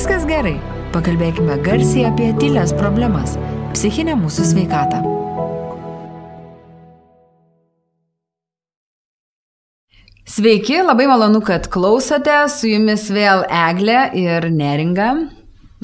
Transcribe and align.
Viskas 0.00 0.22
gerai. 0.24 0.54
Pakalbėkime 0.94 1.58
garsiai 1.60 2.06
apie 2.08 2.30
tylės 2.40 2.70
problemas- 2.72 3.34
psichinę 3.74 4.14
mūsų 4.16 4.46
sveikatą. 4.48 5.02
Sveiki, 10.24 10.78
labai 10.80 11.04
malonu, 11.04 11.42
kad 11.44 11.68
klausote. 11.68 12.48
Su 12.48 12.72
jumis 12.72 13.10
vėl 13.12 13.44
Eglė 13.44 14.08
ir 14.16 14.48
Neringa. 14.48 15.28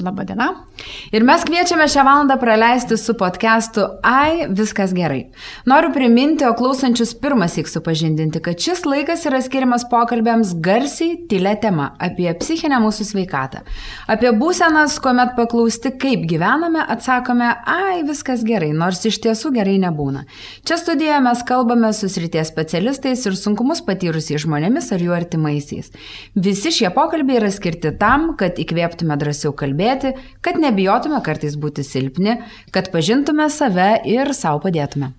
Labadiena. 0.01 0.66
Ir 1.11 1.23
mes 1.27 1.43
kviečiame 1.47 1.87
šią 1.89 2.03
valandą 2.05 2.37
praleisti 2.39 2.97
su 2.97 3.13
podcastu 3.17 3.85
Ai, 4.05 4.47
viskas 4.49 4.93
gerai. 4.93 5.27
Noriu 5.65 5.91
priminti, 5.93 6.45
o 6.47 6.53
klausančius 6.57 7.13
pirmas 7.21 7.57
įk 7.59 7.69
supažindinti, 7.71 8.41
kad 8.43 8.59
šis 8.61 8.83
laikas 8.87 9.25
yra 9.29 9.41
skiriamas 9.43 9.87
pokalbėms 9.91 10.53
garsiai, 10.63 11.15
tylė 11.29 11.55
tema 11.63 11.89
apie 12.03 12.29
psichinę 12.39 12.79
mūsų 12.83 13.07
sveikatą. 13.11 13.63
Apie 14.11 14.31
būsenas, 14.37 14.99
kuomet 15.03 15.33
paklausti, 15.37 15.93
kaip 15.99 16.27
gyvename, 16.29 16.83
atsakome, 16.95 17.49
ai, 17.65 18.03
viskas 18.07 18.45
gerai, 18.47 18.73
nors 18.75 19.03
iš 19.07 19.21
tiesų 19.25 19.53
gerai 19.57 19.77
nebūna. 19.83 20.25
Čia 20.67 20.79
studijoje 20.81 21.21
mes 21.25 21.43
kalbame 21.47 21.93
su 21.95 22.11
srities 22.11 22.51
specialistais 22.53 23.25
ir 23.25 23.39
sunkumus 23.39 23.83
patyrusiais 23.87 24.43
žmonėmis 24.45 24.91
ar 24.93 25.03
jų 25.03 25.15
artimaisiais. 25.17 25.91
Visi 26.35 26.73
šie 26.79 26.91
pokalbiai 26.95 27.41
yra 27.41 27.51
skirti 27.53 27.93
tam, 27.99 28.33
kad 28.39 28.59
įkvėptume 28.61 29.17
drąsiau 29.19 29.55
kalbėti 29.57 30.13
kad 30.47 30.59
nebijotume 30.67 31.21
kartais 31.25 31.57
būti 31.59 31.85
silpni, 31.87 32.37
kad 32.75 32.91
pažintume 32.93 33.49
save 33.53 33.95
ir 34.07 34.33
savo 34.37 34.61
padėtume. 34.67 35.13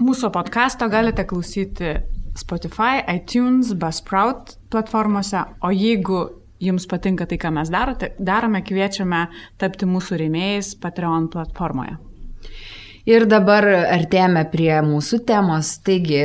Mūsų 0.00 0.30
podcast'o 0.32 0.88
galite 0.92 1.26
klausyti 1.28 1.96
Spotify, 2.36 3.00
iTunes, 3.12 3.74
Buzzsprout 3.76 4.56
platformose, 4.72 5.42
o 5.64 5.72
jeigu 5.72 6.26
jums 6.60 6.86
patinka 6.88 7.26
tai, 7.28 7.38
ką 7.40 7.52
mes 7.58 7.70
darote, 7.72 8.12
darome, 8.18 8.62
kviečiame 8.64 9.26
tapti 9.60 9.88
mūsų 9.88 10.20
rėmėjais 10.22 10.74
Patreon 10.80 11.28
platformoje. 11.32 11.96
Ir 13.06 13.22
dabar 13.30 13.62
artėjame 13.94 14.40
prie 14.50 14.72
mūsų 14.82 15.20
temos. 15.28 15.68
Taigi, 15.86 16.18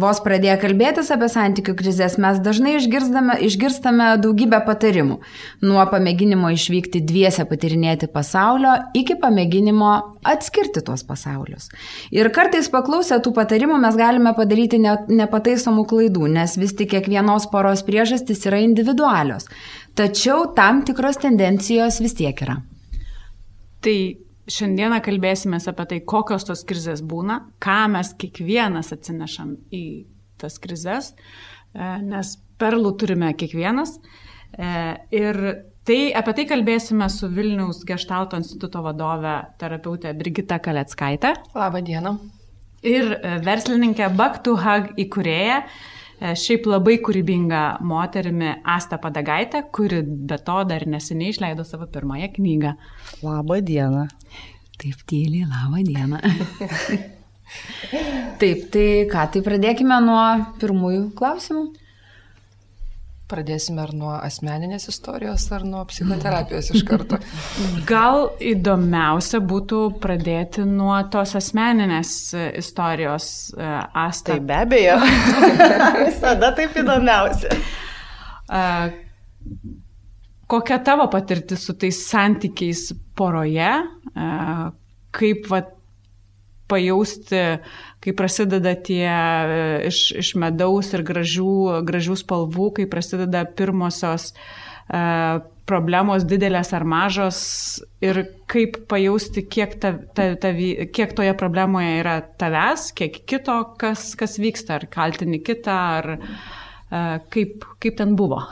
vos 0.00 0.20
pradėję 0.24 0.54
kalbėtis 0.62 1.10
apie 1.12 1.28
santykių 1.28 1.74
krizės, 1.76 2.16
mes 2.16 2.40
dažnai 2.40 2.78
išgirstame 2.78 4.06
daugybę 4.22 4.62
patarimų. 4.64 5.18
Nuo 5.60 5.84
pamėginimo 5.92 6.48
išvykti 6.56 7.02
dviese 7.04 7.44
patirinėti 7.50 8.08
pasaulio 8.08 8.72
iki 8.96 9.18
pamėginimo 9.20 9.92
atskirti 10.24 10.80
tuos 10.88 11.04
pasaulius. 11.04 11.68
Ir 12.16 12.32
kartais 12.32 12.72
paklausę 12.72 13.20
tų 13.20 13.34
patarimų 13.36 13.76
mes 13.84 14.00
galime 14.00 14.32
padaryti 14.38 14.80
ne, 14.80 14.96
nepataisomų 15.12 15.84
klaidų, 15.92 16.32
nes 16.40 16.56
vis 16.56 16.72
tik 16.78 16.94
kiekvienos 16.96 17.50
poros 17.52 17.84
priežastys 17.84 18.46
yra 18.48 18.64
individualios. 18.64 19.52
Tačiau 20.00 20.48
tam 20.56 20.80
tikros 20.88 21.20
tendencijos 21.20 22.00
vis 22.00 22.16
tiek 22.16 22.40
yra. 22.40 22.62
Tai 23.84 23.98
Šiandieną 24.44 24.98
kalbėsime 25.04 25.56
apie 25.56 25.86
tai, 25.88 25.98
kokios 26.04 26.44
tos 26.44 26.64
krizės 26.68 27.00
būna, 27.00 27.38
ką 27.64 27.78
mes 27.94 28.12
kiekvienas 28.20 28.92
atsinešam 28.92 29.54
į 29.72 29.84
tas 30.40 30.58
krizės, 30.60 31.14
e, 31.72 31.86
nes 32.04 32.34
perlų 32.60 32.92
turime 33.00 33.32
kiekvienas. 33.40 33.96
E, 34.52 34.68
ir 35.16 35.40
tai, 35.88 35.98
apie 36.12 36.36
tai 36.36 36.46
kalbėsime 36.50 37.08
su 37.08 37.30
Vilniaus 37.32 37.82
Gestalto 37.88 38.36
instituto 38.40 38.84
vadove 38.84 39.38
terapeutė 39.60 40.12
Brigita 40.18 40.60
Kaleckaitė. 40.60 41.34
Labą 41.56 41.80
dieną. 41.84 42.18
Ir 42.84 43.14
e, 43.16 43.38
verslininkė 43.48 44.10
Baktuhag 44.12 44.92
įkūrėja 45.00 45.62
šiaip 46.20 46.68
labai 46.70 46.98
kūrybinga 47.04 47.62
moterimi 47.84 48.52
Asta 48.74 48.98
Padagaitė, 49.02 49.64
kuri 49.74 50.02
be 50.04 50.38
to 50.38 50.60
dar 50.68 50.86
neseniai 50.86 51.34
išleido 51.34 51.66
savo 51.66 51.88
pirmąją 51.90 52.30
knygą. 52.36 52.74
Labą 53.24 53.60
dieną. 53.64 54.06
Taip 54.80 55.02
tyliai, 55.10 55.48
labą 55.50 55.82
dieną. 55.86 56.22
Taip, 58.40 58.62
tai 58.72 58.86
ką, 59.10 59.26
tai 59.30 59.42
pradėkime 59.46 59.98
nuo 60.02 60.22
pirmųjų 60.60 61.02
klausimų. 61.18 61.64
Pradėsime 63.34 63.82
ar 63.82 63.90
nuo 63.96 64.12
asmeninės 64.14 64.86
istorijos, 64.92 65.48
ar 65.54 65.64
nuo 65.66 65.82
psichoterapijos 65.90 66.70
iš 66.70 66.84
karto. 66.86 67.18
Gal 67.90 68.28
įdomiausia 68.38 69.42
būtų 69.42 69.80
pradėti 70.02 70.66
nuo 70.68 70.96
tos 71.10 71.34
asmeninės 71.40 72.12
istorijos, 72.62 73.26
e, 73.58 73.72
Asta. 74.04 74.34
Tai 74.36 74.40
be 74.46 74.60
abejo. 74.62 75.00
Visada 76.06 76.54
taip 76.54 76.78
įdomiausia. 76.78 77.58
Uh, 78.44 78.92
kokia 80.46 80.78
tavo 80.84 81.06
patirtis 81.10 81.64
su 81.66 81.74
tais 81.78 81.98
santykiais 82.08 82.92
poroje? 83.16 83.70
Kaip 85.14 85.48
vat, 85.50 85.72
pajausti, 86.70 87.40
kai 88.04 88.12
prasideda 88.16 88.74
tie 88.76 89.08
e, 89.08 89.64
iš, 89.88 90.04
iš 90.20 90.34
medaus 90.40 90.92
ir 90.92 91.04
gražių, 91.06 91.82
gražių 91.88 92.18
spalvų, 92.20 92.70
kai 92.78 92.86
prasideda 92.90 93.44
pirmosios 93.56 94.32
uh, 94.34 95.40
problemos 95.64 96.26
didelės 96.28 96.74
ar 96.76 96.84
mažos 96.84 97.38
ir 98.04 98.20
kaip 98.50 98.82
pajausti, 98.90 99.46
kiek, 99.48 99.78
ta, 99.80 99.94
ta, 100.16 100.28
ta, 100.40 100.52
kiek 100.52 101.16
toje 101.16 101.32
problemoje 101.40 101.96
yra 102.02 102.18
tavęs, 102.40 102.90
kiek 102.96 103.22
kito, 103.24 103.56
kas, 103.80 104.12
kas 104.20 104.36
vyksta, 104.40 104.78
ar 104.78 104.86
kaltini 104.92 105.40
kitą, 105.44 105.80
ar 106.02 106.10
uh, 106.18 107.18
kaip, 107.32 107.64
kaip 107.80 107.98
ten 108.00 108.14
buvo. 108.18 108.42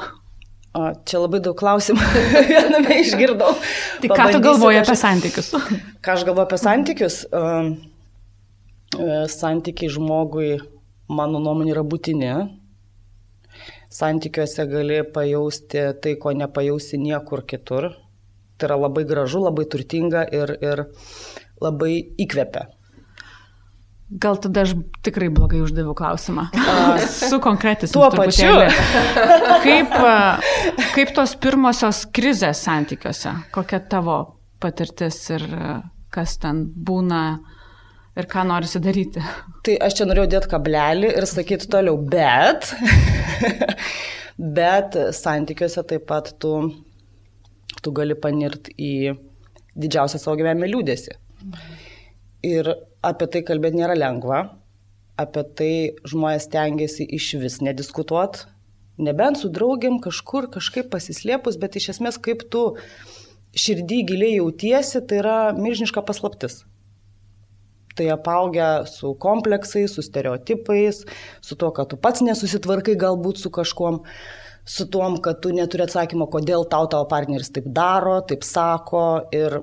O, 0.73 0.87
čia 1.05 1.19
labai 1.21 1.43
daug 1.45 1.57
klausimų 1.59 2.01
viename 2.49 3.03
išgirdau. 3.03 3.51
Tai 4.01 4.09
ką 4.17 4.29
tu 4.33 4.39
galvoji 4.41 4.79
apie 4.81 4.95
santykius? 4.97 5.51
Ką 6.01 6.15
aš 6.15 6.25
galvoju 6.25 6.47
apie 6.47 6.59
santykius? 6.63 7.19
E, 7.29 7.43
santykiai 8.93 9.91
žmogui, 9.93 10.57
mano 11.13 11.41
nuomonė, 11.43 11.73
yra 11.75 11.85
būtini. 11.87 12.33
Santykiuose 13.93 14.67
gali 14.71 15.03
pajausti 15.15 15.89
tai, 16.03 16.15
ko 16.21 16.33
nepajausi 16.37 17.01
niekur 17.01 17.45
kitur. 17.49 17.91
Tai 18.57 18.69
yra 18.69 18.79
labai 18.87 19.05
gražu, 19.09 19.43
labai 19.45 19.67
turtinga 19.69 20.25
ir, 20.33 20.55
ir 20.63 20.87
labai 21.61 21.93
įkvepia. 22.21 22.69
Gal 24.13 24.37
tada 24.37 24.67
aš 24.67 24.75
tikrai 25.05 25.31
blogai 25.33 25.63
uždaviau 25.65 25.95
klausimą. 25.97 26.51
Su 27.09 27.39
konkretis. 27.41 27.95
Tuo 27.95 28.11
pačiu. 28.13 28.51
Kaip, 29.65 29.95
kaip 30.93 31.15
tos 31.17 31.33
pirmosios 31.41 32.05
krizės 32.13 32.61
santykiuose? 32.67 33.33
Kokia 33.57 33.81
tavo 33.89 34.19
patirtis 34.61 35.17
ir 35.33 35.47
kas 36.13 36.37
ten 36.43 36.67
būna? 36.77 37.23
Ir 38.17 38.29
ką 38.29 38.45
norisi 38.49 38.81
daryti. 38.83 39.23
Tai 39.65 39.77
aš 39.87 39.99
čia 39.99 40.07
norėjau 40.09 40.31
dėti 40.35 40.51
kablelį 40.53 41.13
ir 41.17 41.27
sakyti 41.29 41.69
toliau, 41.73 41.97
bet, 41.97 42.73
bet 44.59 44.99
santykiuose 45.17 45.85
taip 45.89 46.07
pat 46.11 46.33
tu, 46.43 46.55
tu 47.81 47.93
gali 47.97 48.17
panirti 48.19 48.75
į 48.77 48.95
didžiausią 49.83 50.21
savo 50.21 50.37
gyvenime 50.41 50.69
liūdėsi. 50.71 51.17
Ir 52.47 52.69
apie 53.07 53.29
tai 53.33 53.45
kalbėti 53.47 53.81
nėra 53.81 53.97
lengva, 53.97 54.43
apie 55.21 55.45
tai 55.59 55.73
žmonės 56.09 56.51
tengiasi 56.53 57.07
iš 57.17 57.31
vis 57.41 57.61
nediskutuot, 57.65 58.45
nebent 59.03 59.41
su 59.41 59.49
draugiam 59.53 59.97
kažkur 60.03 60.51
kažkaip 60.53 60.91
pasislėpus, 60.93 61.57
bet 61.61 61.79
iš 61.81 61.95
esmės 61.95 62.21
kaip 62.21 62.45
tu 62.53 62.75
širdį 63.57 63.99
giliai 64.09 64.37
jautiesi, 64.37 65.01
tai 65.09 65.23
yra 65.23 65.39
milžiniška 65.57 66.05
paslaptis 66.09 66.63
tai 67.99 68.09
apaugę 68.13 68.87
su 68.91 69.15
kompleksais, 69.21 69.95
su 69.95 70.05
stereotipais, 70.05 71.03
su 71.41 71.57
tuo, 71.57 71.73
kad 71.77 71.91
tu 71.91 71.99
pats 72.01 72.25
nesusitvarkai 72.25 72.97
galbūt 73.01 73.43
su 73.43 73.53
kažkuom, 73.55 74.03
su 74.65 74.89
tuom, 74.91 75.19
kad 75.25 75.43
tu 75.43 75.53
neturi 75.55 75.87
atsakymo, 75.87 76.29
kodėl 76.33 76.67
tau 76.71 76.89
tavo 76.91 77.09
partneris 77.11 77.53
taip 77.55 77.69
daro, 77.75 78.21
taip 78.27 78.47
sako 78.47 79.07
ir, 79.35 79.61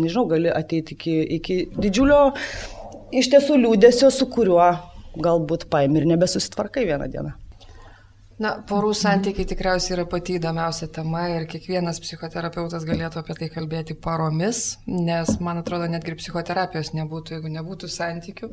nežinau, 0.00 0.28
gali 0.30 0.52
ateiti 0.52 0.96
iki, 0.96 1.18
iki 1.40 1.58
didžiulio 1.76 2.22
iš 3.12 3.30
tiesų 3.34 3.60
liūdėsio, 3.64 4.12
su 4.12 4.28
kuriuo 4.32 4.70
galbūt 5.18 5.68
paimi 5.72 6.02
ir 6.02 6.08
nebesusitvarkai 6.14 6.86
vieną 6.88 7.10
dieną. 7.12 7.36
Na, 8.38 8.52
porų 8.70 8.92
santykiai 8.94 9.48
tikriausiai 9.50 9.96
yra 9.96 10.04
pati 10.06 10.36
įdomiausia 10.38 10.86
tema 10.94 11.24
ir 11.32 11.46
kiekvienas 11.50 11.98
psichoterapeutas 12.04 12.84
galėtų 12.86 13.18
apie 13.18 13.34
tai 13.34 13.48
kalbėti 13.50 13.96
paromis, 13.98 14.76
nes 14.86 15.32
man 15.42 15.58
atrodo, 15.58 15.88
netgi 15.90 16.14
psichoterapijos 16.20 16.92
nebūtų, 16.94 17.34
jeigu 17.34 17.50
nebūtų 17.56 17.90
santykių. 17.90 18.52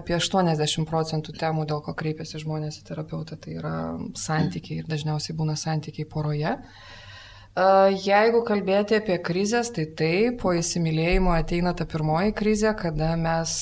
Apie 0.00 0.16
80 0.16 0.88
procentų 0.88 1.36
temų, 1.36 1.66
dėl 1.68 1.82
ko 1.84 1.92
kreipiasi 2.00 2.40
žmonės 2.46 2.80
į 2.80 2.86
terapeutą, 2.88 3.36
tai 3.36 3.58
yra 3.60 3.74
santykiai 4.16 4.80
ir 4.80 4.88
dažniausiai 4.88 5.36
būna 5.36 5.58
santykiai 5.60 6.08
poroje. 6.08 6.56
Jeigu 7.56 8.44
kalbėti 8.46 8.94
apie 9.00 9.16
krizės, 9.26 9.72
tai 9.74 9.88
taip, 9.98 10.36
po 10.42 10.52
įsimylėjimo 10.54 11.32
ateina 11.34 11.72
ta 11.74 11.84
pirmoji 11.84 12.34
krizė, 12.38 12.70
kada 12.78 13.16
mes 13.18 13.54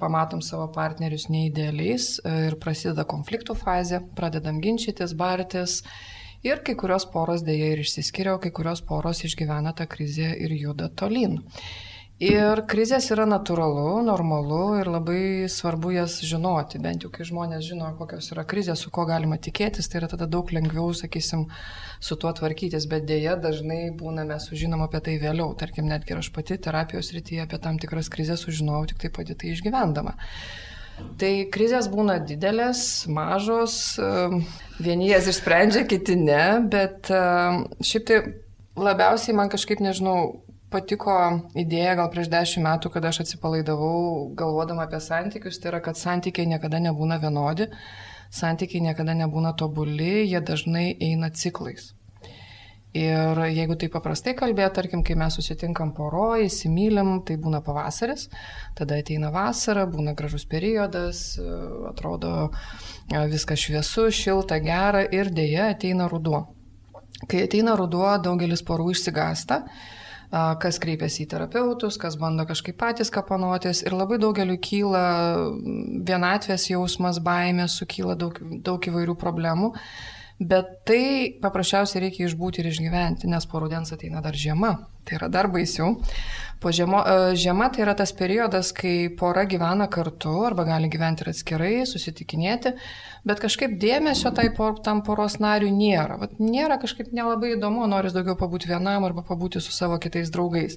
pamatom 0.00 0.44
savo 0.46 0.68
partnerius 0.72 1.26
neįdėliais 1.28 2.20
ir 2.46 2.58
prasideda 2.62 3.04
konfliktų 3.04 3.58
fazė, 3.58 4.04
pradedam 4.14 4.62
ginčytis, 4.62 5.16
bartis 5.18 5.82
Ir 6.46 6.60
kai 6.62 6.76
kurios 6.78 7.06
poros 7.10 7.42
dėja 7.42 7.72
ir 7.72 7.80
išsiskiria, 7.82 8.36
o 8.36 8.40
kai 8.42 8.52
kurios 8.54 8.82
poros 8.84 9.24
išgyvena 9.26 9.72
tą 9.74 9.86
krizę 9.90 10.28
ir 10.44 10.52
juda 10.54 10.86
tolyn. 11.00 11.40
Ir 12.16 12.62
krizės 12.64 13.10
yra 13.12 13.26
natūralu, 13.28 13.98
normalu 14.00 14.78
ir 14.80 14.88
labai 14.88 15.48
svarbu 15.52 15.90
jas 15.92 16.14
žinoti. 16.24 16.78
Bent 16.80 17.02
jau 17.04 17.10
kai 17.12 17.26
žmonės 17.28 17.66
žino, 17.66 17.90
kokios 17.98 18.30
yra 18.32 18.46
krizės, 18.48 18.80
su 18.80 18.88
ko 18.88 19.04
galima 19.04 19.36
tikėtis, 19.36 19.90
tai 19.92 19.98
yra 20.00 20.08
tada 20.08 20.24
daug 20.24 20.48
lengviau, 20.48 20.94
sakysim, 20.96 21.42
su 22.00 22.16
tuo 22.16 22.32
tvarkytis. 22.32 22.86
Bet 22.88 23.04
dėja 23.04 23.34
dažnai 23.36 23.90
būna 24.00 24.24
mes 24.30 24.48
sužinom 24.48 24.86
apie 24.86 25.02
tai 25.04 25.18
vėliau. 25.20 25.50
Tarkim, 25.60 25.90
netgi 25.92 26.16
ir 26.16 26.22
aš 26.22 26.32
pati 26.32 26.56
terapijos 26.56 27.12
rytyje 27.12 27.44
apie 27.44 27.60
tam 27.60 27.76
tikras 27.82 28.08
krizės 28.08 28.46
sužinojau 28.48 28.88
tik 28.94 29.04
taip 29.04 29.16
pat 29.18 29.34
tai 29.36 29.52
išgyvendama. 29.52 30.16
Tai 31.20 31.32
krizės 31.52 31.90
būna 31.92 32.16
didelės, 32.24 32.80
mažos, 33.12 33.76
vieni 34.80 35.12
jas 35.12 35.28
išsprendžia, 35.28 35.84
kiti 35.84 36.16
ne, 36.16 36.64
bet 36.72 37.12
šiaip 37.12 38.08
tai 38.08 38.22
labiausiai 38.80 39.36
man 39.36 39.52
kažkaip, 39.52 39.84
nežinau, 39.84 40.45
patiko 40.72 41.16
idėja 41.58 41.96
gal 41.98 42.10
prieš 42.12 42.30
dešimt 42.32 42.66
metų, 42.66 42.92
kada 42.96 43.12
aš 43.12 43.22
atsipalaidavau 43.24 44.32
galvodama 44.38 44.86
apie 44.86 45.00
santykius, 45.02 45.60
tai 45.60 45.72
yra, 45.72 45.82
kad 45.84 45.98
santykiai 45.98 46.48
niekada 46.50 46.80
nebūna 46.82 47.20
vienodi, 47.22 47.68
santykiai 48.34 48.82
niekada 48.88 49.14
nebūna 49.18 49.54
tobuli, 49.58 50.26
jie 50.26 50.40
dažnai 50.40 50.88
eina 51.00 51.30
ciklais. 51.30 51.92
Ir 52.96 53.36
jeigu 53.52 53.74
tai 53.76 53.90
paprastai 53.92 54.32
kalbėt, 54.38 54.72
tarkim, 54.78 55.02
kai 55.04 55.18
mes 55.20 55.34
susitinkam 55.36 55.90
poroje, 55.92 56.46
įsimylim, 56.48 57.18
tai 57.28 57.36
būna 57.36 57.60
pavasaris, 57.64 58.30
tada 58.78 58.96
ateina 59.02 59.28
vasara, 59.34 59.84
būna 59.90 60.14
gražus 60.16 60.46
periodas, 60.48 61.34
atrodo 61.90 62.48
viskas 63.28 63.60
šviesu, 63.66 64.06
šilta, 64.08 64.56
gera 64.64 65.04
ir 65.12 65.28
dėja 65.28 65.74
ateina 65.74 66.08
ruduo. 66.08 66.46
Kai 67.28 67.44
ateina 67.44 67.76
ruduo, 67.76 68.08
daugelis 68.24 68.64
porų 68.64 68.90
išsigasta 68.94 69.60
kas 70.30 70.80
kreipiasi 70.82 71.24
į 71.24 71.30
terapeutus, 71.30 71.98
kas 72.00 72.16
bando 72.18 72.46
kažkaip 72.48 72.76
patys 72.80 73.12
kapanotis 73.14 73.84
ir 73.86 73.94
labai 73.94 74.18
daugeliu 74.22 74.58
kyla 74.62 75.04
vienatvės 76.06 76.68
jausmas, 76.72 77.20
baimė, 77.22 77.68
sukyla 77.70 78.16
daug, 78.18 78.40
daug 78.66 78.90
įvairių 78.90 79.16
problemų. 79.20 79.72
Bet 80.36 80.82
tai 80.84 81.32
paprasčiausiai 81.40 82.02
reikia 82.04 82.26
išbūti 82.26 82.60
ir 82.60 82.68
išgyventi, 82.68 83.28
nes 83.32 83.46
po 83.48 83.62
rudens 83.62 83.94
ateina 83.94 84.20
dar 84.20 84.36
žiema. 84.36 84.74
Tai 85.08 85.16
yra 85.16 85.28
dar 85.32 85.48
baisiau. 85.48 85.94
Po 86.60 86.72
žiemo, 86.76 87.00
žiema 87.38 87.70
tai 87.72 87.86
yra 87.86 87.94
tas 87.96 88.12
periodas, 88.16 88.74
kai 88.76 89.08
pora 89.16 89.46
gyvena 89.48 89.86
kartu 89.88 90.34
arba 90.44 90.66
gali 90.68 90.90
gyventi 90.92 91.24
ir 91.24 91.32
atskirai, 91.32 91.72
susitikinėti, 91.88 92.74
bet 93.24 93.40
kažkaip 93.40 93.78
dėmesio 93.80 94.34
tai 94.36 94.50
por, 94.56 94.76
tam 94.84 95.00
poros 95.06 95.38
nariui 95.40 95.72
nėra. 95.72 96.18
Vat 96.20 96.36
nėra 96.42 96.76
kažkaip 96.84 97.16
nelabai 97.16 97.54
įdomu, 97.54 97.86
noris 97.88 98.16
daugiau 98.16 98.36
pabūti 98.36 98.68
vienam 98.68 99.08
arba 99.08 99.24
pabūti 99.24 99.62
su 99.64 99.72
savo 99.72 99.96
kitais 100.02 100.32
draugais. 100.34 100.76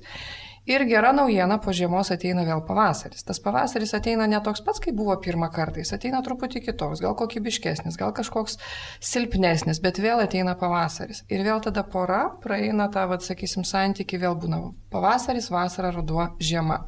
Ir 0.67 0.83
gera 0.89 1.13
naujiena, 1.15 1.57
po 1.63 1.71
žiemos 1.75 2.11
ateina 2.13 2.43
vėl 2.47 2.59
pavasaris. 2.67 3.23
Tas 3.25 3.39
pavasaris 3.43 3.93
ateina 3.95 4.27
ne 4.29 4.41
toks 4.43 4.61
pats, 4.65 4.81
kaip 4.83 4.97
buvo 4.97 5.15
pirmą 5.23 5.47
kartą, 5.55 5.79
jis 5.79 5.95
ateina 5.95 6.19
truputį 6.25 6.61
kitoks, 6.65 7.01
gal 7.05 7.15
kokybiškesnis, 7.19 7.97
gal 7.99 8.11
kažkoks 8.17 8.59
silpnesnis, 8.99 9.79
bet 9.83 10.01
vėl 10.03 10.21
ateina 10.25 10.57
pavasaris. 10.59 11.23
Ir 11.31 11.45
vėl 11.47 11.63
tada 11.63 11.85
pora 11.87 12.25
praeina 12.43 12.89
tą, 12.91 13.07
vad 13.09 13.25
sakysim, 13.25 13.63
santyki, 13.63 14.19
vėl 14.21 14.35
būna 14.39 14.61
pavasaris, 14.93 15.49
vasara, 15.53 15.93
ruduo, 15.95 16.31
žiema. 16.43 16.83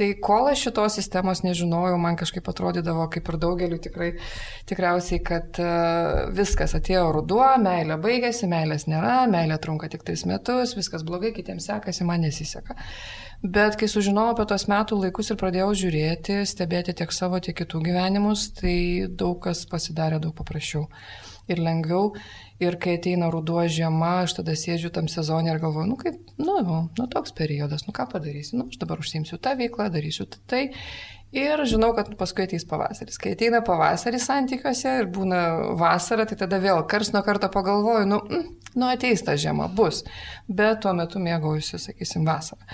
Tai 0.00 0.06
kol 0.16 0.46
aš 0.48 0.62
šitos 0.64 0.94
sistemos 0.96 1.42
nežinojau, 1.44 1.98
man 2.00 2.14
kažkaip 2.16 2.46
atrodydavo, 2.48 3.04
kaip 3.12 3.26
ir 3.28 3.36
daugeliu 3.42 3.76
tikrai, 3.84 4.14
tikriausiai, 4.70 5.18
kad 5.20 5.60
uh, 5.60 6.30
viskas 6.32 6.72
atėjo 6.78 7.02
ruduo, 7.18 7.44
meilė 7.60 7.98
baigėsi, 8.00 8.48
meilės 8.48 8.86
nėra, 8.88 9.26
meilė 9.28 9.58
trunka 9.60 9.90
tik 9.92 10.06
tris 10.08 10.24
metus, 10.30 10.72
viskas 10.78 11.04
blogai, 11.04 11.34
kitiems 11.36 11.68
sekasi, 11.68 12.06
man 12.08 12.24
nesiseka. 12.24 12.78
Bet 13.44 13.76
kai 13.76 13.90
sužinojau 13.92 14.32
apie 14.32 14.48
tos 14.48 14.64
metų 14.72 15.02
laikus 15.02 15.34
ir 15.34 15.40
pradėjau 15.42 15.74
žiūrėti, 15.82 16.40
stebėti 16.48 16.96
tiek 16.96 17.12
savo, 17.12 17.36
tiek 17.44 17.60
kitų 17.60 17.82
gyvenimus, 17.90 18.54
tai 18.56 18.78
daug 19.04 19.36
kas 19.44 19.66
pasidarė 19.68 20.22
daug 20.24 20.32
paprasčiau 20.40 20.88
ir 21.54 21.62
lengviau. 21.64 22.14
Ir 22.60 22.76
kai 22.76 22.98
ateina 22.98 23.30
ruduo 23.32 23.62
žiema, 23.72 24.18
aš 24.26 24.34
tada 24.40 24.52
sėdžiu 24.58 24.90
tam 24.92 25.06
sezonė 25.08 25.54
ir 25.54 25.60
galvoju, 25.62 25.88
nu 25.88 25.96
kaip, 26.00 26.18
nu, 26.36 26.58
nu, 26.60 27.06
toks 27.14 27.32
periodas, 27.36 27.86
nu 27.86 27.94
ką 27.96 28.04
padarysiu, 28.12 28.58
nu 28.60 28.66
aš 28.68 28.76
dabar 28.82 29.00
užsiimsiu 29.00 29.40
tą 29.40 29.54
veiklą, 29.56 29.88
darysiu 29.94 30.28
tai. 30.50 30.66
Ir 31.30 31.60
žinau, 31.62 31.92
kad 31.94 32.08
paskui 32.18 32.42
ateis 32.48 32.64
pavasaris. 32.66 33.14
Kai 33.22 33.36
ateina 33.36 33.60
pavasaris 33.62 34.24
santykiuose 34.26 34.96
ir 34.98 35.08
būna 35.14 35.42
vasara, 35.78 36.24
tai 36.26 36.34
tada 36.40 36.58
vėl 36.58 36.82
kars 36.90 37.12
nuo 37.14 37.22
karto 37.22 37.46
pagalvoju, 37.54 38.08
nu, 38.10 38.18
mm, 38.18 38.48
nu 38.74 38.88
ateis 38.90 39.22
ta 39.22 39.36
žiema, 39.38 39.68
bus. 39.70 40.02
Bet 40.48 40.80
tuo 40.82 40.90
metu 40.98 41.22
mėgaujusi, 41.22 41.78
sakysim, 41.78 42.24
vasarą. 42.26 42.66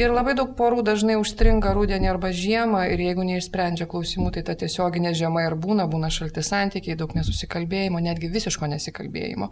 Ir 0.00 0.08
labai 0.08 0.32
daug 0.38 0.54
porų 0.56 0.80
dažnai 0.86 1.18
užstringa 1.20 1.74
rudenį 1.76 2.08
arba 2.14 2.30
žiemą 2.32 2.86
ir 2.94 3.02
jeigu 3.04 3.26
neišsprendžia 3.28 3.84
klausimų, 3.90 4.30
tai 4.32 4.44
ta 4.48 4.56
tiesioginė 4.56 5.12
žiema 5.18 5.44
ir 5.44 5.58
būna, 5.60 5.84
būna 5.84 6.08
šalti 6.08 6.40
santykiai, 6.40 6.96
daug 6.96 7.12
nesusikalbėjimo, 7.18 8.00
netgi 8.00 8.32
visiško 8.32 8.72
nesikalbėjimo. 8.72 9.50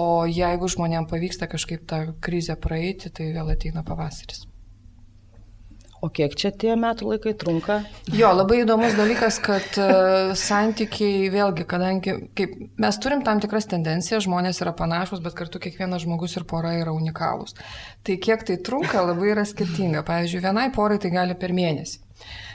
O 0.00 0.24
jeigu 0.24 0.70
žmonėm 0.70 1.10
pavyksta 1.10 1.50
kažkaip 1.50 1.84
tą 1.84 2.00
krizę 2.24 2.56
praeiti, 2.56 3.12
tai 3.12 3.34
vėl 3.36 3.52
ateina 3.52 3.84
pavasaris. 3.84 4.46
O 6.00 6.08
kiek 6.08 6.32
čia 6.38 6.48
tie 6.48 6.72
metų 6.80 7.10
laikai 7.10 7.34
trunka? 7.36 7.74
Jo, 8.08 8.30
labai 8.32 8.62
įdomus 8.62 8.94
dalykas, 8.96 9.36
kad 9.44 9.76
uh, 9.76 10.30
santykiai, 10.38 11.28
vėlgi, 11.32 11.66
kadangi 11.68 12.14
kaip, 12.38 12.54
mes 12.80 12.98
turim 13.04 13.20
tam 13.26 13.42
tikras 13.42 13.68
tendencijas, 13.68 14.24
žmonės 14.24 14.62
yra 14.64 14.72
panašus, 14.76 15.20
bet 15.20 15.36
kartu 15.36 15.60
kiekvienas 15.60 16.06
žmogus 16.06 16.38
ir 16.40 16.46
pora 16.48 16.72
yra 16.78 16.94
unikalūs. 16.96 17.58
Tai 18.06 18.16
kiek 18.16 18.46
tai 18.48 18.56
trunka, 18.64 19.04
labai 19.10 19.34
yra 19.34 19.44
skirtinga. 19.44 20.00
Pavyzdžiui, 20.08 20.44
vienai 20.46 20.70
porai 20.72 20.96
tai 21.02 21.12
gali 21.12 21.36
per 21.36 21.52
mėnesį. 21.56 22.00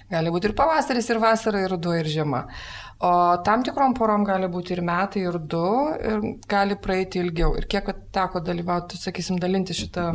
Gali 0.09 0.29
būti 0.33 0.51
ir 0.51 0.57
pavasaris, 0.57 1.07
ir 1.09 1.21
vasara, 1.21 1.63
ir 1.65 1.71
ruduo, 1.73 1.95
ir 1.97 2.09
žiema. 2.09 2.43
O 3.03 3.37
tam 3.43 3.63
tikrom 3.65 3.91
porom 3.97 4.23
gali 4.23 4.47
būti 4.47 4.71
ir 4.71 4.79
metai, 4.87 5.25
ir 5.27 5.35
du, 5.51 5.65
ir 5.99 6.21
gali 6.47 6.77
praeiti 6.79 7.19
ilgiau. 7.19 7.51
Ir 7.59 7.67
kiek 7.67 7.89
teko 8.15 8.39
dalyvauti, 8.39 8.95
sakysim, 8.95 9.35
dalinti 9.41 9.75
šitą, 9.75 10.05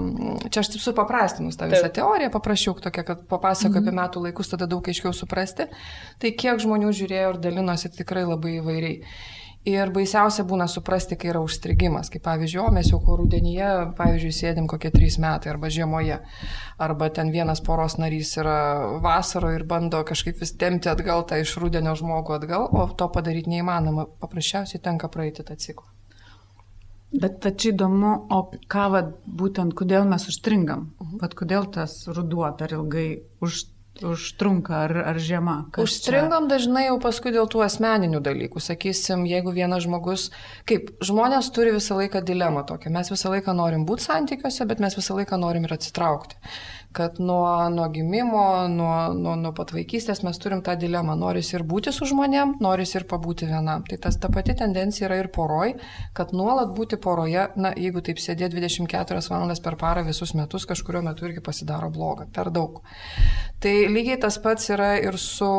čia 0.49 0.63
aš 0.63 0.73
taip 0.73 0.85
supaprastinus 0.87 1.61
tą 1.61 1.69
visą 1.69 1.91
Taip. 1.91 1.99
teoriją, 1.99 2.31
paprašiau 2.33 2.79
tokia, 2.81 3.05
kad 3.11 3.27
papasako 3.29 3.75
mhm. 3.75 3.83
apie 3.85 3.97
metų 4.01 4.25
laikus, 4.25 4.53
tada 4.55 4.69
daug 4.71 4.89
aiškiau 4.89 5.13
suprasti. 5.17 5.69
Tai 6.23 6.33
kiek 6.41 6.65
žmonių 6.65 6.95
žiūrėjo 6.97 7.35
ir 7.35 7.43
dalinosi 7.45 7.93
tikrai 7.99 8.25
labai 8.25 8.57
įvairiai. 8.63 8.97
Ir 9.69 9.91
baisiausia 9.93 10.47
būna 10.49 10.65
suprasti, 10.73 11.19
kai 11.21 11.35
yra 11.35 11.41
užstrigimas. 11.45 12.09
Kaip 12.09 12.23
pavyzdžiui, 12.25 12.63
o 12.63 12.71
mes 12.73 12.89
jau 12.89 12.97
ko 13.05 13.19
rudenyje, 13.21 13.69
pavyzdžiui, 13.99 14.33
sėdim 14.33 14.69
kokie 14.71 14.89
trys 14.95 15.19
metai 15.21 15.51
arba 15.53 15.69
žiemoje. 15.69 16.17
Arba 16.81 17.11
ten 17.13 17.29
vienas 17.35 17.61
poros 17.61 17.99
narys 18.01 18.33
yra 18.41 18.57
vasaro 19.05 19.51
ir 19.53 19.67
bando 19.69 20.01
kažkaip 20.09 20.41
vis 20.41 20.55
temti 20.57 20.89
atgal 20.89 21.27
tą 21.29 21.43
iš 21.43 21.59
rudenio 21.61 21.93
žmogų 21.93 22.39
atgal, 22.39 22.69
o 22.73 22.87
to 22.89 23.11
padaryti 23.13 23.53
neįmanoma. 23.53 24.07
Paprasčiausiai 24.23 24.81
tenka 24.81 25.13
praeiti 25.13 25.45
tą 25.45 25.59
ciklą. 25.61 25.91
Bet 27.21 27.45
čia 27.45 27.75
įdomu, 27.75 28.15
o 28.33 28.41
ką, 28.71 28.87
vat, 28.95 29.13
būtent, 29.27 29.75
kodėl 29.77 30.09
mes 30.09 30.25
užstringam? 30.31 30.95
Uh 30.97 31.07
-huh. 31.07 31.21
Vat 31.21 31.35
kodėl 31.35 31.69
tas 31.75 32.07
ruduo 32.09 32.49
per 32.57 32.73
ilgai 32.73 33.23
užstringa? 33.41 33.80
Užtrunka 34.07 34.77
ar, 34.87 34.95
ar 35.13 35.21
žiema? 35.21 35.57
Užstringam 35.81 36.47
čia? 36.47 36.57
dažnai 36.57 36.87
jau 36.87 36.99
paskui 37.03 37.33
dėl 37.35 37.49
tų 37.51 37.65
asmeninių 37.67 38.23
dalykų. 38.25 38.63
Sakysim, 38.65 39.27
jeigu 39.29 39.55
vienas 39.57 39.85
žmogus, 39.87 40.29
kaip 40.69 40.93
žmonės 41.05 41.53
turi 41.55 41.75
visą 41.77 41.99
laiką 42.01 42.25
dilemą 42.27 42.67
tokią, 42.69 42.93
mes 42.95 43.13
visą 43.13 43.33
laiką 43.35 43.55
norim 43.57 43.87
būti 43.89 44.09
santykiuose, 44.09 44.67
bet 44.71 44.83
mes 44.83 44.99
visą 44.99 45.19
laiką 45.21 45.41
norim 45.41 45.69
ir 45.69 45.77
atsitraukti 45.79 46.41
kad 46.93 47.21
nuo, 47.23 47.69
nuo 47.71 47.89
gimimo, 47.89 48.69
nuo, 48.69 49.13
nuo, 49.15 49.35
nuo 49.39 49.53
pat 49.55 49.71
vaikystės 49.75 50.25
mes 50.27 50.39
turim 50.43 50.63
tą 50.67 50.75
dilemą. 50.81 51.15
Noris 51.19 51.53
ir 51.55 51.63
būti 51.67 51.93
su 51.95 52.09
žmonėm, 52.11 52.57
noris 52.65 52.97
ir 52.99 53.07
pabūti 53.11 53.47
vienam. 53.47 53.85
Tai 53.87 53.99
tas 54.07 54.19
ta 54.19 54.31
pati 54.33 54.57
tendencija 54.59 55.07
yra 55.07 55.21
ir 55.21 55.31
poroj, 55.35 55.77
kad 56.17 56.35
nuolat 56.35 56.75
būti 56.75 56.99
poroje, 57.03 57.47
na, 57.61 57.71
jeigu 57.79 58.03
taip 58.03 58.19
sėdė 58.23 58.51
24 58.51 59.23
valandas 59.31 59.63
per 59.63 59.79
parą 59.79 60.03
visus 60.09 60.35
metus, 60.35 60.67
kažkurio 60.67 61.05
metu 61.07 61.29
irgi 61.29 61.45
pasidaro 61.47 61.93
bloga, 61.95 62.27
per 62.35 62.51
daug. 62.51 62.83
Tai 63.63 63.75
lygiai 63.95 64.19
tas 64.21 64.41
pats 64.43 64.73
yra 64.75 64.97
ir 64.99 65.19
su 65.21 65.51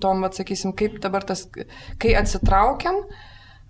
tom, 0.00 0.24
atsakysim, 0.24 0.72
kaip 0.78 1.00
dabar 1.04 1.26
tas, 1.28 1.44
kai 2.00 2.16
atsitraukiam, 2.16 3.04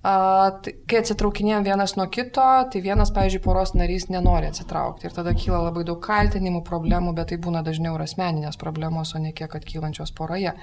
kai 0.03 1.01
atsitraukinėjom 1.01 1.65
vienas 1.67 1.97
nuo 1.99 2.07
kito, 2.13 2.45
tai 2.71 2.83
vienas, 2.85 3.11
pavyzdžiui, 3.15 3.43
poros 3.43 3.75
narys 3.75 4.07
nenori 4.13 4.47
atsitraukti. 4.47 5.09
Ir 5.09 5.17
tada 5.17 5.35
kyla 5.35 5.65
labai 5.65 5.83
daug 5.89 5.99
kaltinimų, 6.05 6.63
problemų, 6.67 7.15
bet 7.17 7.33
tai 7.33 7.41
būna 7.43 7.65
dažniau 7.67 7.97
ir 7.97 8.05
asmeninės 8.07 8.61
problemos, 8.61 9.15
o 9.15 9.23
ne 9.23 9.33
kiek 9.35 9.57
atkylančios 9.59 10.15
poroje. 10.15 10.55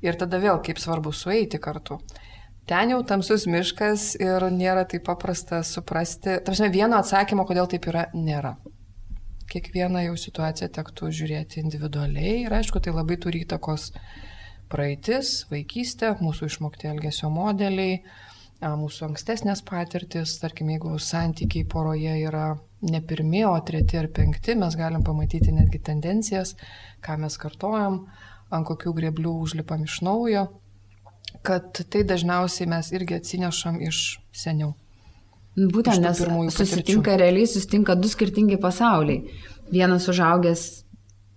Ir 0.00 0.16
tada 0.16 0.40
vėl 0.40 0.62
kaip 0.64 0.80
svarbu 0.80 1.12
sueiti 1.12 1.60
kartu. 1.60 2.00
Ten 2.68 2.90
jau 2.92 3.02
tamsus 3.04 3.46
miškas 3.48 4.14
ir 4.20 4.44
nėra 4.52 4.84
taip 4.88 5.06
paprasta 5.06 5.62
suprasti. 5.64 6.38
Tarsi 6.44 6.68
vieno 6.72 6.98
atsakymo, 7.00 7.46
kodėl 7.48 7.68
taip 7.68 7.88
yra, 7.88 8.08
nėra. 8.12 8.56
Kiekvieną 9.48 10.02
jau 10.04 10.16
situaciją 10.20 10.68
tektų 10.76 11.08
žiūrėti 11.16 11.62
individualiai 11.62 12.42
ir 12.42 12.52
aišku, 12.52 12.80
tai 12.84 12.92
labai 12.92 13.16
turi 13.16 13.40
įtakos 13.46 13.86
praeitis, 14.68 15.46
vaikystė, 15.48 16.12
mūsų 16.20 16.50
išmokti 16.50 16.90
elgesio 16.90 17.30
modeliai 17.32 18.02
mūsų 18.60 19.04
ankstesnės 19.10 19.62
patirtis, 19.62 20.38
tarkim, 20.42 20.70
jeigu 20.74 20.96
santykiai 20.98 21.66
poroje 21.68 22.14
yra 22.26 22.56
ne 22.82 23.00
pirmi, 23.00 23.44
o 23.46 23.54
treti 23.62 23.98
ar 23.98 24.08
penkti, 24.14 24.56
mes 24.58 24.74
galim 24.78 25.04
pamatyti 25.06 25.52
netgi 25.54 25.78
tendencijas, 25.78 26.56
ką 27.04 27.18
mes 27.22 27.38
kartojam, 27.38 28.06
ant 28.50 28.66
kokių 28.66 28.94
greblių 28.96 29.36
užlipam 29.44 29.84
iš 29.86 30.00
naujo, 30.02 30.48
kad 31.46 31.84
tai 31.90 32.02
dažniausiai 32.08 32.68
mes 32.70 32.90
irgi 32.92 33.18
atsinešam 33.18 33.80
iš 33.84 34.18
seniau. 34.34 34.74
Būtent, 35.58 35.98
nes 36.02 36.20
susitinka 36.54 37.16
realiai, 37.18 37.46
susitinka 37.50 37.96
du 37.98 38.10
skirtingi 38.10 38.58
pasauliai. 38.62 39.24
Vienas 39.70 40.06
užaugęs 40.08 40.62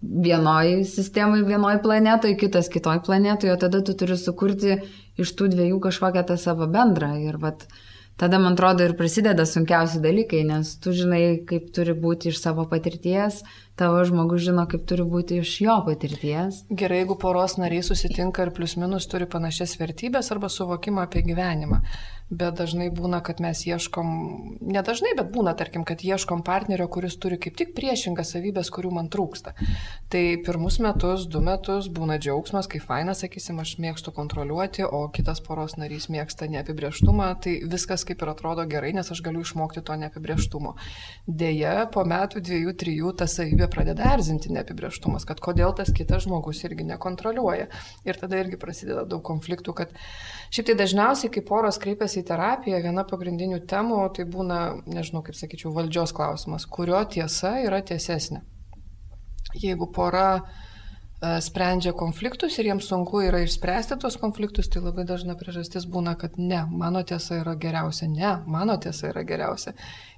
vienoj 0.02 0.84
sistemai, 0.90 1.44
vienoj 1.46 1.82
planetoje, 1.84 2.38
kitas 2.38 2.70
kitoj 2.74 3.04
planetoje, 3.06 3.54
o 3.54 3.62
tada 3.62 3.84
tu 3.86 3.94
turi 3.98 4.18
sukurti 4.18 4.82
iš 5.22 5.34
tų 5.38 5.52
dviejų 5.54 5.80
kažkokią 5.84 6.26
tą 6.28 6.38
savo 6.42 6.68
bendrą. 6.72 7.14
Ir 7.22 7.38
vat, 7.42 7.68
tada, 8.18 8.40
man 8.42 8.58
atrodo, 8.58 8.86
ir 8.88 8.96
prasideda 8.98 9.46
sunkiausi 9.46 10.02
dalykai, 10.02 10.42
nes 10.48 10.74
tu 10.82 10.94
žinai, 10.96 11.42
kaip 11.48 11.70
turi 11.76 11.94
būti 11.94 12.32
iš 12.32 12.42
savo 12.42 12.66
patirties, 12.72 13.44
tavo 13.78 14.02
žmogus 14.08 14.42
žino, 14.48 14.66
kaip 14.72 14.88
turi 14.90 15.06
būti 15.06 15.42
iš 15.44 15.54
jo 15.68 15.78
patirties. 15.86 16.64
Gerai, 16.70 17.04
jeigu 17.04 17.20
poros 17.22 17.60
nariai 17.62 17.86
susitinka 17.86 18.48
ir 18.48 18.56
plius 18.58 18.78
minus 18.82 19.06
turi 19.12 19.30
panašias 19.30 19.78
vertybės 19.82 20.34
arba 20.34 20.50
suvokimą 20.50 21.06
apie 21.06 21.26
gyvenimą 21.30 21.84
bet 22.32 22.56
dažnai 22.56 22.88
būna, 22.96 23.20
kad 23.26 23.42
mes 23.44 23.66
ieškom, 23.68 24.08
nedažnai, 24.64 25.12
bet 25.20 25.32
būna, 25.36 25.52
tarkim, 25.60 25.84
kad 25.88 26.00
ieškom 26.06 26.46
partnerio, 26.48 26.88
kuris 26.92 27.18
turi 27.20 27.38
kaip 27.42 27.58
tik 27.60 27.74
priešingas 27.76 28.32
savybės, 28.34 28.72
kurių 28.72 28.94
man 28.96 29.10
trūksta. 29.12 29.54
Tai 30.12 30.24
pirmus 30.46 30.80
metus, 30.84 31.28
du 31.32 31.42
metus 31.44 31.90
būna 31.92 32.16
džiaugsmas, 32.24 32.70
kai 32.72 32.80
faina, 32.84 33.16
sakysim, 33.18 33.60
aš 33.60 33.76
mėgstu 33.84 34.14
kontroliuoti, 34.16 34.86
o 34.88 35.04
kitas 35.14 35.44
poros 35.44 35.76
narys 35.82 36.08
mėgsta 36.14 36.48
neapibrieštumą, 36.52 37.28
tai 37.44 37.58
viskas 37.68 38.08
kaip 38.08 38.24
ir 38.24 38.32
atrodo 38.32 38.66
gerai, 38.72 38.94
nes 38.96 39.12
aš 39.12 39.24
galiu 39.26 39.44
išmokti 39.44 39.84
to 39.84 40.00
neapibrieštumo. 40.06 40.76
Deja, 41.28 41.76
po 41.92 42.06
metų, 42.08 42.44
dviejų, 42.48 42.76
trijų 42.80 43.16
ta 43.20 43.28
savybė 43.28 43.68
pradeda 43.72 44.14
erzinti 44.16 44.54
neapibrieštumas, 44.56 45.28
kad 45.28 45.44
kodėl 45.44 45.76
tas 45.76 45.92
kitas 45.96 46.24
žmogus 46.28 46.64
irgi 46.64 46.88
nekontroliuoja. 46.94 47.68
Ir 48.08 48.24
tada 48.24 48.40
irgi 48.40 48.60
prasideda 48.62 49.04
daug 49.10 49.24
konfliktų, 49.28 49.76
kad 49.76 49.92
Šiaip 50.52 50.68
tai 50.68 50.74
dažniausiai, 50.76 51.30
kai 51.32 51.42
poros 51.48 51.78
kreipiasi 51.80 52.21
į 52.22 52.26
terapiją, 52.30 52.80
viena 52.86 53.04
pagrindinių 53.10 53.62
temų 53.70 54.02
tai 54.16 54.26
būna, 54.30 54.62
nežinau, 54.90 55.24
kaip 55.26 55.38
sakyčiau, 55.38 55.74
valdžios 55.76 56.14
klausimas, 56.16 56.68
kurio 56.70 57.02
tiesa 57.12 57.58
yra 57.66 57.82
tiesesnė. 57.86 58.44
Jeigu 59.60 59.90
pora 59.92 60.28
E, 61.22 61.32
sprendžia 61.46 61.92
konfliktus 61.94 62.56
ir 62.58 62.66
jiems 62.66 62.88
sunku 62.90 63.20
yra 63.22 63.44
išspręsti 63.46 63.94
tuos 64.02 64.16
konfliktus, 64.18 64.66
tai 64.74 64.82
labai 64.82 65.04
dažna 65.06 65.36
priežastis 65.38 65.86
būna, 65.96 66.16
kad 66.18 66.40
ne, 66.42 66.64
mano 66.82 67.04
tiesa 67.06 67.38
yra 67.44 67.54
geriausia, 67.62 68.08
ne, 68.10 68.32
mano 68.50 68.74
tiesa 68.82 69.12
yra 69.12 69.22
geriausia. 69.30 69.76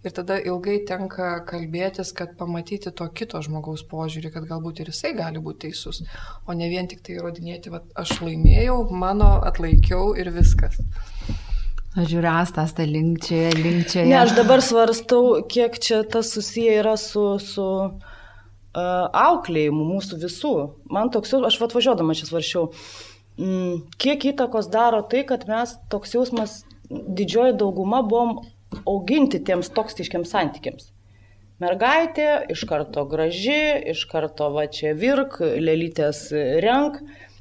Ir 0.07 0.15
tada 0.15 0.37
ilgai 0.39 0.77
tenka 0.87 1.33
kalbėtis, 1.49 2.13
kad 2.15 2.37
pamatyti 2.39 2.95
to 2.95 3.09
kito 3.19 3.43
žmogaus 3.43 3.83
požiūrį, 3.91 4.31
kad 4.37 4.47
galbūt 4.47 4.79
ir 4.79 4.93
jisai 4.93 5.11
gali 5.19 5.43
būti 5.43 5.65
teisus, 5.67 6.05
o 6.47 6.55
ne 6.55 6.71
vien 6.71 6.87
tik 6.87 7.03
tai 7.03 7.17
įrodinėti, 7.17 7.75
kad 7.75 7.91
aš 7.99 8.21
laimėjau, 8.23 8.85
mano 9.03 9.33
atlaikiau 9.51 10.13
ir 10.15 10.31
viskas. 10.31 10.79
Aš 11.93 12.09
žiūriu, 12.09 12.29
Astas, 12.31 12.73
tai 12.73 12.87
linkčioje, 12.89 13.51
linkčioje. 13.59 14.07
Ne, 14.09 14.17
aš 14.23 14.33
dabar 14.37 14.63
svarstau, 14.65 15.43
kiek 15.45 15.77
čia 15.77 16.01
tas 16.09 16.33
susiję 16.33 16.81
yra 16.81 16.97
su... 16.97 17.37
su 17.43 17.69
auklėjimu 18.73 19.83
mūsų 19.85 20.17
visų. 20.23 20.53
Man 20.89 21.11
toks, 21.13 21.33
aš 21.33 21.59
atvažiuodama 21.61 22.15
čia 22.17 22.25
svaršiau, 22.25 22.71
mm, 23.37 23.83
kiek 24.01 24.25
įtakos 24.33 24.69
daro 24.73 25.03
tai, 25.05 25.23
kad 25.29 25.45
mes 25.45 25.75
toks 25.93 26.15
jausmas, 26.15 26.63
didžioji 26.89 27.53
dauguma 27.59 28.01
buvom 28.01 28.39
auginti 28.89 29.39
tiems 29.45 29.69
toksiškiams 29.69 30.33
santykiams. 30.33 30.89
Mergaitė 31.61 32.47
iš 32.49 32.65
karto 32.67 33.05
graži, 33.05 33.85
iš 33.93 34.07
karto 34.09 34.49
va 34.51 34.65
čia 34.65 34.95
virk, 34.97 35.37
lelytės 35.39 36.25
renk, 36.65 36.97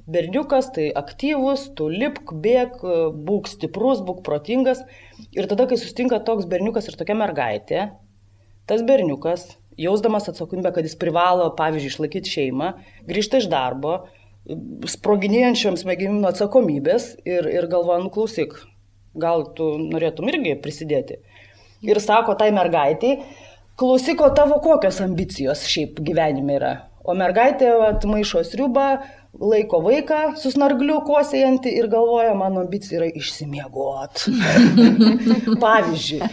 berniukas 0.07 0.71
tai 0.75 0.89
aktyvus, 0.97 1.69
tu 1.79 1.89
lipk, 1.91 2.35
bėg, 2.45 2.81
būk 3.27 3.51
stiprus, 3.51 4.03
būk 4.05 4.23
protingas. 4.27 4.83
Ir 5.37 5.49
tada, 5.51 5.69
kai 5.71 5.79
sustinka 5.81 6.21
toks 6.27 6.49
berniukas 6.51 6.89
ir 6.91 6.99
tokia 6.99 7.17
mergaitė, 7.19 7.91
tas 8.67 8.83
berniukas 8.87 9.53
jausdamas 9.81 10.29
atsakomybę, 10.29 10.73
kad 10.75 10.87
jis 10.87 10.99
privalo, 11.01 11.49
pavyzdžiui, 11.57 11.93
išlaikyti 11.95 12.33
šeimą, 12.33 12.73
grįžta 13.09 13.41
iš 13.41 13.49
darbo, 13.53 14.03
sproginėjančiam 14.91 15.79
smegenim 15.79 16.21
nuo 16.21 16.33
atsakomybės 16.33 17.13
ir, 17.25 17.47
ir 17.49 17.69
galvoja, 17.71 18.03
nuklausyk, 18.05 18.57
gal 19.15 19.47
tu 19.57 19.75
norėtum 19.81 20.29
irgi 20.33 20.57
prisidėti. 20.63 21.21
Ir 21.87 21.99
sako 22.03 22.35
tai 22.39 22.51
mergaitai, 22.55 23.17
klausyk, 23.79 24.23
o 24.23 24.31
tavo 24.35 24.59
kokios 24.63 25.01
ambicijos 25.05 25.65
šiaip 25.71 26.03
gyvenime 26.05 26.59
yra. 26.59 26.73
O 27.03 27.17
mergaitė 27.19 27.73
atmaišo 27.89 28.45
sriubą, 28.47 28.87
laiko 29.41 29.81
vaiką 29.85 30.21
su 30.41 30.53
snargliu 30.53 30.99
kosėjantį 31.07 31.73
ir 31.79 31.89
galvoja, 31.93 32.35
mano 32.39 32.63
ambicija 32.65 33.01
yra 33.01 33.09
išsimiegot. 33.21 34.27
Pavyzdžiui. 35.65 36.29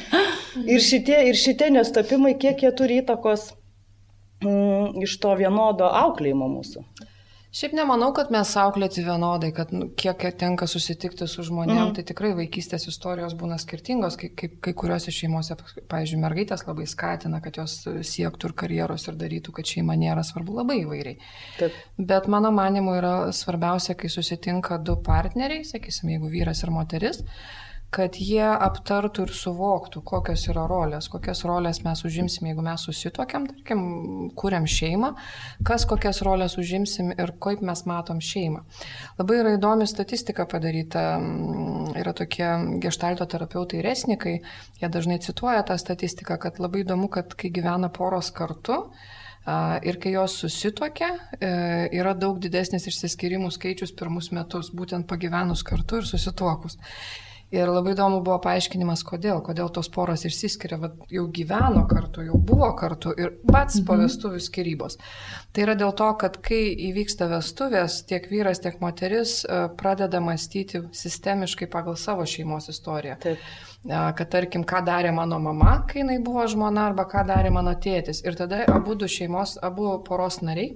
Ir 0.65 0.83
šitie, 0.83 1.21
ir 1.29 1.39
šitie 1.39 1.69
nestapimai, 1.73 2.35
kiek 2.41 2.65
jie 2.65 2.71
turi 2.75 2.99
įtakos 3.03 3.53
mm, 4.43 4.99
iš 5.05 5.15
to 5.23 5.35
vienodo 5.39 5.87
auklėjimo 6.03 6.49
mūsų. 6.51 6.83
Šiaip 7.49 7.71
nemanau, 7.73 8.11
kad 8.13 8.27
mes 8.29 8.49
auklėti 8.61 9.01
vienodai, 9.01 9.49
kad 9.57 9.71
nu, 9.73 9.87
kiek 9.97 10.21
tenka 10.37 10.67
susitikti 10.69 11.25
su 11.25 11.41
žmonėm, 11.47 11.79
mm. 11.79 11.93
tai 11.97 12.03
tikrai 12.05 12.29
vaikystės 12.37 12.85
istorijos 12.91 13.33
būna 13.39 13.57
skirtingos, 13.57 14.19
kai, 14.21 14.29
kai, 14.37 14.51
kai 14.67 14.73
kuriuose 14.77 15.09
šeimose, 15.15 15.57
pavyzdžiui, 15.89 16.19
mergaitės 16.21 16.67
labai 16.67 16.85
skatina, 16.89 17.39
kad 17.41 17.57
jos 17.57 17.79
siektų 18.05 18.51
ir 18.51 18.55
karjeros 18.61 19.07
ir 19.09 19.17
darytų, 19.17 19.55
kad 19.57 19.71
šeima 19.73 19.97
nėra 19.97 20.21
svarbu 20.27 20.59
labai 20.59 20.77
įvairiai. 20.83 21.17
Taip. 21.57 21.79
Bet 22.11 22.29
mano 22.29 22.53
manimu 22.53 22.93
yra 22.99 23.15
svarbiausia, 23.33 23.97
kai 23.97 24.13
susitinka 24.13 24.77
du 24.77 24.99
partneriai, 25.09 25.65
sakysim, 25.65 26.13
jeigu 26.13 26.29
vyras 26.29 26.61
ir 26.61 26.75
moteris, 26.75 27.23
kad 27.93 28.17
jie 28.21 28.45
aptartų 28.45 29.25
ir 29.25 29.31
suvoktų, 29.33 30.01
kokios 30.05 30.43
yra 30.51 30.65
rolės, 30.69 31.09
kokias 31.09 31.41
rolės 31.47 31.81
mes 31.85 32.03
užimsim, 32.05 32.49
jeigu 32.51 32.63
mes 32.65 32.83
susitokiam, 32.85 33.47
tarkim, 33.49 33.81
kuriam 34.37 34.67
šeimą, 34.69 35.13
kas 35.65 35.87
kokias 35.89 36.21
rolės 36.25 36.59
užimsim 36.61 37.09
ir 37.15 37.33
kaip 37.41 37.63
mes 37.65 37.85
matom 37.89 38.21
šeimą. 38.21 38.61
Labai 39.19 39.39
yra 39.41 39.55
įdomi 39.57 39.87
statistika 39.89 40.45
padaryta, 40.49 41.05
mm, 41.17 41.95
yra 41.99 42.13
tokie 42.13 42.49
gestalto 42.83 43.25
terapeutai 43.25 43.81
resnikai, 43.85 44.39
jie 44.81 44.91
dažnai 44.91 45.17
cituoja 45.25 45.65
tą 45.65 45.79
statistiką, 45.81 46.37
kad 46.37 46.61
labai 46.61 46.85
įdomu, 46.85 47.09
kad 47.09 47.33
kai 47.33 47.49
gyvena 47.49 47.89
poros 47.89 48.29
kartu, 48.31 48.83
Ir 49.81 49.97
kai 49.97 50.11
jos 50.11 50.35
susitokia, 50.43 51.07
e, 51.39 51.47
yra 51.95 52.11
daug 52.13 52.37
didesnis 52.43 52.83
išsiskirimų 52.91 53.49
skaičius 53.55 53.95
pirmus 53.97 54.27
metus, 54.35 54.69
būtent 54.75 55.07
pagyvenus 55.09 55.63
kartu 55.65 56.01
ir 56.01 56.05
susituokus. 56.05 56.75
Ir 57.49 57.65
labai 57.65 57.95
įdomu 57.95 58.19
buvo 58.21 58.37
paaiškinimas, 58.43 59.01
kodėl, 59.07 59.39
kodėl 59.41 59.71
tos 59.73 59.87
poros 59.89 60.21
išsiskiria, 60.27 60.77
va, 60.77 60.91
jau 61.09 61.23
gyveno 61.33 61.81
kartu, 61.89 62.21
jau 62.27 62.37
buvo 62.37 62.67
kartu 62.77 63.13
ir 63.17 63.31
pats 63.47 63.79
mhm. 63.79 63.85
po 63.87 63.97
vestuvių 63.97 64.41
skirybos. 64.45 64.99
Tai 65.49 65.63
yra 65.65 65.73
dėl 65.79 65.95
to, 65.97 66.09
kad 66.21 66.37
kai 66.45 66.61
įvyksta 66.89 67.25
vestuvės, 67.31 68.03
tiek 68.09 68.27
vyras, 68.29 68.61
tiek 68.61 68.77
moteris 68.83 69.39
e, 69.45 69.63
pradeda 69.79 70.21
mąstyti 70.21 70.83
sistemiškai 70.93 71.69
pagal 71.73 71.97
savo 71.97 72.27
šeimos 72.29 72.69
istoriją. 72.69 73.17
Taip. 73.23 73.49
Kad 73.89 74.27
tarkim, 74.29 74.65
ką 74.67 74.83
darė 74.83 75.13
mano 75.15 75.37
mama, 75.39 75.77
kai 75.89 76.01
jinai 76.03 76.19
buvo 76.21 76.43
žmona, 76.51 76.89
arba 76.91 77.07
ką 77.09 77.23
darė 77.31 77.49
mano 77.55 77.71
tėtis. 77.79 78.19
Ir 78.27 78.35
tada 78.37 78.65
abu 78.69 78.97
šeimos, 79.07 79.55
abu 79.63 79.93
poros 80.05 80.41
nariai 80.43 80.75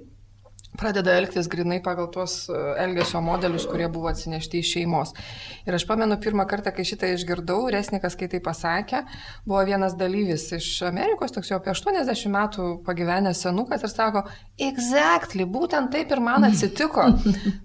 pradeda 0.78 1.14
elgtis 1.18 1.48
grinai 1.50 1.78
pagal 1.82 2.08
tuos 2.12 2.48
e, 2.48 2.60
elgesio 2.82 3.20
modelius, 3.24 3.66
kurie 3.70 3.86
buvo 3.92 4.08
atsinešti 4.10 4.60
iš 4.60 4.72
šeimos. 4.74 5.12
Ir 5.68 5.76
aš 5.76 5.86
pamenu 5.88 6.16
pirmą 6.22 6.46
kartą, 6.50 6.72
kai 6.74 6.86
šitą 6.88 7.10
išgirdau, 7.14 7.60
Resnikas, 7.72 8.16
kai 8.18 8.28
tai 8.32 8.40
pasakė, 8.44 9.04
buvo 9.46 9.62
vienas 9.68 9.96
dalyvis 9.98 10.48
iš 10.58 10.70
Amerikos, 10.88 11.34
toks 11.34 11.52
jau 11.52 11.60
apie 11.60 11.72
80 11.74 12.32
metų 12.34 12.68
pagyvenęs 12.86 13.44
senukas 13.46 13.86
ir 13.86 13.92
sako, 13.92 14.24
exactly, 14.70 15.46
būtent 15.46 15.92
taip 15.94 16.10
ir 16.14 16.24
man 16.24 16.46
atsitiko. 16.50 17.06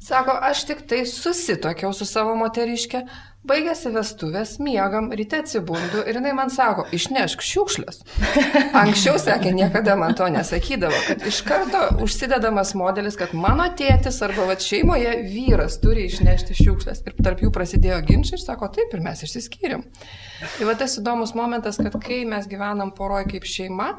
Sako, 0.03 0.37
aš 0.51 0.67
tik 0.69 0.85
tai 0.89 1.03
susitokiau 1.09 1.93
su 1.95 2.07
savo 2.09 2.37
moteriške, 2.39 3.05
Baigėsi 3.47 3.87
vestuvės, 3.95 4.57
miegam, 4.59 5.05
ryte 5.15 5.37
atsibundu 5.39 6.01
ir 6.03 6.17
jinai 6.19 6.33
man 6.35 6.49
sako, 6.51 6.83
išnešk 6.91 7.43
šiukšlės. 7.47 8.01
Anksčiau 8.81 9.15
sakė, 9.21 9.53
niekada 9.55 9.93
man 9.95 10.11
to 10.19 10.25
nesakydavo, 10.33 10.97
kad 11.07 11.23
iš 11.29 11.37
karto 11.47 11.85
užsidedamas 12.03 12.73
modelis, 12.75 13.15
kad 13.19 13.31
mano 13.31 13.69
tėtis 13.79 14.19
arba 14.27 14.49
va 14.49 14.57
šeimoje 14.59 15.13
vyras 15.31 15.79
turi 15.79 16.03
išnešti 16.09 16.57
šiukšlės. 16.59 16.99
Ir 17.07 17.15
tarp 17.23 17.45
jų 17.45 17.53
prasidėjo 17.55 18.01
ginčiai 18.09 18.35
ir 18.35 18.43
sako, 18.43 18.67
taip 18.75 18.91
ir 18.97 19.05
mes 19.07 19.23
išsiskyrėm. 19.23 19.85
Tai 20.57 20.67
va 20.67 20.75
tas 20.81 20.97
įdomus 20.99 21.31
momentas, 21.37 21.79
kad 21.79 21.95
kai 22.03 22.25
mes 22.27 22.49
gyvenam 22.51 22.91
poroje 22.97 23.29
kaip 23.37 23.47
šeima, 23.47 23.93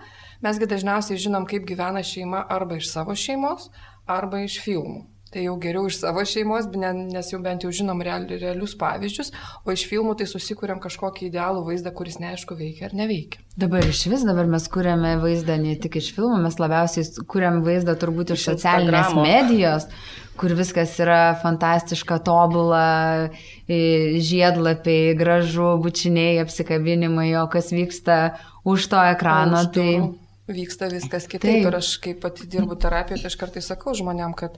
mesgi 0.45 0.69
dažniausiai 0.69 1.17
žinom, 1.25 1.49
kaip 1.49 1.65
gyvena 1.69 2.05
šeima 2.05 2.45
arba 2.45 2.77
iš 2.77 2.93
savo 2.93 3.17
šeimos, 3.17 3.73
arba 4.05 4.45
iš 4.45 4.61
filmų. 4.67 5.07
Tai 5.31 5.45
jau 5.45 5.53
geriau 5.63 5.87
iš 5.87 6.01
savo 6.01 6.25
šeimos, 6.27 6.67
nes 6.75 7.29
jau 7.31 7.39
bent 7.43 7.63
jau 7.63 7.71
žinom 7.71 8.01
real, 8.03 8.25
realius 8.27 8.73
pavyzdžius, 8.79 9.29
o 9.63 9.71
iš 9.71 9.85
filmų 9.87 10.17
tai 10.19 10.27
susikūrėm 10.27 10.81
kažkokį 10.83 11.29
idealų 11.29 11.63
vaizdą, 11.69 11.93
kuris 11.95 12.19
neaišku 12.19 12.57
veikia 12.59 12.89
ar 12.89 12.97
neveikia. 12.99 13.39
Dabar 13.55 13.87
iš 13.87 14.01
vis, 14.11 14.25
dabar 14.27 14.51
mes 14.51 14.67
kūrėme 14.75 15.13
vaizdą 15.23 15.55
ne 15.63 15.77
tik 15.79 16.01
iš 16.01 16.09
filmų, 16.17 16.41
mes 16.43 16.59
labiausiai 16.59 17.23
kūrėm 17.31 17.61
vaizdą 17.63 17.95
turbūt 18.03 18.35
iš, 18.35 18.43
iš 18.43 18.49
socialinės 18.51 19.13
Instagramo. 19.13 19.29
medijos, 19.29 19.87
kur 20.41 20.57
viskas 20.59 20.97
yra 20.99 21.21
fantastiška, 21.45 22.19
tobula, 22.27 23.31
žiedlapiai, 23.71 25.15
gražu, 25.15 25.77
bučiniai, 25.87 26.41
apsikabinimai, 26.43 27.31
o 27.39 27.47
kas 27.55 27.71
vyksta 27.71 28.19
už 28.67 28.91
to 28.91 29.07
ekrano, 29.15 29.63
už 29.63 29.73
tai... 29.79 29.89
Vyksta 30.51 30.91
viskas 30.91 31.31
kitaip 31.31 31.61
Taip. 31.61 31.67
ir 31.71 31.77
aš 31.79 31.97
kaip 32.03 32.25
pati 32.25 32.51
dirbu 32.51 32.75
terapijoje, 32.83 33.23
tai 33.23 33.31
aš 33.31 33.37
kartais 33.39 33.69
sakau 33.71 33.95
žmonėm, 33.95 34.35
kad 34.35 34.57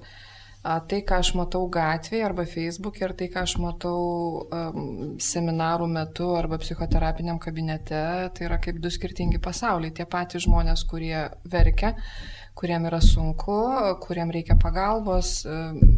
tai, 0.63 1.01
ką 1.03 1.19
aš 1.19 1.33
matau 1.35 1.65
gatvėje 1.73 2.27
arba 2.27 2.45
Facebook'e 2.47 3.03
ir 3.03 3.15
tai, 3.19 3.27
ką 3.33 3.43
aš 3.43 3.57
matau 3.63 4.03
um, 4.47 5.17
seminarų 5.19 5.89
metu 5.91 6.29
arba 6.39 6.59
psichoterapiniam 6.63 7.41
kabinete, 7.43 8.03
tai 8.37 8.47
yra 8.47 8.61
kaip 8.63 8.79
du 8.83 8.93
skirtingi 8.93 9.43
pasauliai. 9.43 9.95
Tie 9.97 10.07
patys 10.07 10.47
žmonės, 10.47 10.85
kurie 10.87 11.27
verkia, 11.51 11.97
kuriem 12.59 12.87
yra 12.87 13.01
sunku, 13.03 13.59
kuriem 14.05 14.31
reikia 14.35 14.55
pagalbos, 14.63 15.35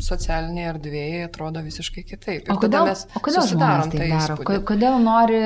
socialinėje 0.09 0.73
erdvėje 0.73 1.23
atrodo 1.29 1.65
visiškai 1.67 2.07
kitaip. 2.15 2.49
Ir 2.49 2.55
o 2.55 2.61
kodėl, 2.63 2.89
mes 2.89 3.05
o 3.13 3.21
kodėl 3.21 3.45
susidarom 3.45 3.93
tai 3.93 4.09
daro? 4.09 4.39
Įspūdį. 4.39 4.61
Kodėl 4.73 5.01
nori 5.05 5.43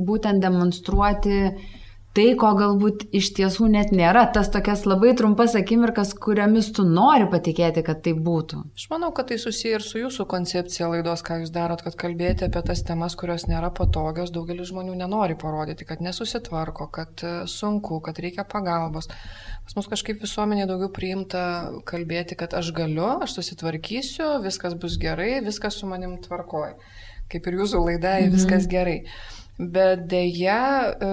būtent 0.00 0.42
demonstruoti 0.44 1.38
tai, 2.16 2.26
ko 2.38 2.50
galbūt 2.58 3.04
iš 3.14 3.30
tiesų 3.36 3.68
net 3.70 3.92
nėra, 3.94 4.24
tas 4.34 4.50
tokias 4.50 4.82
labai 4.88 5.12
trumpas 5.18 5.54
akimirkas, 5.58 6.12
kuriamis 6.18 6.72
tu 6.74 6.84
nori 6.86 7.28
patikėti, 7.30 7.84
kad 7.86 8.02
tai 8.04 8.14
būtų. 8.18 8.62
Aš 8.74 8.88
manau, 8.90 9.12
kad 9.14 9.30
tai 9.30 9.38
susiję 9.42 9.78
ir 9.78 9.84
su 9.86 10.02
jūsų 10.02 10.26
koncepcija 10.30 10.90
laidos, 10.90 11.22
ką 11.26 11.40
jūs 11.42 11.54
darot, 11.54 11.84
kad 11.86 11.96
kalbėti 12.00 12.48
apie 12.48 12.64
tas 12.66 12.82
temas, 12.86 13.14
kurios 13.20 13.46
nėra 13.50 13.70
patogios, 13.76 14.34
daugelis 14.34 14.72
žmonių 14.72 14.98
nenori 14.98 15.38
parodyti, 15.38 15.86
kad 15.86 16.02
nesusitvarko, 16.02 16.90
kad 16.94 17.26
e, 17.26 17.34
sunku, 17.50 18.00
kad 18.02 18.18
reikia 18.22 18.46
pagalbos. 18.48 19.10
Pas 19.66 19.78
mus 19.78 19.90
kažkaip 19.90 20.18
visuomenė 20.24 20.66
daugiau 20.66 20.90
priimta 20.94 21.44
kalbėti, 21.86 22.34
kad 22.38 22.56
aš 22.58 22.72
galiu, 22.74 23.06
aš 23.22 23.38
susitvarkysiu, 23.38 24.40
viskas 24.42 24.74
bus 24.74 24.98
gerai, 24.98 25.36
viskas 25.46 25.78
su 25.78 25.86
manim 25.90 26.18
tvarkoja. 26.24 26.74
Kaip 27.30 27.44
ir 27.46 27.60
jūsų 27.60 27.84
laida, 27.86 28.16
mhm. 28.18 28.34
viskas 28.34 28.66
gerai 28.66 29.04
bet 29.60 30.06
dėja 30.08 30.60
e, 30.88 31.12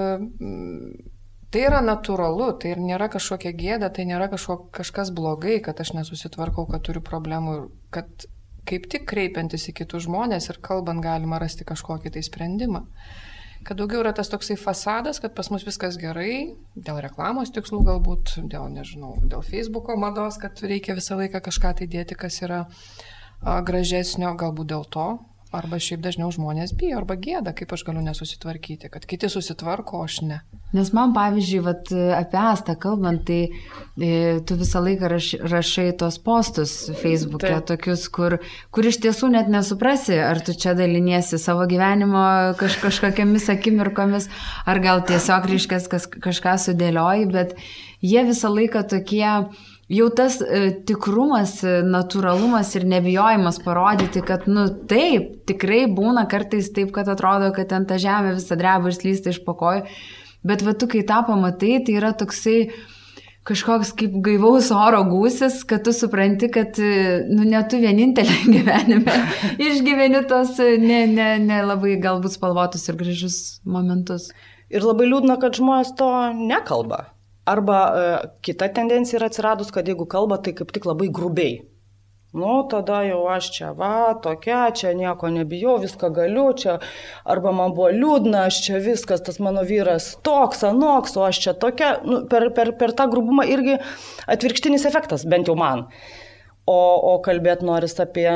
tai 1.52 1.64
yra 1.68 1.82
natūralu, 1.84 2.54
tai 2.62 2.74
ir 2.76 2.82
nėra 2.84 3.10
kažkokia 3.12 3.54
gėda, 3.58 3.92
tai 3.94 4.08
nėra 4.08 4.30
kažko, 4.32 4.60
kažkas 4.76 5.12
blogai, 5.16 5.60
kad 5.64 5.80
aš 5.84 5.94
nesusitvarkau, 5.98 6.68
kad 6.72 6.86
turiu 6.88 7.04
problemų 7.04 7.56
ir 7.58 7.64
kad 7.94 8.28
kaip 8.68 8.90
tik 8.92 9.08
kreipiantis 9.08 9.70
į 9.72 9.78
kitus 9.82 10.08
žmonės 10.08 10.50
ir 10.52 10.62
kalbant 10.64 11.04
galima 11.04 11.40
rasti 11.40 11.68
kažkokį 11.68 12.14
tai 12.16 12.24
sprendimą. 12.26 12.84
Kad 13.68 13.80
daugiau 13.80 14.00
yra 14.04 14.14
tas 14.16 14.30
toksai 14.32 14.56
fasadas, 14.60 15.20
kad 15.20 15.34
pas 15.36 15.50
mus 15.52 15.66
viskas 15.68 15.98
gerai, 16.00 16.56
dėl 16.76 17.00
reklamos 17.04 17.52
tikslų 17.56 17.82
galbūt, 17.88 18.38
dėl, 18.48 18.68
nežinau, 18.72 19.18
dėl 19.28 19.44
Facebooko 19.44 19.98
mados, 20.00 20.38
kad 20.40 20.60
reikia 20.64 20.96
visą 20.96 21.18
laiką 21.20 21.42
kažką 21.48 21.74
tai 21.80 21.88
dėti, 21.92 22.16
kas 22.16 22.40
yra 22.46 22.62
gražesnio, 23.42 24.36
galbūt 24.40 24.72
dėl 24.72 24.86
to, 24.94 25.08
Arba 25.56 25.78
šiaip 25.80 26.02
dažniau 26.04 26.28
žmonės 26.34 26.74
bijo 26.76 26.98
arba 27.00 27.16
gėda, 27.16 27.54
kaip 27.56 27.72
aš 27.72 27.86
galiu 27.88 28.02
nesusitvarkyti, 28.04 28.90
kad 28.92 29.06
kiti 29.08 29.30
susitvarko, 29.32 30.02
aš 30.04 30.18
ne. 30.28 30.40
Nes 30.76 30.90
man, 30.92 31.14
pavyzdžiui, 31.16 31.62
vat, 31.64 31.92
apie 32.18 32.40
Astą 32.42 32.76
kalbant, 32.76 33.22
tai 33.30 33.46
e, 33.48 34.42
tu 34.44 34.58
visą 34.60 34.82
laiką 34.84 35.08
raš, 35.14 35.30
rašai 35.40 35.86
tos 36.02 36.18
postus 36.20 36.74
Facebook'e, 37.00 37.54
Taip. 37.54 37.70
tokius, 37.70 38.04
kur, 38.12 38.36
kur 38.76 38.90
iš 38.92 39.00
tiesų 39.06 39.32
net 39.38 39.48
nesuprasi, 39.54 40.18
ar 40.20 40.44
tu 40.44 40.52
čia 40.52 40.76
daliniesi 40.76 41.40
savo 41.40 41.64
gyvenimo 41.72 42.26
kaž, 42.60 42.76
kažkokiamis 42.84 43.48
akimirkomis, 43.56 44.28
ar 44.68 44.84
gal 44.84 45.06
tiesiog 45.08 45.48
ryškės 45.54 45.88
kažką 46.20 46.58
sudėlioji, 46.68 47.32
bet 47.32 47.56
jie 48.04 48.28
visą 48.28 48.52
laiką 48.52 48.84
tokie 48.92 49.24
jau 49.90 50.10
tas 50.12 50.40
e, 50.42 50.68
tikrumas, 50.88 51.62
e, 51.64 51.80
natūralumas 51.88 52.74
ir 52.76 52.86
nebijojimas 52.90 53.62
parodyti, 53.64 54.24
kad, 54.26 54.48
nu 54.52 54.68
taip, 54.90 55.46
tikrai 55.50 55.86
būna 55.92 56.28
kartais 56.32 56.70
taip, 56.76 56.92
kad 56.96 57.10
atrodo, 57.12 57.54
kad 57.56 57.72
ten 57.72 57.88
ta 57.88 58.00
žemė 58.02 58.36
visą 58.38 58.60
dreba 58.60 58.92
ir 58.92 58.98
slysta 58.98 59.32
iš 59.32 59.42
pokojų, 59.48 59.88
bet 60.48 60.64
va 60.68 60.76
tu, 60.76 60.90
kai 60.92 61.06
tą 61.08 61.24
pamatai, 61.28 61.80
tai 61.88 61.98
yra 62.02 62.12
toksai 62.18 62.60
kažkoks 63.48 63.94
kaip 63.96 64.18
gaivaus 64.26 64.74
oro 64.76 65.00
gūsis, 65.08 65.62
kad 65.68 65.86
tu 65.88 65.94
supranti, 65.96 66.52
kad, 66.52 66.76
e, 66.84 67.24
nu, 67.32 67.48
ne 67.48 67.64
tu 67.72 67.80
vienintelė 67.80 68.42
gyvenime 68.58 69.16
išgyveni 69.56 70.26
tos 70.28 70.58
ne, 70.60 71.06
ne, 71.08 71.32
ne 71.40 71.64
labai 71.64 71.96
galbūt 72.04 72.36
spalvotus 72.36 72.90
ir 72.92 73.00
gražius 73.00 73.40
momentus. 73.64 74.34
Ir 74.68 74.84
labai 74.84 75.08
liūdna, 75.08 75.38
kad 75.40 75.56
žmonės 75.56 75.96
to 75.96 76.10
nekalba. 76.36 77.06
Arba 77.48 77.80
e, 77.88 78.12
kita 78.44 78.68
tendencija 78.76 79.22
yra 79.22 79.32
atsiradus, 79.32 79.72
kad 79.72 79.88
jeigu 79.88 80.08
kalba, 80.10 80.42
tai 80.44 80.56
kaip 80.58 80.74
tik 80.76 80.88
labai 80.90 81.08
grubiai. 81.14 81.62
Nu, 82.36 82.68
tada 82.70 83.00
jau 83.08 83.22
aš 83.32 83.48
čia, 83.56 83.70
va, 83.72 84.12
tokia, 84.24 84.68
čia 84.76 84.92
nieko 84.94 85.30
nebijau, 85.32 85.78
viską 85.80 86.10
galiu, 86.12 86.50
čia, 86.60 86.76
arba 87.24 87.54
man 87.56 87.72
buvo 87.74 87.88
liūdna, 87.96 88.44
aš 88.50 88.60
čia 88.66 88.82
viskas, 88.84 89.24
tas 89.24 89.40
mano 89.40 89.64
vyras 89.66 90.10
toks, 90.28 90.66
anoks, 90.68 91.16
o 91.16 91.24
aš 91.24 91.40
čia 91.46 91.54
tokia, 91.56 91.94
nu, 92.04 92.20
per, 92.30 92.50
per, 92.58 92.74
per 92.78 92.92
tą 93.00 93.08
grubumą 93.14 93.46
irgi 93.48 93.78
atvirkštinis 94.28 94.86
efektas, 94.90 95.24
bent 95.24 95.48
jau 95.48 95.56
man. 95.56 95.86
O, 96.68 96.76
o 96.76 97.14
kalbėti 97.24 97.66
noris 97.66 97.96
apie, 98.04 98.28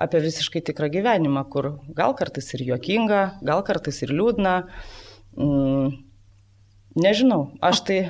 apie 0.00 0.22
visiškai 0.24 0.64
tikrą 0.70 0.88
gyvenimą, 0.96 1.44
kur 1.52 1.74
gal 2.00 2.16
kartais 2.16 2.48
ir 2.56 2.64
juokinga, 2.70 3.20
gal 3.44 3.60
kartais 3.66 4.00
ir 4.08 4.14
liūdna. 4.16 4.54
Mm, 5.36 5.92
nežinau, 6.96 7.44
aš 7.60 7.84
tai... 7.84 8.00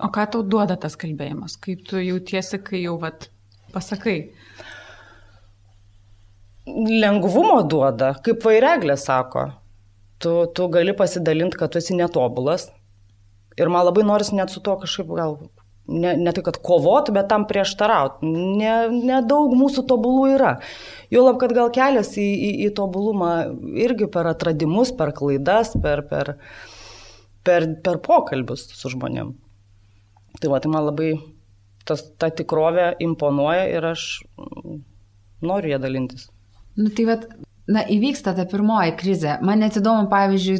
O 0.00 0.08
ką 0.08 0.24
tau 0.32 0.42
duoda 0.46 0.76
tas 0.80 0.96
kalbėjimas? 1.00 1.58
Kaip 1.60 1.84
tu 1.88 2.00
jautiesi, 2.00 2.60
kai 2.64 2.84
jau 2.86 2.96
vat, 3.02 3.28
pasakai? 3.74 4.18
Lengvumo 6.70 7.60
duoda, 7.68 8.14
kaip 8.24 8.44
vaireglė 8.46 8.96
sako. 9.00 9.50
Tu, 10.20 10.32
tu 10.56 10.68
gali 10.72 10.94
pasidalinti, 10.96 11.58
kad 11.60 11.72
tu 11.72 11.80
esi 11.80 11.96
netobulas. 11.96 12.68
Ir 13.60 13.72
man 13.72 13.84
labai 13.88 14.04
norisi 14.06 14.36
net 14.38 14.52
su 14.52 14.62
to 14.64 14.76
kažkaip 14.80 15.10
gal, 15.16 15.36
ne, 15.90 16.14
ne 16.16 16.32
tai, 16.32 16.44
kad 16.46 16.60
kovot, 16.64 17.10
bet 17.16 17.28
tam 17.32 17.44
prieštarauti. 17.50 18.28
Nedaug 18.30 19.52
ne 19.52 19.60
mūsų 19.60 19.84
tobulų 19.90 20.24
yra. 20.36 20.54
Juolab, 21.12 21.40
kad 21.42 21.54
gal 21.56 21.72
kelias 21.74 22.14
į, 22.20 22.24
į, 22.24 22.50
į 22.68 22.72
tobulumą 22.78 23.34
irgi 23.84 24.08
per 24.12 24.30
atradimus, 24.32 24.94
per 24.96 25.12
klaidas, 25.16 25.74
per, 25.82 26.04
per, 26.08 26.34
per, 27.44 27.70
per 27.84 28.02
pokalbius 28.06 28.68
su 28.76 28.92
žmonėm. 28.94 29.34
Tai 30.40 30.50
va, 30.52 30.60
tai 30.62 30.72
man 30.72 30.86
labai 30.88 31.12
tas, 31.88 32.02
ta 32.20 32.30
tikrovė 32.32 32.94
imponuoja 33.04 33.66
ir 33.72 33.86
aš 33.92 34.06
noriu 35.44 35.74
ją 35.74 35.80
dalintis. 35.82 36.28
Nu 36.78 36.92
tai 36.96 37.06
va, 37.08 37.18
na, 37.70 37.84
įvyksta 37.92 38.34
ta 38.36 38.46
pirmoji 38.48 38.96
krizė. 39.00 39.36
Man 39.44 39.64
net 39.64 39.78
įdomu, 39.80 40.08
pavyzdžiui, 40.12 40.58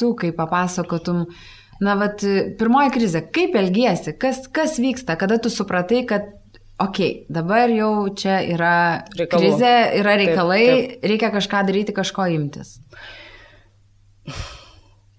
tu 0.00 0.12
kaip 0.18 0.38
papasakotum, 0.38 1.24
na, 1.84 1.96
va, 2.00 2.10
pirmoji 2.60 2.94
krizė, 2.96 3.24
kaip 3.34 3.56
elgiesi, 3.60 4.14
kas, 4.18 4.46
kas 4.52 4.78
vyksta, 4.82 5.18
kada 5.20 5.40
tu 5.42 5.52
supratai, 5.52 6.04
kad 6.08 6.30
okei, 6.80 6.86
okay, 6.86 7.10
dabar 7.32 7.70
jau 7.74 7.92
čia 8.16 8.40
yra 8.46 8.76
Reikalų. 9.18 9.42
krizė, 9.42 9.74
yra 10.00 10.16
reikalai, 10.22 10.62
taip, 10.64 10.94
taip. 10.94 11.10
reikia 11.12 11.34
kažką 11.34 11.66
daryti, 11.68 11.96
kažko 11.96 12.30
imtis. 12.38 12.78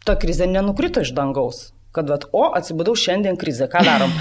Ta 0.02 0.18
krizė 0.18 0.48
nenukrito 0.50 1.04
iš 1.06 1.14
dangaus 1.14 1.70
kad, 1.96 2.10
vat, 2.12 2.26
o, 2.32 2.46
atsibudau 2.58 2.96
šiandien 2.98 3.38
krizę, 3.40 3.68
ką 3.72 3.84
darom? 3.86 4.14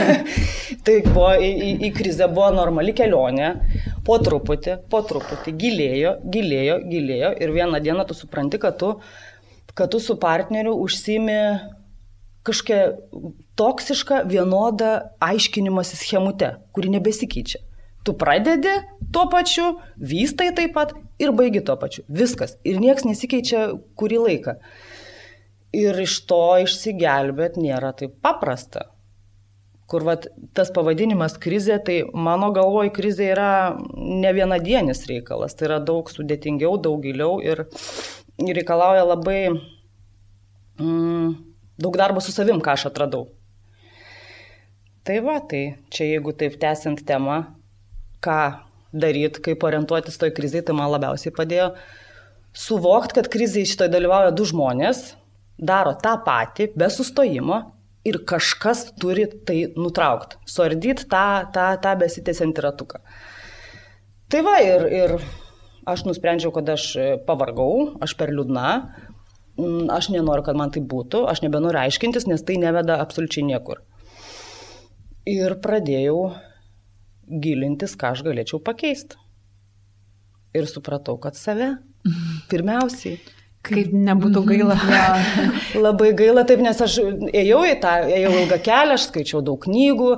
tai 0.86 1.00
buvo, 1.06 1.32
į, 1.40 1.50
į, 1.50 1.72
į 1.88 1.90
krizę 1.96 2.28
buvo 2.32 2.50
normali 2.56 2.94
kelionė, 2.96 3.50
po 4.06 4.18
truputį, 4.20 4.78
po 4.92 5.02
truputį, 5.08 5.56
gilėjo, 5.64 6.14
gilėjo, 6.36 6.78
gilėjo 6.92 7.34
ir 7.40 7.54
vieną 7.56 7.82
dieną 7.84 8.06
tu 8.08 8.16
supranti, 8.18 8.60
kad 8.62 8.78
tu, 8.80 8.94
kad 9.74 9.92
tu 9.92 10.00
su 10.02 10.16
partneriu 10.20 10.76
užsimi 10.84 11.40
kažkokią 12.46 13.32
toksišką 13.60 14.22
vienodą 14.28 14.92
aiškinimąsi 15.20 15.96
schemute, 15.96 16.54
kuri 16.72 16.92
nebesikeičia. 16.96 17.60
Tu 18.04 18.14
pradedi 18.16 18.72
tuo 19.12 19.26
pačiu, 19.28 19.74
vystai 20.00 20.48
taip 20.56 20.72
pat 20.72 20.94
ir 21.20 21.34
baigi 21.36 21.60
tuo 21.60 21.76
pačiu. 21.76 22.06
Viskas. 22.08 22.56
Ir 22.64 22.80
niekas 22.80 23.04
nesikeičia 23.04 23.66
kurį 24.00 24.22
laiką. 24.24 24.56
Ir 25.76 25.98
iš 26.02 26.16
to 26.26 26.40
išsigelbėt 26.64 27.58
nėra 27.60 27.92
taip 27.96 28.16
paprasta. 28.24 28.88
Kur 29.90 30.04
vat, 30.06 30.26
tas 30.54 30.70
pavadinimas 30.74 31.36
krizė, 31.42 31.80
tai 31.82 31.96
mano 32.14 32.50
galvoj 32.54 32.92
krizė 32.94 33.32
yra 33.32 33.50
ne 33.94 34.30
vienadienis 34.34 35.02
reikalas, 35.10 35.56
tai 35.58 35.66
yra 35.66 35.80
daug 35.82 36.10
sudėtingiau, 36.10 36.76
daug 36.78 37.02
giliau 37.02 37.40
ir, 37.42 37.64
ir 38.38 38.58
reikalauja 38.60 39.02
labai 39.06 39.40
mm, 40.78 41.34
daug 41.82 41.98
darbo 41.98 42.22
su 42.22 42.34
savim, 42.34 42.62
ką 42.62 42.76
aš 42.76 42.88
atradau. 42.90 43.28
Tai 45.06 45.16
va, 45.26 45.38
tai 45.42 45.62
čia 45.90 46.06
jeigu 46.06 46.34
taip 46.38 46.58
tęsiant 46.62 47.02
temą, 47.06 47.40
ką 48.22 48.40
daryti, 48.92 49.42
kaip 49.42 49.64
orientuotis 49.66 50.18
toj 50.20 50.34
krizai, 50.36 50.62
tai 50.66 50.74
man 50.76 50.90
labiausiai 50.92 51.34
padėjo 51.34 51.70
suvokti, 52.56 53.16
kad 53.18 53.30
krizai 53.32 53.64
šitoj 53.68 53.90
dalyvauja 53.92 54.34
du 54.34 54.46
žmonės, 54.50 55.14
daro 55.60 55.94
tą 56.00 56.16
patį, 56.24 56.70
be 56.78 56.88
sustojimo 56.90 57.60
ir 58.06 58.22
kažkas 58.28 58.86
turi 59.00 59.26
tai 59.46 59.60
nutraukti, 59.76 60.40
suardyti 60.48 61.06
tą, 61.10 61.26
tą, 61.54 61.66
tą 61.84 61.94
besitęsiantį 62.00 62.64
ratuką. 62.64 63.00
Tai 64.30 64.42
va 64.46 64.56
ir, 64.64 64.86
ir 64.94 65.16
aš 65.90 66.06
nusprendžiau, 66.08 66.52
kad 66.54 66.68
aš 66.72 66.86
pavargau, 67.26 67.96
aš 68.02 68.14
per 68.16 68.32
liūdna, 68.32 68.68
mm, 69.58 69.88
aš 69.92 70.10
nenoriu, 70.14 70.46
kad 70.46 70.58
man 70.58 70.72
tai 70.72 70.82
būtų, 70.86 71.24
aš 71.28 71.42
nebenoriu 71.44 71.82
aiškintis, 71.82 72.28
nes 72.30 72.44
tai 72.46 72.56
neveda 72.62 73.00
absoliučiai 73.02 73.48
niekur. 73.50 73.82
Ir 75.28 75.58
pradėjau 75.62 76.30
gilintis, 77.28 77.96
ką 77.98 78.14
aš 78.14 78.24
galėčiau 78.26 78.62
pakeisti. 78.64 79.18
Ir 80.56 80.66
supratau, 80.66 81.18
kad 81.20 81.36
save 81.38 81.76
pirmiausiai. 82.50 83.20
Kaip 83.60 83.90
nebūtų 83.92 84.40
gaila. 84.48 84.74
Ja. 84.88 85.08
Labai 85.84 86.14
gaila 86.16 86.46
taip, 86.48 86.62
nes 86.64 86.78
aš 86.80 86.94
ėjau 87.28 87.60
į 87.68 87.74
tą, 87.82 87.92
ėjau 88.08 88.30
ilgą 88.40 88.56
kelią, 88.64 88.96
aš 88.96 89.04
skaičiau 89.10 89.42
daug 89.44 89.60
knygų, 89.60 90.14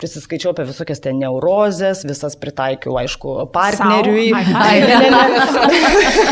prisiskaičiau 0.00 0.54
apie 0.54 0.64
visokias 0.70 1.04
ten 1.04 1.20
neurozės, 1.20 2.06
visas 2.08 2.38
pritaikiau, 2.40 2.96
aišku, 3.02 3.34
partneriui. 3.52 4.30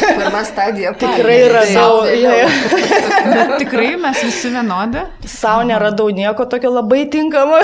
Pirma 0.07 0.42
stadija. 0.48 0.94
Tikrai 1.05 1.37
radau. 1.53 2.00
Bet 2.09 3.55
tikrai 3.61 3.92
mes 4.00 4.24
visi 4.24 4.55
vienodi. 4.57 5.05
Sau 5.29 5.61
neradau 5.68 6.09
nieko 6.16 6.48
tokio 6.48 6.72
labai 6.72 7.05
tinkamo. 7.12 7.61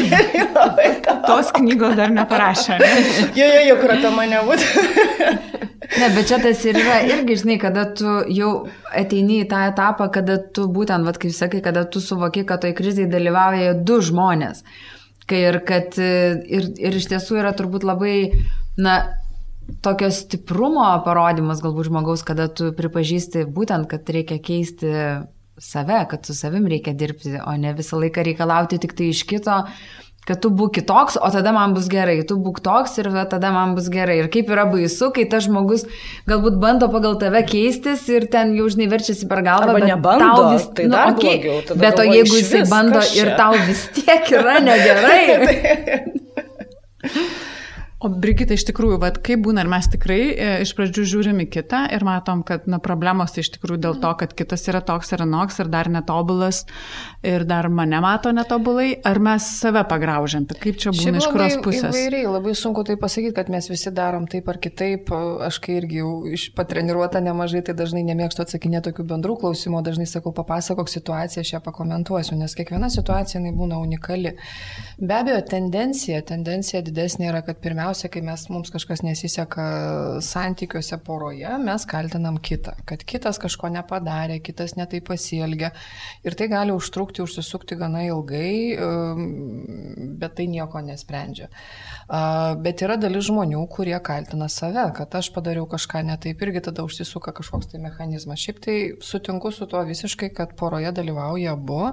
Tos 1.30 1.56
knygos 1.56 1.96
dar 1.96 2.12
neparašė. 2.12 2.78
Ne? 2.84 2.94
Jo, 3.32 3.48
jo, 3.48 3.66
jo, 3.70 3.80
kur 3.80 3.96
apie 3.96 4.14
mane 4.20 4.44
būtų. 4.44 5.68
Ne, 5.98 6.08
bet 6.14 6.28
čia 6.30 6.38
tas 6.42 6.60
ir 6.68 6.78
yra 6.78 7.00
irgi, 7.02 7.36
žinai, 7.40 7.56
kada 7.62 7.88
tu 7.98 8.20
jau 8.30 8.50
ateini 8.94 9.40
į 9.42 9.48
tą 9.50 9.64
etapą, 9.72 10.06
kada 10.14 10.38
tu 10.38 10.68
būtent, 10.70 11.06
vad 11.06 11.18
kaip 11.18 11.34
sakai, 11.34 11.62
kada 11.64 11.82
tu 11.90 12.02
suvoki, 12.04 12.44
kad 12.46 12.62
toj 12.62 12.76
krizai 12.78 13.08
dalyvauja 13.10 13.74
du 13.74 13.98
žmonės. 14.04 14.62
Kai 15.30 15.40
ir 15.48 15.60
kad 15.66 15.98
ir, 15.98 16.70
ir 16.78 17.00
iš 17.00 17.10
tiesų 17.10 17.40
yra 17.42 17.50
turbūt 17.58 17.86
labai, 17.86 18.14
na, 18.78 19.00
tokio 19.82 20.10
stiprumo 20.14 20.86
parodymas 21.06 21.62
galbūt 21.62 21.90
žmogaus, 21.90 22.24
kada 22.26 22.48
tu 22.48 22.70
pripažįsti 22.76 23.44
būtent, 23.50 23.90
kad 23.90 24.10
reikia 24.10 24.38
keisti 24.42 24.94
save, 25.60 26.04
kad 26.10 26.26
su 26.26 26.34
savim 26.34 26.66
reikia 26.70 26.94
dirbti, 26.96 27.36
o 27.42 27.54
ne 27.60 27.74
visą 27.76 28.00
laiką 28.00 28.24
reikalauti 28.26 28.80
tik 28.80 28.94
tai 28.96 29.10
iš 29.12 29.24
kito, 29.28 29.60
kad 30.28 30.40
tu 30.42 30.48
būk 30.54 30.70
kitoks, 30.78 31.14
o 31.20 31.28
tada 31.32 31.52
man 31.56 31.74
bus 31.74 31.88
gerai, 31.90 32.20
tu 32.28 32.34
būk 32.40 32.60
toks 32.64 32.98
ir 33.02 33.06
tada 33.32 33.48
man 33.54 33.74
bus 33.74 33.88
gerai. 33.92 34.16
Ir 34.22 34.28
kaip 34.32 34.46
yra 34.52 34.64
baisu, 34.70 35.06
kai 35.16 35.24
tas 35.30 35.42
žmogus 35.48 35.82
galbūt 36.30 36.54
bando 36.62 36.86
pagal 36.92 37.14
tave 37.20 37.42
keistis 37.48 38.00
ir 38.12 38.22
ten 38.32 38.46
jau 38.58 38.66
žinai 38.70 38.90
verčiasi 38.92 39.24
per 39.30 39.40
galvą. 39.46 39.74
Arba 39.74 39.92
nebando, 39.92 40.26
tau 40.26 40.40
vis, 40.54 40.64
tai 40.76 40.84
nu, 40.88 40.92
dar 40.96 41.14
okay, 41.14 41.36
blogiau. 41.42 41.78
Bet 41.80 41.94
o 41.98 42.08
jeigu 42.08 42.42
jisai 42.42 42.62
bando 42.70 43.00
ir 43.16 43.28
tau 43.40 43.52
vis 43.68 43.82
tiek 43.96 44.22
yra 44.38 44.54
negerai. 44.64 45.24
O 48.00 48.08
Brigita, 48.08 48.56
iš 48.56 48.64
tikrųjų, 48.64 48.96
vat, 49.02 49.18
kaip 49.20 49.42
būna, 49.44 49.60
ar 49.60 49.68
mes 49.68 49.84
tikrai 49.92 50.20
e, 50.32 50.44
iš 50.64 50.70
pradžių 50.72 51.02
žiūrim 51.10 51.42
į 51.44 51.46
kitą 51.52 51.82
ir 51.92 52.00
matom, 52.06 52.40
kad 52.48 52.64
na, 52.64 52.78
problemos 52.80 53.34
tai 53.34 53.42
iš 53.44 53.50
tikrųjų 53.58 53.80
dėl 53.84 53.98
to, 54.00 54.12
kad 54.22 54.32
kitas 54.38 54.64
yra 54.72 54.80
toks 54.80 55.12
ar 55.12 55.26
anoks 55.26 55.60
ir 55.60 55.68
dar 55.68 55.90
netobulas 55.92 56.62
ir 57.20 57.44
dar 57.44 57.68
mane 57.68 58.00
mato 58.00 58.32
netobulai, 58.32 58.94
ar 59.04 59.20
mes 59.20 59.44
save 59.58 59.82
pagraužiam, 59.90 60.46
tai 60.48 60.56
kaip 60.62 60.78
čia 60.80 60.94
būna 60.94 61.02
Šiaip 61.04 61.18
iš 61.20 61.26
kurios 61.34 61.56
pusės? 61.66 61.90
Įvairiai, 61.90 62.24
labai 62.32 62.54
sunku 62.56 62.86
tai 62.88 62.96
pasakyti, 63.02 63.34
kad 63.36 63.52
mes 63.52 63.68
visi 63.68 63.92
darom 63.92 64.24
taip 64.32 64.48
ar 64.48 64.60
kitaip. 64.64 65.12
Aš 65.44 65.60
kai 65.60 65.76
irgi 65.82 66.00
jau 66.00 66.14
patreniruota 66.56 67.20
nemažai, 67.20 67.60
tai 67.68 67.76
dažnai 67.76 68.00
nemėgstu 68.08 68.46
atsakinėti 68.46 68.88
tokių 68.88 69.08
bendrų 69.12 69.36
klausimų, 69.44 69.84
dažnai 69.84 70.08
sakau, 70.08 70.32
papasakok 70.40 70.88
situaciją, 70.88 71.44
aš 71.44 71.52
ją 71.58 71.62
pakomentuosiu, 71.68 72.40
nes 72.40 72.56
kiekviena 72.56 72.88
situacija 72.88 73.44
būna 73.60 73.76
unikali. 73.84 74.38
Be 74.96 75.20
abejo, 75.20 75.44
tendencija, 75.52 76.24
tendencija 76.24 76.80
didesnė 76.86 77.28
yra, 77.28 77.44
kad 77.44 77.60
pirmiausia, 77.60 77.89
dažniausiai, 77.90 78.10
kai 78.10 78.22
mes, 78.22 78.42
mums 78.50 78.70
kažkas 78.70 79.02
nesiseka 79.02 80.20
santykiuose 80.22 80.98
poroje, 81.04 81.48
mes 81.58 81.84
kaltinam 81.86 82.38
kitą, 82.38 82.74
kad 82.86 83.02
kitas 83.04 83.38
kažko 83.38 83.68
nepadarė, 83.68 84.40
kitas 84.40 84.76
netai 84.76 85.00
pasielgia. 85.00 85.72
Ir 86.24 86.34
tai 86.34 86.48
gali 86.48 86.72
užtrukti, 86.72 87.22
užsisukti 87.22 87.76
gana 87.76 88.04
ilgai, 88.06 88.78
um, 88.78 90.16
bet 90.18 90.36
tai 90.36 90.46
nieko 90.46 90.80
nesprendžia. 90.80 91.48
Bet 92.62 92.82
yra 92.82 92.96
dalis 92.96 93.28
žmonių, 93.28 93.66
kurie 93.70 93.98
kaltina 94.02 94.48
save, 94.48 94.92
kad 94.94 95.14
aš 95.14 95.32
padariau 95.34 95.66
kažką 95.66 96.04
netaip 96.06 96.40
irgi 96.42 96.62
tada 96.70 96.84
užsisuka 96.86 97.32
kažkoks 97.32 97.70
tai 97.72 97.80
mechanizmas. 97.82 98.40
Šiaip 98.40 98.60
tai 98.62 98.76
sutinku 99.02 99.50
su 99.52 99.66
tuo 99.66 99.82
visiškai, 99.86 100.30
kad 100.34 100.54
poroje 100.58 100.92
dalyvauja 100.92 101.54
abu. 101.54 101.90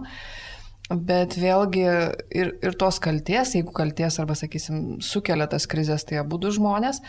Bet 0.88 1.36
vėlgi 1.36 1.84
ir, 1.84 2.54
ir 2.64 2.76
tos 2.80 3.02
kalties, 3.04 3.52
jeigu 3.58 3.74
kalties 3.76 4.20
arba, 4.22 4.38
sakysim, 4.40 5.02
sukelia 5.04 5.50
tas 5.52 5.68
krizės, 5.68 6.06
tai 6.08 6.22
abu 6.22 6.40
du 6.40 6.52
žmonės, 6.56 7.02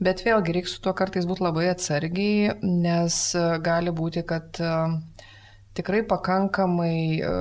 bet 0.00 0.22
vėlgi 0.24 0.54
reikia 0.56 0.72
su 0.72 0.80
tuo 0.80 0.94
kartais 0.96 1.28
būti 1.28 1.44
labai 1.44 1.66
atsargiai, 1.74 2.54
nes 2.64 3.18
e, 3.36 3.44
gali 3.60 3.92
būti, 3.92 4.24
kad 4.24 4.56
e, 4.56 4.72
tikrai 5.76 6.00
pakankamai 6.08 6.96
e, 7.20 7.34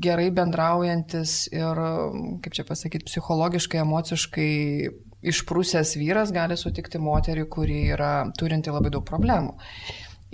gerai 0.00 0.30
bendraujantis 0.32 1.42
ir, 1.52 1.82
kaip 2.40 2.56
čia 2.56 2.64
pasakyti, 2.64 3.10
psichologiškai, 3.10 3.84
emociškai 3.84 4.50
išprūsęs 5.28 5.96
vyras 6.00 6.32
gali 6.32 6.56
sutikti 6.56 7.00
moterį, 7.02 7.44
kuri 7.52 7.82
yra 7.92 8.12
turinti 8.38 8.72
labai 8.72 8.96
daug 8.96 9.04
problemų. 9.04 9.58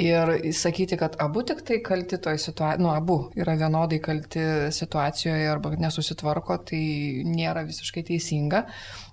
Ir 0.02 0.30
sakyti, 0.59 0.96
kad 0.98 1.14
abu 1.22 1.44
tik 1.46 1.61
tai 1.62 1.76
kalti 1.87 2.18
toje 2.18 2.40
situacijoje, 2.42 2.83
nu, 2.83 2.88
abu 2.90 3.28
yra 3.38 3.54
vienodai 3.61 4.00
kalti 4.02 4.42
situacijoje 4.74 5.46
arba 5.46 5.70
nesusitvarko, 5.78 6.57
tai 6.70 6.80
nėra 7.28 7.62
visiškai 7.68 8.02
teisinga. 8.09 8.64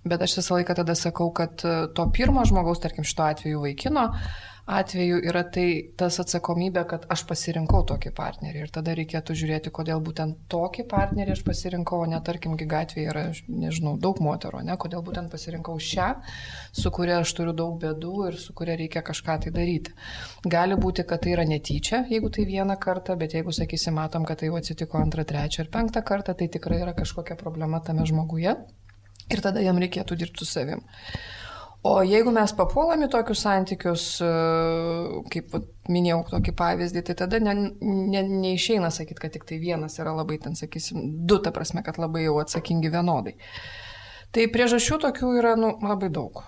Bet 0.09 0.25
aš 0.25 0.39
visą 0.39 0.57
laiką 0.57 0.79
tada 0.81 0.95
sakau, 0.97 1.29
kad 1.37 1.61
to 1.61 2.07
pirmo 2.15 2.41
žmogaus, 2.49 2.81
tarkim, 2.81 3.05
šito 3.05 3.27
atveju 3.27 3.61
vaikino, 3.61 4.07
uh, 4.09 4.50
atveju 4.65 5.17
yra 5.25 5.41
tai 5.49 5.65
tas 5.97 6.19
atsakomybė, 6.21 6.83
kad 6.89 7.05
aš 7.11 7.23
pasirinkau 7.29 7.81
tokį 7.89 8.11
partnerį 8.17 8.63
ir 8.63 8.73
tada 8.73 8.93
reikėtų 8.97 9.35
žiūrėti, 9.37 9.73
kodėl 9.73 10.01
būtent 10.03 10.37
tokį 10.51 10.85
partnerį 10.91 11.33
aš 11.35 11.43
pasirinkau, 11.47 12.01
o 12.03 12.09
ne 12.09 12.19
tarkimgi 12.23 12.67
gatvėje 12.69 13.09
yra, 13.09 13.23
nežinau, 13.49 13.95
daug 14.01 14.21
moterų, 14.23 14.61
ne, 14.67 14.77
kodėl 14.81 15.03
būtent 15.05 15.31
pasirinkau 15.33 15.77
šią, 15.81 16.09
su 16.77 16.91
kuria 16.93 17.19
aš 17.21 17.33
turiu 17.37 17.55
daug 17.57 17.79
bėdų 17.81 18.13
ir 18.29 18.39
su 18.41 18.55
kuria 18.57 18.77
reikia 18.79 19.03
kažką 19.05 19.39
tai 19.45 19.55
daryti. 19.55 19.95
Gali 20.45 20.77
būti, 20.77 21.05
kad 21.09 21.25
tai 21.25 21.35
yra 21.35 21.47
netyčia, 21.47 22.03
jeigu 22.11 22.29
tai 22.33 22.45
vieną 22.49 22.77
kartą, 22.81 23.17
bet 23.19 23.35
jeigu, 23.37 23.55
sakysim, 23.55 23.97
matom, 23.97 24.27
kad 24.29 24.41
tai 24.41 24.51
jau 24.51 24.59
atsitiko 24.61 25.01
antrą, 25.01 25.25
trečią 25.27 25.65
ir 25.65 25.73
penktą 25.73 26.05
kartą, 26.05 26.37
tai 26.37 26.51
tikrai 26.53 26.81
yra 26.85 26.95
kažkokia 26.97 27.39
problema 27.39 27.81
tame 27.83 28.05
žmoguje 28.07 28.55
ir 29.31 29.43
tada 29.43 29.63
jam 29.63 29.79
reikėtų 29.81 30.17
dirbti 30.19 30.45
su 30.45 30.51
savim. 30.53 30.83
O 31.81 31.95
jeigu 32.05 32.29
mes 32.29 32.51
papuolame 32.53 33.07
į 33.07 33.09
tokius 33.09 33.39
santykius, 33.41 34.03
e, 34.21 34.27
kaip 35.33 35.55
minėjau 35.89 36.19
tokį 36.29 36.53
pavyzdį, 36.59 37.01
tai 37.07 37.15
tada 37.23 37.39
ne, 37.41 37.55
ne, 37.81 38.21
neišeina 38.21 38.91
sakyti, 38.93 39.17
kad 39.23 39.33
tik 39.33 39.47
tai 39.49 39.57
vienas 39.61 39.97
yra 39.97 40.13
labai 40.13 40.37
ten, 40.43 40.53
sakysim, 40.57 41.07
du, 41.25 41.39
ta 41.41 41.49
prasme, 41.55 41.81
kad 41.85 41.97
labai 41.97 42.27
jau 42.27 42.35
atsakingi 42.43 42.91
vienodai. 42.93 43.33
Tai 44.31 44.45
priežasčių 44.53 44.99
tokių 45.07 45.31
yra 45.41 45.55
nu, 45.57 45.73
labai 45.81 46.11
daug. 46.13 46.43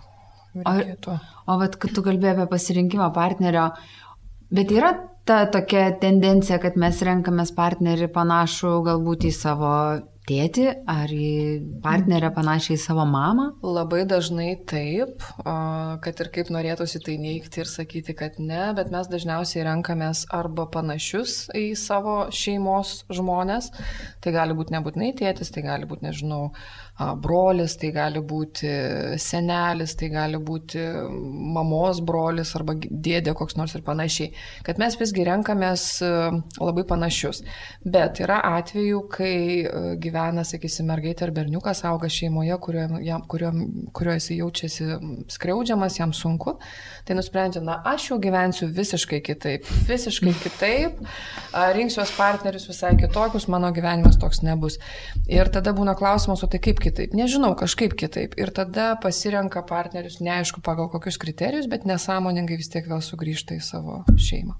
Reikėtų. 0.54 1.18
O, 1.18 1.50
o 1.50 1.58
vat, 1.64 1.80
kad 1.82 1.98
tu 1.98 2.06
kalbėjai 2.06 2.38
apie 2.38 2.48
pasirinkimą 2.54 3.10
partnerio, 3.16 3.72
bet 4.54 4.70
yra 4.72 4.94
ta 5.26 5.48
tokia 5.50 5.88
tendencija, 5.98 6.62
kad 6.62 6.78
mes 6.78 7.02
renkamės 7.02 7.56
partnerį 7.58 8.14
panašų 8.14 8.76
galbūt 8.86 9.26
į 9.32 9.34
savo 9.34 9.74
tėtį 10.30 10.66
ar 10.90 11.12
į 11.12 11.32
partnerę 11.84 12.30
panašiai 12.36 12.78
į 12.78 12.82
savo 12.82 13.06
mamą? 13.10 13.50
Labai 13.66 14.04
dažnai 14.10 14.54
taip, 14.70 15.24
kad 15.44 16.22
ir 16.24 16.32
kaip 16.36 16.52
norėtųsi 16.54 17.02
tai 17.04 17.18
neikti 17.22 17.64
ir 17.64 17.70
sakyti, 17.70 18.16
kad 18.18 18.40
ne, 18.40 18.62
bet 18.78 18.92
mes 18.94 19.10
dažniausiai 19.12 19.66
renkamės 19.68 20.26
arba 20.34 20.68
panašius 20.74 21.50
į 21.58 21.74
savo 21.80 22.18
šeimos 22.34 23.04
žmonės. 23.14 23.72
Tai 24.24 24.36
gali 24.36 24.56
būti 24.58 24.78
nebūtinai 24.78 25.12
tėtis, 25.20 25.52
tai 25.54 25.66
gali 25.68 25.90
būti, 25.90 26.08
nežinau, 26.08 26.54
brolis, 27.24 27.74
tai 27.82 27.90
gali 27.96 28.22
būti 28.22 28.70
senelis, 29.18 29.96
tai 29.98 30.12
gali 30.14 30.38
būti 30.38 30.84
mamos 31.56 32.02
brolis 32.06 32.54
arba 32.56 32.76
dėdė 32.78 33.34
koks 33.38 33.58
nors 33.58 33.74
ir 33.74 33.82
panašiai. 33.86 34.30
Kad 34.64 34.78
mes 34.82 34.98
visgi 35.00 35.26
renkamės 35.26 35.88
labai 36.62 36.86
panašius. 36.88 37.42
Bet 37.82 38.22
yra 38.22 38.40
atvejų, 38.60 39.02
kai 39.14 39.34
gyvena, 40.04 40.46
sakysim, 40.46 40.88
mergaitė 40.92 41.26
ar 41.28 41.34
berniukas 41.36 41.84
auga 41.90 42.12
šeimoje, 42.14 42.58
kurioje 42.62 43.18
kurio, 43.28 43.52
kurio 43.94 44.14
jis 44.18 44.30
jaučiasi 44.38 44.90
skriaudžiamas, 45.34 45.98
jam 45.98 46.14
sunku, 46.14 46.58
tai 47.08 47.18
nusprendžia, 47.18 47.64
na, 47.66 47.80
aš 47.90 48.12
jau 48.12 48.20
gyvensiu 48.22 48.70
visiškai 48.74 49.22
kitaip, 49.26 49.68
visiškai 49.90 50.36
kitaip, 50.44 51.02
rinksiuos 51.78 52.14
partnerius 52.18 52.68
visai 52.70 52.94
kitokius, 53.00 53.50
mano 53.52 53.72
gyvenimas 53.74 54.20
toks 54.22 54.44
nebus. 54.46 54.78
Ir 55.32 55.50
tada 55.54 55.74
būna 55.76 55.98
klausimas, 55.98 56.44
o 56.46 56.50
tai 56.52 56.62
kaip 56.64 56.83
kitaip? 56.84 57.16
Nežinau, 57.18 57.54
kažkaip 57.60 57.96
kitaip. 58.00 58.36
Ir 58.40 58.52
tada 58.56 58.94
pasirenka 59.04 59.64
partnerius, 59.68 60.20
neaišku 60.24 60.64
pagal 60.66 60.92
kokius 60.94 61.20
kriterijus, 61.22 61.70
bet 61.72 61.88
nesąmoningai 61.90 62.60
vis 62.60 62.72
tiek 62.74 62.88
vėl 62.90 63.02
sugrįžta 63.04 63.58
į 63.58 63.64
savo 63.66 64.04
šeimą. 64.20 64.60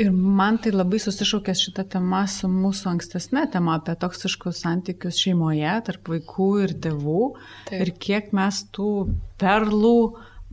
Ir 0.00 0.10
man 0.10 0.56
tai 0.58 0.72
labai 0.72 0.98
susišaukė 1.02 1.52
šitą 1.54 1.84
temą 1.92 2.22
su 2.30 2.48
mūsų 2.50 2.88
ankstesnė 2.94 3.44
tema 3.52 3.76
apie 3.78 3.92
toksiškus 4.00 4.62
santykius 4.64 5.20
šeimoje 5.20 5.74
tarp 5.86 6.08
vaikų 6.10 6.48
ir 6.64 6.72
tėvų. 6.86 7.26
Taip. 7.68 7.82
Ir 7.84 7.92
kiek 8.06 8.32
mes 8.34 8.62
tų 8.74 8.88
perlų 9.38 9.98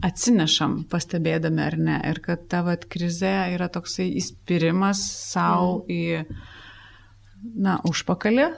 atsinešam, 0.05 0.81
pastebėdami 0.91 1.63
ar 1.63 1.77
ne. 1.79 1.97
Ir 2.11 2.21
kad 2.25 2.43
ta 2.51 2.61
vat 2.67 2.85
krizė 2.91 3.33
yra 3.55 3.69
toksai 3.71 4.09
įspirimas 4.19 5.01
savo 5.31 5.81
mm. 5.81 5.95
į, 5.95 7.51
na, 7.65 7.79
užpakalį, 7.87 8.49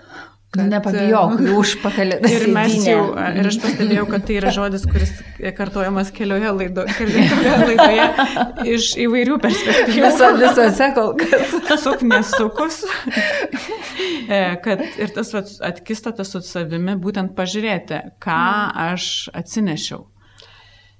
Kad, 0.53 0.67
Nepabijok, 0.69 1.39
jų 1.41 1.53
užpakalį. 1.57 2.19
Ir 2.29 2.43
mes 2.53 2.75
jau, 2.85 2.99
ir 3.17 3.47
aš 3.49 3.57
pastebėjau, 3.63 4.03
kad 4.11 4.25
tai 4.27 4.35
yra 4.37 4.51
žodis, 4.53 4.83
kuris 4.85 5.13
kartojamas 5.57 6.11
kelioje, 6.13 6.51
laido, 6.53 6.83
kelioje 6.93 7.57
laidoje 7.63 8.05
iš 8.75 8.91
įvairių 9.01 9.39
perspektyvų. 9.41 10.03
Viso, 10.05 10.29
visose 10.37 10.91
kol 10.93 11.11
kas. 11.17 11.57
Suk 11.81 12.05
nesukus. 12.05 12.83
E, 14.29 14.43
kad 14.61 14.85
ir 15.01 15.17
tas 15.17 15.33
atkistatas 15.33 16.35
su 16.35 16.43
savimi, 16.45 16.99
būtent 17.01 17.33
pažiūrėti, 17.37 18.03
ką 18.21 18.39
aš 18.91 19.09
atsinešiau. 19.33 20.05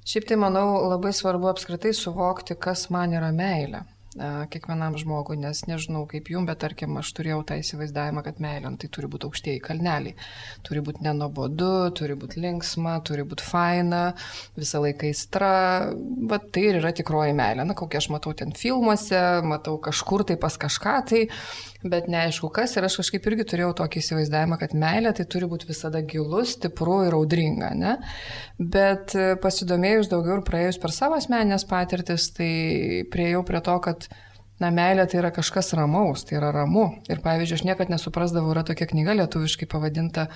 Šiaip 0.04 0.26
tai 0.28 0.42
manau 0.42 0.82
labai 0.90 1.14
svarbu 1.16 1.54
apskritai 1.54 1.94
suvokti, 1.96 2.58
kas 2.60 2.90
man 2.92 3.14
yra 3.16 3.30
meilė 3.36 3.86
kiekvienam 4.14 4.98
žmogui, 5.00 5.38
nes 5.42 5.64
nežinau 5.66 6.04
kaip 6.10 6.30
jum, 6.30 6.46
bet 6.46 6.60
tarkim, 6.62 6.96
aš 7.00 7.10
turėjau 7.18 7.42
tą 7.50 7.58
įsivaizdavimą, 7.62 8.24
kad 8.26 8.42
meilė, 8.44 8.70
nu, 8.70 8.80
tai 8.82 8.90
turi 8.94 9.10
būti 9.10 9.28
aukštieji 9.30 9.64
kalneliai. 9.66 10.14
Turi 10.66 10.84
būti 10.86 11.06
nenobodu, 11.06 11.72
turi 11.98 12.18
būti 12.20 12.44
linksma, 12.44 13.00
turi 13.08 13.26
būti 13.28 13.46
faina, 13.48 14.04
visą 14.60 14.84
laiką 14.84 15.10
įstra. 15.10 15.54
Bet 16.30 16.52
tai 16.54 16.68
ir 16.70 16.80
yra 16.82 16.94
tikroji 16.96 17.36
meilė. 17.38 17.66
Na, 17.66 17.78
kokia 17.78 18.04
aš 18.04 18.12
matau 18.14 18.36
ten 18.38 18.54
filmuose, 18.58 19.24
matau 19.48 19.80
kažkur 19.82 20.28
tai 20.30 20.38
pas 20.42 20.58
kažką 20.62 20.98
tai, 21.10 21.26
bet 21.84 22.10
neaišku 22.12 22.50
kas. 22.54 22.76
Ir 22.78 22.88
aš 22.88 22.98
kažkaip 23.02 23.30
irgi 23.30 23.46
turėjau 23.52 23.72
tokį 23.84 24.02
įsivaizdavimą, 24.02 24.58
kad 24.62 24.76
meilė 24.78 25.14
tai 25.18 25.26
turi 25.30 25.50
būti 25.52 25.70
visada 25.70 26.02
gilus, 26.08 26.56
stipru 26.58 27.02
ir 27.08 27.18
audringa. 27.18 27.74
Ne? 27.78 27.96
Bet 28.60 29.16
pasidomėjus 29.44 30.12
daugiau 30.12 30.40
ir 30.40 30.46
praėjus 30.48 30.80
per 30.82 30.96
savo 30.96 31.20
asmenės 31.20 31.68
patirtis, 31.70 32.30
tai 32.38 32.52
priejau 33.14 33.44
prie 33.48 33.64
to, 33.66 33.80
kad 33.84 34.08
na, 34.62 34.70
meilė 34.74 35.06
tai 35.10 35.20
yra 35.22 35.34
kažkas 35.36 35.74
ramaus, 35.78 36.26
tai 36.28 36.40
yra 36.40 36.54
ramu. 36.56 36.88
Ir 37.12 37.22
pavyzdžiui, 37.24 37.60
aš 37.60 37.68
niekada 37.68 37.96
nesuprasdavau, 37.96 38.54
yra 38.56 38.66
tokia 38.68 38.88
knyga 38.90 39.18
lietuviškai 39.22 39.70
pavadinta 39.72 40.30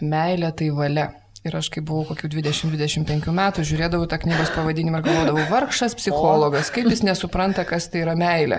Meilė 0.00 0.52
tai 0.56 0.70
valia. 0.74 1.10
Ir 1.40 1.54
aš, 1.56 1.70
kai 1.72 1.80
buvau 1.80 2.04
kokių 2.10 2.28
20-25 2.34 3.30
metų, 3.32 3.62
žiūrėdavau 3.64 4.04
tą 4.12 4.18
knygos 4.20 4.50
pavadinimą 4.52 4.98
ir 5.00 5.06
galvodavau, 5.06 5.44
vargšas 5.48 5.94
psichologas, 5.96 6.68
kaip 6.74 6.90
jis 6.92 7.00
nesupranta, 7.06 7.64
kas 7.68 7.88
tai 7.88 8.02
yra 8.02 8.12
meilė. 8.18 8.58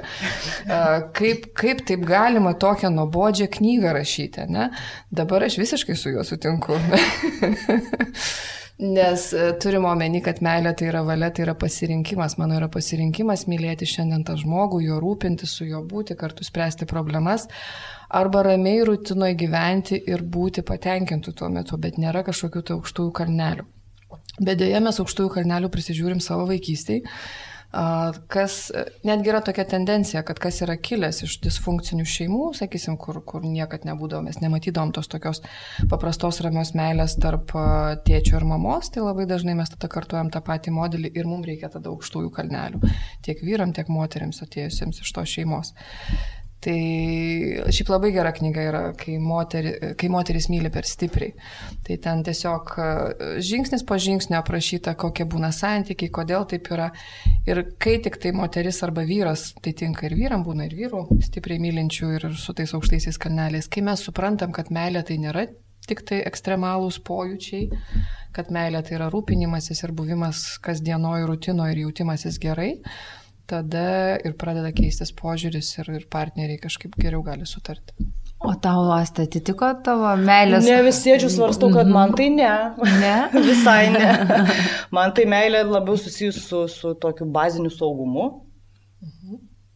Kaip, 1.14 1.52
kaip 1.62 1.84
taip 1.86 2.08
galima 2.10 2.56
tokią 2.58 2.90
nuobodžią 2.96 3.52
knygą 3.54 3.94
rašyti, 4.00 4.48
ne? 4.50 4.72
Dabar 5.14 5.46
aš 5.46 5.60
visiškai 5.62 5.94
su 5.94 6.16
juo 6.16 6.26
sutinku. 6.26 6.80
Nes 8.82 9.28
e, 9.38 9.52
turim 9.62 9.86
omeny, 9.86 10.24
kad 10.26 10.40
meilė 10.42 10.72
tai 10.74 10.88
yra 10.90 11.04
valia, 11.06 11.28
tai 11.30 11.44
yra 11.46 11.54
pasirinkimas. 11.54 12.40
Mano 12.42 12.58
yra 12.58 12.66
pasirinkimas 12.74 13.46
mylėti 13.46 13.86
šiandien 13.86 14.24
tą 14.26 14.34
žmogų, 14.42 14.82
jo 14.88 14.98
rūpinti, 15.04 15.46
su 15.46 15.68
juo 15.70 15.84
būti, 15.86 16.18
kartu 16.18 16.42
spręsti 16.48 16.90
problemas, 16.90 17.46
arba 18.12 18.44
ramiai 18.48 18.82
rutinoje 18.88 19.38
gyventi 19.40 20.02
ir 20.12 20.24
būti 20.24 20.66
patenkintų 20.68 21.36
tuo 21.38 21.52
metu, 21.54 21.80
bet 21.82 22.00
nėra 22.02 22.26
kažkokių 22.28 22.66
tai 22.68 22.76
aukštųjų 22.80 23.14
kalnelių. 23.22 23.68
Bet 24.42 24.60
dėja 24.60 24.82
mes 24.84 25.00
aukštųjų 25.02 25.32
kalnelių 25.38 25.72
prisižiūrim 25.72 26.20
savo 26.24 26.48
vaikystėje 26.50 27.06
kas 28.28 28.56
netgi 29.08 29.32
yra 29.32 29.40
tokia 29.42 29.64
tendencija, 29.64 30.24
kad 30.28 30.40
kas 30.44 30.60
yra 30.66 30.76
kilęs 30.76 31.22
iš 31.24 31.38
disfunkcinių 31.46 32.04
šeimų, 32.04 32.50
sakysim, 32.58 32.98
kur, 33.00 33.22
kur 33.24 33.46
niekad 33.48 33.86
nebūdavo, 33.88 34.26
mes 34.26 34.42
nematydom 34.44 34.92
tos 34.92 35.08
tokios 35.12 35.40
paprastos 35.90 36.42
ramios 36.44 36.74
meilės 36.76 37.16
tarp 37.22 37.56
tėčio 38.08 38.42
ir 38.42 38.48
mamos, 38.50 38.92
tai 38.92 39.06
labai 39.06 39.28
dažnai 39.30 39.56
mes 39.56 39.72
tada 39.72 39.88
kartuojam 39.92 40.34
tą 40.34 40.44
patį 40.44 40.76
modelį 40.76 41.14
ir 41.16 41.32
mums 41.32 41.48
reikia 41.48 41.72
tada 41.72 41.94
aukštųjų 41.94 42.34
kalnelių, 42.36 42.84
tiek 43.24 43.40
vyram, 43.46 43.72
tiek 43.72 43.88
moteriams 43.88 44.44
atėjusiems 44.44 45.04
iš 45.06 45.16
tos 45.16 45.32
šeimos. 45.32 45.72
Tai 46.62 46.78
šiaip 47.74 47.88
labai 47.90 48.12
gera 48.14 48.30
knyga 48.36 48.64
yra, 48.70 48.82
kai, 48.98 49.16
moteri, 49.18 49.72
kai 49.98 50.10
moteris 50.14 50.46
myli 50.52 50.70
per 50.74 50.86
stipriai. 50.86 51.34
Tai 51.88 51.98
ten 52.04 52.22
tiesiog 52.28 52.74
e, 52.78 52.90
žingsnis 53.42 53.82
po 53.90 53.98
žingsnio 53.98 54.38
aprašyta, 54.38 54.94
kokie 55.02 55.26
būna 55.26 55.50
santykiai, 55.58 56.12
kodėl 56.14 56.46
taip 56.52 56.70
yra. 56.76 56.92
Ir 57.50 57.64
kai 57.82 57.96
tik 58.06 58.20
tai 58.22 58.36
moteris 58.38 58.84
arba 58.86 59.02
vyras, 59.10 59.48
tai 59.58 59.74
tinka 59.78 60.06
ir 60.06 60.14
vyram, 60.20 60.46
būna 60.46 60.70
ir 60.70 60.78
vyrų 60.78 61.08
stipriai 61.26 61.64
mylinčių 61.66 62.12
ir 62.20 62.28
su 62.38 62.54
tais 62.54 62.76
aukštaisiais 62.78 63.18
kalneliais. 63.22 63.70
Kai 63.72 63.82
mes 63.88 64.06
suprantam, 64.06 64.54
kad 64.54 64.70
meilė 64.70 65.02
tai 65.08 65.18
nėra 65.24 65.48
tik 65.90 66.04
tai 66.06 66.22
ekstremalūs 66.30 67.00
pojūčiai, 67.08 67.82
kad 68.36 68.54
meilė 68.54 68.84
tai 68.86 69.00
yra 69.00 69.10
rūpinimasis 69.12 69.82
ir 69.82 69.96
buvimas 69.98 70.44
kasdienojo 70.64 71.32
rutino 71.32 71.66
ir 71.72 71.82
jautimasis 71.88 72.38
gerai, 72.44 72.76
tada 73.52 73.86
ir 74.24 74.36
pradeda 74.40 74.72
keistis 74.76 75.12
požiūris 75.16 75.70
ir, 75.82 75.92
ir 76.00 76.08
partneriai 76.12 76.60
kažkaip 76.62 76.96
geriau 77.00 77.24
gali 77.26 77.48
sutarti. 77.50 78.08
O 78.42 78.56
tau 78.58 78.82
lastą 78.88 79.28
atitiko 79.28 79.68
tavo 79.86 80.14
meilės? 80.18 80.66
Ne 80.66 80.80
visiečių 80.88 81.30
svarstau, 81.30 81.70
kad 81.76 81.90
man 81.92 82.16
tai 82.18 82.32
ne. 82.34 82.54
Ne? 83.04 83.18
Visai 83.50 83.92
ne. 83.94 84.08
Man 84.96 85.14
tai 85.18 85.28
meilė 85.30 85.62
labiau 85.68 86.00
susijusi 86.00 86.42
su, 86.42 86.64
su 86.72 86.96
tokiu 87.04 87.28
baziniu 87.32 87.70
saugumu. 87.74 88.32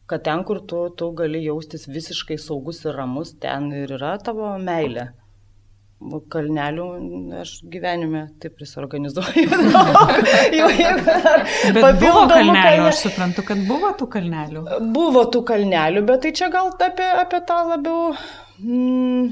Kad 0.10 0.26
ten, 0.26 0.42
kur 0.46 0.60
tu, 0.70 0.82
tu 0.98 1.12
gali 1.18 1.44
jaustis 1.46 1.88
visiškai 1.90 2.38
saugus 2.42 2.84
ir 2.86 2.98
ramus, 2.98 3.36
ten 3.42 3.72
ir 3.74 3.96
yra 3.98 4.16
tavo 4.22 4.52
meilė 4.62 5.08
kalnelių 6.32 6.86
aš 7.42 7.54
gyvenime 7.72 8.26
taip 8.42 8.58
prisorganizuoju. 8.60 9.46
jau 10.60 10.68
jeigu 10.70 11.16
dar 11.24 11.46
buvo 12.02 12.26
kalnelių, 12.28 12.28
kalnelių, 12.30 12.88
aš 12.90 13.02
suprantu, 13.08 13.46
kad 13.48 13.64
buvo 13.70 13.94
tų 14.00 14.10
kalnelių. 14.18 14.66
Buvo 14.96 15.26
tų 15.34 15.44
kalnelių, 15.48 16.06
bet 16.10 16.26
tai 16.26 16.34
čia 16.36 16.52
gal 16.54 16.74
apie, 16.76 17.08
apie 17.24 17.42
tą 17.48 17.62
labiau 17.72 18.12
mm, 18.60 19.32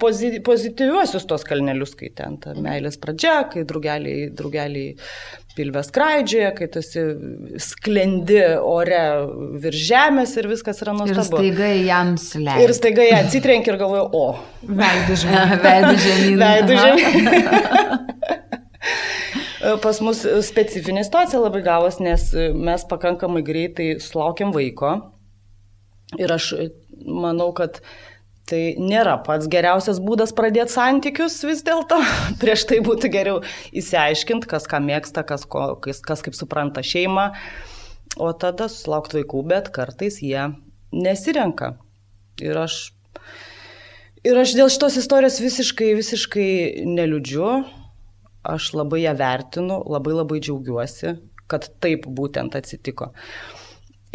pozityviuosius 0.00 1.26
tos 1.30 1.44
kalnelius, 1.46 1.92
kai 1.98 2.08
ten 2.16 2.36
ta 2.42 2.48
meilės 2.58 2.96
pradžia, 3.00 3.36
kai 3.52 3.62
draugeliai, 3.68 4.30
draugeliai 4.36 4.96
pilvės 5.56 5.86
skraidžioje, 5.90 6.50
kai 6.58 6.66
tu 6.72 6.80
sklendi 7.62 8.40
ore 8.58 9.02
virš 9.62 9.80
žemės 9.90 10.30
ir 10.40 10.46
viskas 10.50 10.82
yra 10.84 10.92
nuostabu. 10.96 11.20
Ir 11.20 11.24
staiga 11.28 11.68
jam 11.86 12.08
slegia. 12.20 12.64
Ir 12.64 12.70
staiga 12.76 13.02
jie 13.06 13.16
atsitrenkia 13.18 13.68
ir 13.74 13.78
galvoja, 13.80 14.04
o. 14.10 14.12
Veidų 14.66 15.14
žemyn. 15.22 15.48
Veidų 15.66 15.94
žemyn. 16.06 16.34
Veidų 16.44 16.74
žemyn. 16.82 17.24
Pas 19.84 19.96
mus 20.02 20.18
specifinė 20.46 21.02
situacija 21.04 21.38
labai 21.42 21.60
gavos, 21.62 21.96
nes 22.02 22.22
mes 22.56 22.84
pakankamai 22.90 23.42
greitai 23.46 23.88
sulaukėm 24.02 24.50
vaiko. 24.56 24.90
Ir 26.18 26.28
aš 26.34 26.44
manau, 27.06 27.52
kad 27.54 27.72
uh, 27.78 28.09
Tai 28.50 28.60
nėra 28.82 29.14
pats 29.22 29.46
geriausias 29.50 30.00
būdas 30.02 30.32
pradėti 30.34 30.74
santykius 30.74 31.36
vis 31.46 31.60
dėlto. 31.66 32.00
Prieš 32.42 32.64
tai 32.66 32.80
būtų 32.82 33.10
geriau 33.14 33.42
įsiaiškinti, 33.70 34.48
kas 34.50 34.66
ką 34.70 34.80
mėgsta, 34.82 35.22
kas, 35.26 35.44
ko, 35.46 35.76
kas, 35.82 36.02
kas 36.02 36.24
kaip 36.26 36.34
supranta 36.34 36.82
šeimą, 36.82 37.28
o 38.18 38.32
tada 38.34 38.66
susilaukti 38.66 39.20
vaikų, 39.20 39.44
bet 39.52 39.70
kartais 39.76 40.18
jie 40.24 40.48
nesirenka. 40.90 41.76
Ir 42.42 42.58
aš, 42.58 42.80
ir 44.26 44.42
aš 44.42 44.56
dėl 44.58 44.72
šitos 44.72 44.98
istorijos 44.98 45.38
visiškai, 45.44 45.92
visiškai 46.00 46.50
neliūdžiu, 46.90 47.54
aš 48.50 48.72
labai 48.74 49.04
ją 49.04 49.14
vertinu, 49.14 49.78
labai 49.94 50.16
labai 50.16 50.42
džiaugiuosi, 50.42 51.14
kad 51.46 51.70
taip 51.78 52.10
būtent 52.10 52.58
atsitiko. 52.58 53.12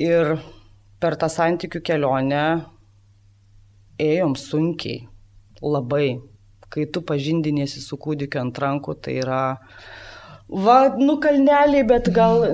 Ir 0.02 0.36
per 1.00 1.16
tą 1.22 1.32
santykių 1.32 1.80
kelionę 1.86 2.46
ėjom 4.02 4.36
sunkiai, 4.40 5.06
labai. 5.64 6.22
Kai 6.74 6.88
tu 6.92 7.04
pažindinėsi 7.06 7.80
su 7.84 7.98
kūdikiu 8.02 8.42
ant 8.42 8.58
rankų, 8.60 8.96
tai 9.06 9.20
yra, 9.22 9.44
va, 10.50 10.78
nu 11.00 11.16
kalneliai, 11.24 11.86
bet 11.88 12.10
gal 12.16 12.48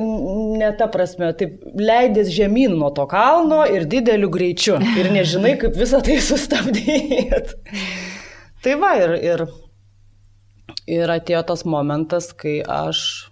ne 0.59 0.69
ta 0.77 0.89
prasme, 0.91 1.31
taip 1.39 1.63
leidės 1.79 2.29
žemyn 2.35 2.75
nuo 2.77 2.91
to 2.93 3.07
kalno 3.09 3.63
ir 3.65 3.87
dideliu 3.89 4.29
greičiu 4.33 4.77
ir 4.99 5.11
nežinai, 5.15 5.55
kaip 5.61 5.79
visą 5.79 6.03
tai 6.05 6.19
sustabdyti. 6.21 7.57
Tai 8.61 8.77
va, 8.83 8.93
ir, 9.01 9.15
ir, 9.25 9.45
ir 10.99 11.15
atėjo 11.15 11.41
tas 11.49 11.65
momentas, 11.65 12.29
kai 12.37 12.59
aš 12.61 13.31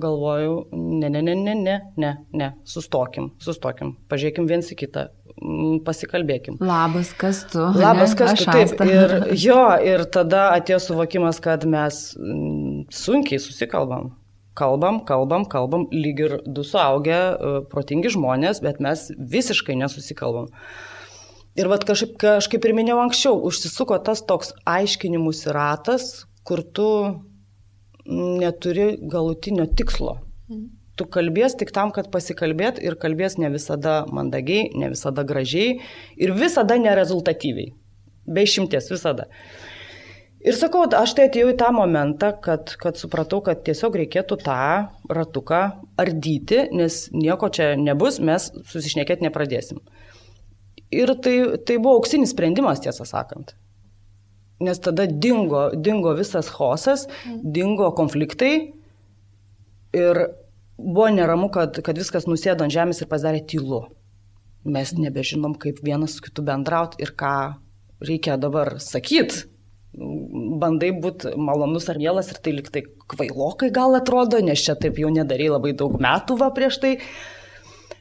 galvojau, 0.00 0.68
ne, 0.72 1.08
ne, 1.08 1.22
ne, 1.22 1.34
ne, 1.34 1.54
ne, 1.54 1.76
ne, 1.96 2.10
ne, 2.32 2.48
sustokim, 2.68 3.30
sustokim, 3.42 3.94
pažiūrėkim 4.10 4.48
viens 4.48 4.70
į 4.72 4.78
kitą, 4.84 5.08
pasikalbėkim. 5.86 6.58
Labas, 6.60 7.12
kas 7.16 7.44
tu? 7.50 7.60
Labas, 7.60 8.12
ne? 8.12 8.18
kas 8.18 8.34
Aš 8.34 8.44
tu. 8.44 8.50
Taip, 8.52 8.72
Asta. 8.74 8.86
ir 8.88 9.14
jo, 9.40 9.60
ir 9.92 10.04
tada 10.12 10.50
atėjo 10.56 10.80
suvokimas, 10.90 11.40
kad 11.42 11.64
mes 11.68 12.00
mm, 12.18 12.86
sunkiai 12.92 13.40
susikalbam. 13.42 14.12
Kalbam, 14.58 15.00
kalbam, 15.06 15.46
kalbam, 15.48 15.86
lyg 15.94 16.20
ir 16.20 16.36
du 16.44 16.64
suaugę, 16.66 17.18
e, 17.32 17.52
protingi 17.70 18.10
žmonės, 18.12 18.60
bet 18.64 18.80
mes 18.82 19.06
visiškai 19.16 19.78
nesusikalbam. 19.80 20.50
Ir 21.58 21.70
vad 21.70 21.86
kažkaip, 21.88 22.16
kažkaip 22.20 22.66
ir 22.66 22.74
minėjau 22.76 22.98
anksčiau, 23.06 23.38
užsisuko 23.48 23.96
tas 24.04 24.22
toks 24.26 24.52
aiškinimus 24.68 25.46
ratas, 25.54 26.26
kur 26.46 26.62
tu 26.62 26.90
neturi 28.06 28.96
galutinio 29.00 29.66
tikslo. 29.78 30.18
Tu 31.00 31.06
kalbės 31.08 31.54
tik 31.56 31.70
tam, 31.72 31.94
kad 31.96 32.10
pasikalbėt 32.12 32.76
ir 32.84 32.98
kalbės 33.00 33.38
ne 33.40 33.48
visada 33.48 34.02
mandagiai, 34.12 34.66
ne 34.76 34.90
visada 34.92 35.24
gražiai 35.24 35.78
ir 36.20 36.32
visada 36.36 36.76
nerezultatyviai. 36.76 37.70
Be 38.28 38.44
išimties 38.44 38.90
visada. 38.92 39.30
Ir 40.44 40.56
sakau, 40.56 40.82
aš 40.96 41.14
tai 41.16 41.26
atėjau 41.28 41.54
į 41.54 41.56
tą 41.60 41.70
momentą, 41.76 42.30
kad, 42.44 42.74
kad 42.80 43.00
supratau, 43.00 43.42
kad 43.44 43.62
tiesiog 43.64 43.96
reikėtų 44.00 44.38
tą 44.44 44.58
ratuką 45.08 45.60
ardyti, 46.00 46.62
nes 46.76 47.06
nieko 47.12 47.48
čia 47.52 47.70
nebus, 47.80 48.20
mes 48.20 48.50
susišnekėti 48.68 49.24
nepradėsim. 49.24 49.80
Ir 50.92 51.14
tai, 51.24 51.34
tai 51.64 51.78
buvo 51.80 51.96
auksinis 52.00 52.32
sprendimas, 52.32 52.80
tiesą 52.84 53.08
sakant. 53.08 53.54
Nes 54.60 54.80
tada 54.84 55.08
dingo, 55.08 55.70
dingo 55.72 56.12
visas 56.16 56.52
chaosas, 56.52 57.06
dingo 57.40 57.88
konfliktai 57.96 58.52
ir 59.96 60.24
buvo 60.80 61.08
neramu, 61.12 61.50
kad, 61.52 61.78
kad 61.84 61.98
viskas 61.98 62.26
nusėdo 62.30 62.66
ant 62.66 62.74
žemės 62.74 63.02
ir 63.02 63.10
pasidarė 63.10 63.44
tylu. 63.52 63.84
Mes 64.64 64.92
nebežinom, 64.96 65.54
kaip 65.60 65.80
vienas 65.84 66.16
su 66.16 66.26
kitu 66.26 66.44
bendrauti 66.44 67.00
ir 67.00 67.14
ką 67.16 67.36
reikia 68.04 68.36
dabar 68.40 68.76
sakyti 68.82 69.50
bandai 69.92 70.92
būti 70.94 71.34
malonus 71.36 71.88
ar 71.90 71.98
mielas 71.98 72.30
ir 72.30 72.38
tai 72.42 72.54
liktai 72.54 72.84
kvailokai 73.10 73.70
gal 73.74 73.96
atrodo, 73.98 74.38
nes 74.38 74.62
čia 74.62 74.76
taip 74.78 74.98
jau 75.02 75.10
nedarai 75.10 75.50
labai 75.50 75.72
daug 75.74 75.98
metų 76.00 76.38
va 76.38 76.50
prieš 76.54 76.78
tai. 76.82 76.92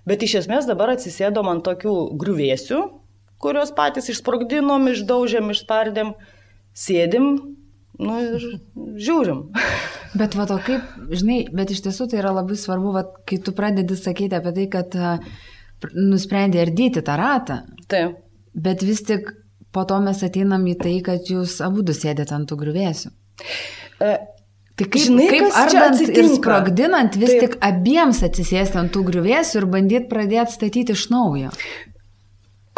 Bet 0.06 0.24
iš 0.26 0.44
esmės 0.44 0.70
dabar 0.70 0.94
atsisėdom 0.94 1.50
ant 1.50 1.65
tokių 1.65 1.94
griuvėsių, 2.22 2.80
kuriuos 3.42 3.74
patys 3.78 4.10
išsprogdinom, 4.13 4.88
išdaužėm, 4.94 5.50
išspardėm, 5.54 6.13
sėdim 6.78 7.34
nu, 7.99 8.15
ir 8.23 8.47
žiūrim. 9.05 9.45
Bet 10.19 10.35
va 10.39 10.47
to 10.49 10.57
kaip, 10.65 10.85
žinai, 11.12 11.43
bet 11.53 11.73
iš 11.75 11.83
tiesų 11.85 12.09
tai 12.12 12.21
yra 12.23 12.33
labai 12.33 12.57
svarbu, 12.57 12.93
va, 12.95 13.05
kai 13.29 13.38
tu 13.43 13.53
pradedi 13.55 13.97
sakyti 13.99 14.38
apie 14.39 14.55
tai, 14.55 14.65
kad 14.73 14.97
uh, 14.97 15.19
nusprendė 15.93 16.63
ardyti 16.63 17.03
tą 17.05 17.19
ratą. 17.19 17.62
Taip. 17.91 18.17
Bet 18.55 18.83
vis 18.83 19.03
tik 19.05 19.29
po 19.75 19.85
to 19.85 19.99
mes 20.03 20.23
ateinam 20.25 20.65
į 20.67 20.75
tai, 20.81 20.97
kad 21.05 21.29
jūs 21.29 21.59
abu 21.65 21.85
du 21.85 21.93
sėdėte 21.95 22.35
ant 22.35 22.49
tų 22.49 22.59
griuvėsių. 22.63 23.13
E, 24.01 24.17
Tai 24.79 24.85
kaip, 24.88 25.01
Žinai, 25.03 25.25
kaip 25.27 25.55
ardant 25.59 26.01
ir 26.07 26.27
sprogdinant 26.31 27.15
vis 27.19 27.33
Taip. 27.33 27.41
tik 27.41 27.55
abiems 27.67 28.21
atsisėsti 28.23 28.79
ant 28.79 28.93
tų 28.95 29.01
griuvėsių 29.09 29.57
ir 29.59 29.65
bandyti 29.73 30.07
pradėti 30.07 30.55
statyti 30.55 30.95
iš 30.95 31.09
naujo. 31.12 31.49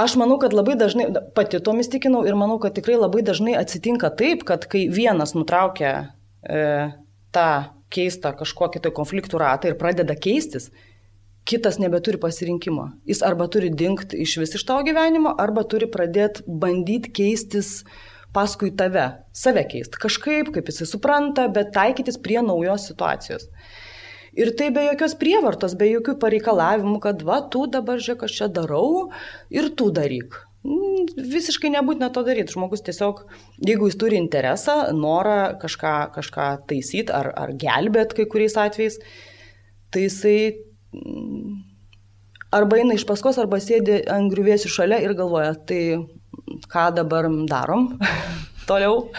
Aš 0.02 0.16
manau, 0.18 0.40
kad 0.42 0.56
labai 0.56 0.74
dažnai, 0.80 1.10
pati 1.36 1.60
tomis 1.62 1.90
tikinau 1.92 2.24
ir 2.26 2.38
manau, 2.40 2.58
kad 2.64 2.74
tikrai 2.78 2.98
labai 2.98 3.22
dažnai 3.26 3.54
atsitinka 3.60 4.10
taip, 4.18 4.46
kad 4.48 4.66
kai 4.72 4.88
vienas 4.90 5.36
nutraukia 5.38 5.92
e, 6.42 6.62
tą 7.36 7.50
keistą 7.92 8.32
kažkokį 8.40 8.82
tai 8.86 8.94
konfliktų 8.96 9.42
ratą 9.42 9.70
ir 9.70 9.78
pradeda 9.78 10.16
keistis, 10.18 10.70
kitas 11.48 11.78
nebeturi 11.82 12.20
pasirinkimo. 12.22 12.88
Jis 13.10 13.22
arba 13.26 13.50
turi 13.52 13.72
dingti 13.74 14.22
iš 14.24 14.38
vis 14.42 14.56
iš 14.58 14.66
tavo 14.68 14.86
gyvenimo, 14.88 15.36
arba 15.46 15.66
turi 15.68 15.90
pradėti 15.92 16.46
bandyti 16.48 17.12
keistis 17.22 17.82
paskui 18.36 18.72
tave, 18.78 19.06
save 19.36 19.66
keisti. 19.68 20.00
Kažkaip, 20.02 20.54
kaip 20.56 20.72
jisai 20.72 20.88
supranta, 20.88 21.50
bet 21.52 21.74
taikytis 21.76 22.20
prie 22.22 22.40
naujos 22.46 22.88
situacijos. 22.90 23.50
Ir 24.38 24.54
tai 24.56 24.70
be 24.72 24.86
jokios 24.86 25.17
prievartos, 25.20 25.76
be 25.76 25.89
jokių 25.89 26.15
pareikalavimų, 26.22 27.02
kad 27.04 27.24
va, 27.28 27.41
tu 27.52 27.65
dabar 27.72 28.00
žiūrėk, 28.00 28.24
aš 28.28 28.38
čia 28.38 28.48
darau 28.48 29.10
ir 29.52 29.67
tu 29.76 29.89
daryk. 29.91 30.38
Mm, 30.62 31.10
Visiškai 31.34 31.72
nebūtina 31.74 32.12
to 32.13 32.24
daryti. 32.24 32.54
Žmogus 32.56 32.86
tiesiog, 32.86 33.26
jeigu 33.65 33.89
jis 33.89 33.98
turi 34.00 34.20
interesą, 34.22 34.78
norą 34.96 35.58
kažką, 35.62 35.96
kažką 36.15 36.48
taisyti 36.70 37.12
ar, 37.17 37.32
ar 37.36 37.52
gelbėt 37.60 38.15
kai 38.15 38.28
kuriais 38.30 38.56
atvejais, 38.62 39.02
tai 39.91 40.06
jisai 40.06 40.38
mm, 40.96 41.60
arba 42.56 42.80
eina 42.80 42.96
iš 42.96 43.08
paskos, 43.10 43.41
arba 43.41 43.60
sėdi 43.63 44.00
ant 44.12 44.32
griuvėsių 44.32 44.72
šalia 44.72 45.02
ir 45.04 45.17
galvoja, 45.17 45.58
tai 45.67 45.84
ką 46.72 46.88
dabar 47.02 47.28
darom 47.52 47.96
toliau. 48.70 49.10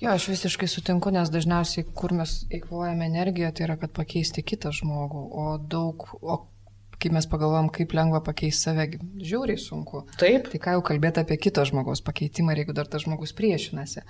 Jo, 0.00 0.10
aš 0.12 0.26
visiškai 0.28 0.68
sutinku, 0.68 1.08
nes 1.14 1.30
dažniausiai, 1.32 1.86
kur 1.96 2.12
mes 2.12 2.42
eikvojame 2.52 3.06
energiją, 3.08 3.48
tai 3.56 3.64
yra, 3.64 3.78
kad 3.80 3.94
pakeisti 3.96 4.44
kitą 4.44 4.72
žmogų, 4.76 5.22
o 5.32 5.46
daug, 5.72 6.04
o 6.20 6.36
kai 7.00 7.10
mes 7.14 7.26
pagalvom, 7.30 7.70
kaip 7.72 7.94
lengva 7.96 8.20
pakeisti 8.24 8.68
save, 8.68 8.86
žiauriai 9.22 9.58
sunku. 9.60 10.04
Taip. 10.20 10.50
Tai 10.52 10.60
ką 10.62 10.76
jau 10.76 10.82
kalbėti 10.90 11.22
apie 11.22 11.38
kito 11.40 11.64
žmogaus 11.66 12.02
pakeitimą, 12.04 12.54
jeigu 12.58 12.74
dar 12.76 12.90
tas 12.90 13.06
žmogus 13.06 13.32
priešinasi. 13.38 14.04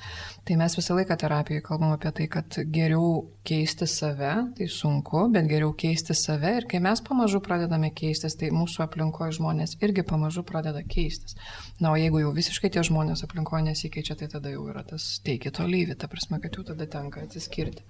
Tai 0.49 0.59
mes 0.61 0.77
visą 0.79 0.97
laiką 0.99 1.17
terapijoje 1.23 1.65
kalbam 1.67 1.95
apie 1.95 2.13
tai, 2.17 2.27
kad 2.33 2.59
geriau 2.75 3.29
keisti 3.47 3.87
save, 3.91 4.33
tai 4.59 4.69
sunku, 4.73 5.27
bet 5.35 5.47
geriau 5.51 5.71
keisti 5.79 6.17
save. 6.19 6.57
Ir 6.63 6.69
kai 6.71 6.83
mes 6.83 7.03
pamažu 7.07 7.41
pradedame 7.45 7.93
keistis, 7.95 8.35
tai 8.39 8.51
mūsų 8.55 8.85
aplinkoje 8.89 9.39
žmonės 9.39 9.77
irgi 9.85 10.03
pamažu 10.07 10.43
pradeda 10.47 10.83
keistis. 10.83 11.39
Na, 11.81 11.93
o 11.93 11.97
jeigu 12.01 12.25
jau 12.25 12.35
visiškai 12.35 12.73
tie 12.75 12.83
žmonės 12.87 13.23
aplinkoje 13.27 13.69
nesikeičia, 13.69 14.19
tai 14.19 14.31
tada 14.33 14.51
jau 14.51 14.67
yra 14.73 14.83
tas 14.87 15.21
teikit 15.27 15.61
olyvį, 15.63 15.99
ta 16.01 16.11
prasme, 16.11 16.41
kad 16.43 16.59
jau 16.59 16.67
tada 16.67 16.89
tenka 16.91 17.23
atsiskirti. 17.23 17.85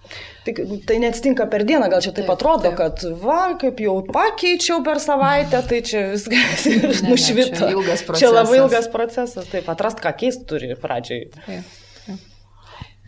Tai, 0.44 0.54
tai 0.88 1.00
neatsitinka 1.02 1.46
per 1.52 1.64
dieną, 1.68 1.88
gal 1.92 2.04
čia 2.04 2.12
taip, 2.12 2.26
Taip, 2.26 2.34
atrodo, 2.34 2.70
taip. 2.70 2.76
kad 2.76 3.04
va, 3.22 3.40
kaip 3.60 3.80
jau 3.82 3.94
pakeičiau 4.10 4.82
per 4.86 5.00
savaitę, 5.02 5.62
tai 5.68 5.80
čia 5.86 6.04
viskas 6.14 6.66
ir 6.72 6.86
nušvito. 7.08 7.58
čia 7.58 7.72
ilgas 7.74 8.06
Čia 8.06 8.30
labai 8.30 8.46
procesas. 8.46 8.62
ilgas 8.62 8.92
procesas, 8.94 9.50
taip, 9.50 9.68
atrast, 9.74 10.00
ką 10.04 10.14
keisti 10.22 10.46
turi 10.48 10.70
pradžiai. 10.80 11.26
Taip. 11.42 11.82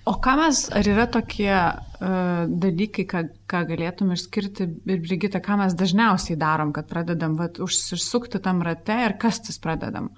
O 0.09 0.15
ką 0.25 0.39
mes, 0.41 0.63
ar 0.73 0.87
yra 0.89 1.05
tokie 1.13 1.53
uh, 1.53 2.47
dalykai, 2.49 3.05
ką, 3.11 3.21
ką 3.51 3.59
galėtum 3.69 4.15
išskirti 4.15 4.65
ir 4.89 5.03
Brigita, 5.05 5.41
ką 5.45 5.59
mes 5.61 5.75
dažniausiai 5.77 6.39
darom, 6.41 6.71
kad 6.73 6.89
pradedam 6.89 7.35
vat, 7.37 7.61
užsisukti 7.61 8.41
tam 8.41 8.63
rate 8.65 8.97
ir 9.05 9.19
kastis 9.21 9.61
pradedam? 9.61 10.09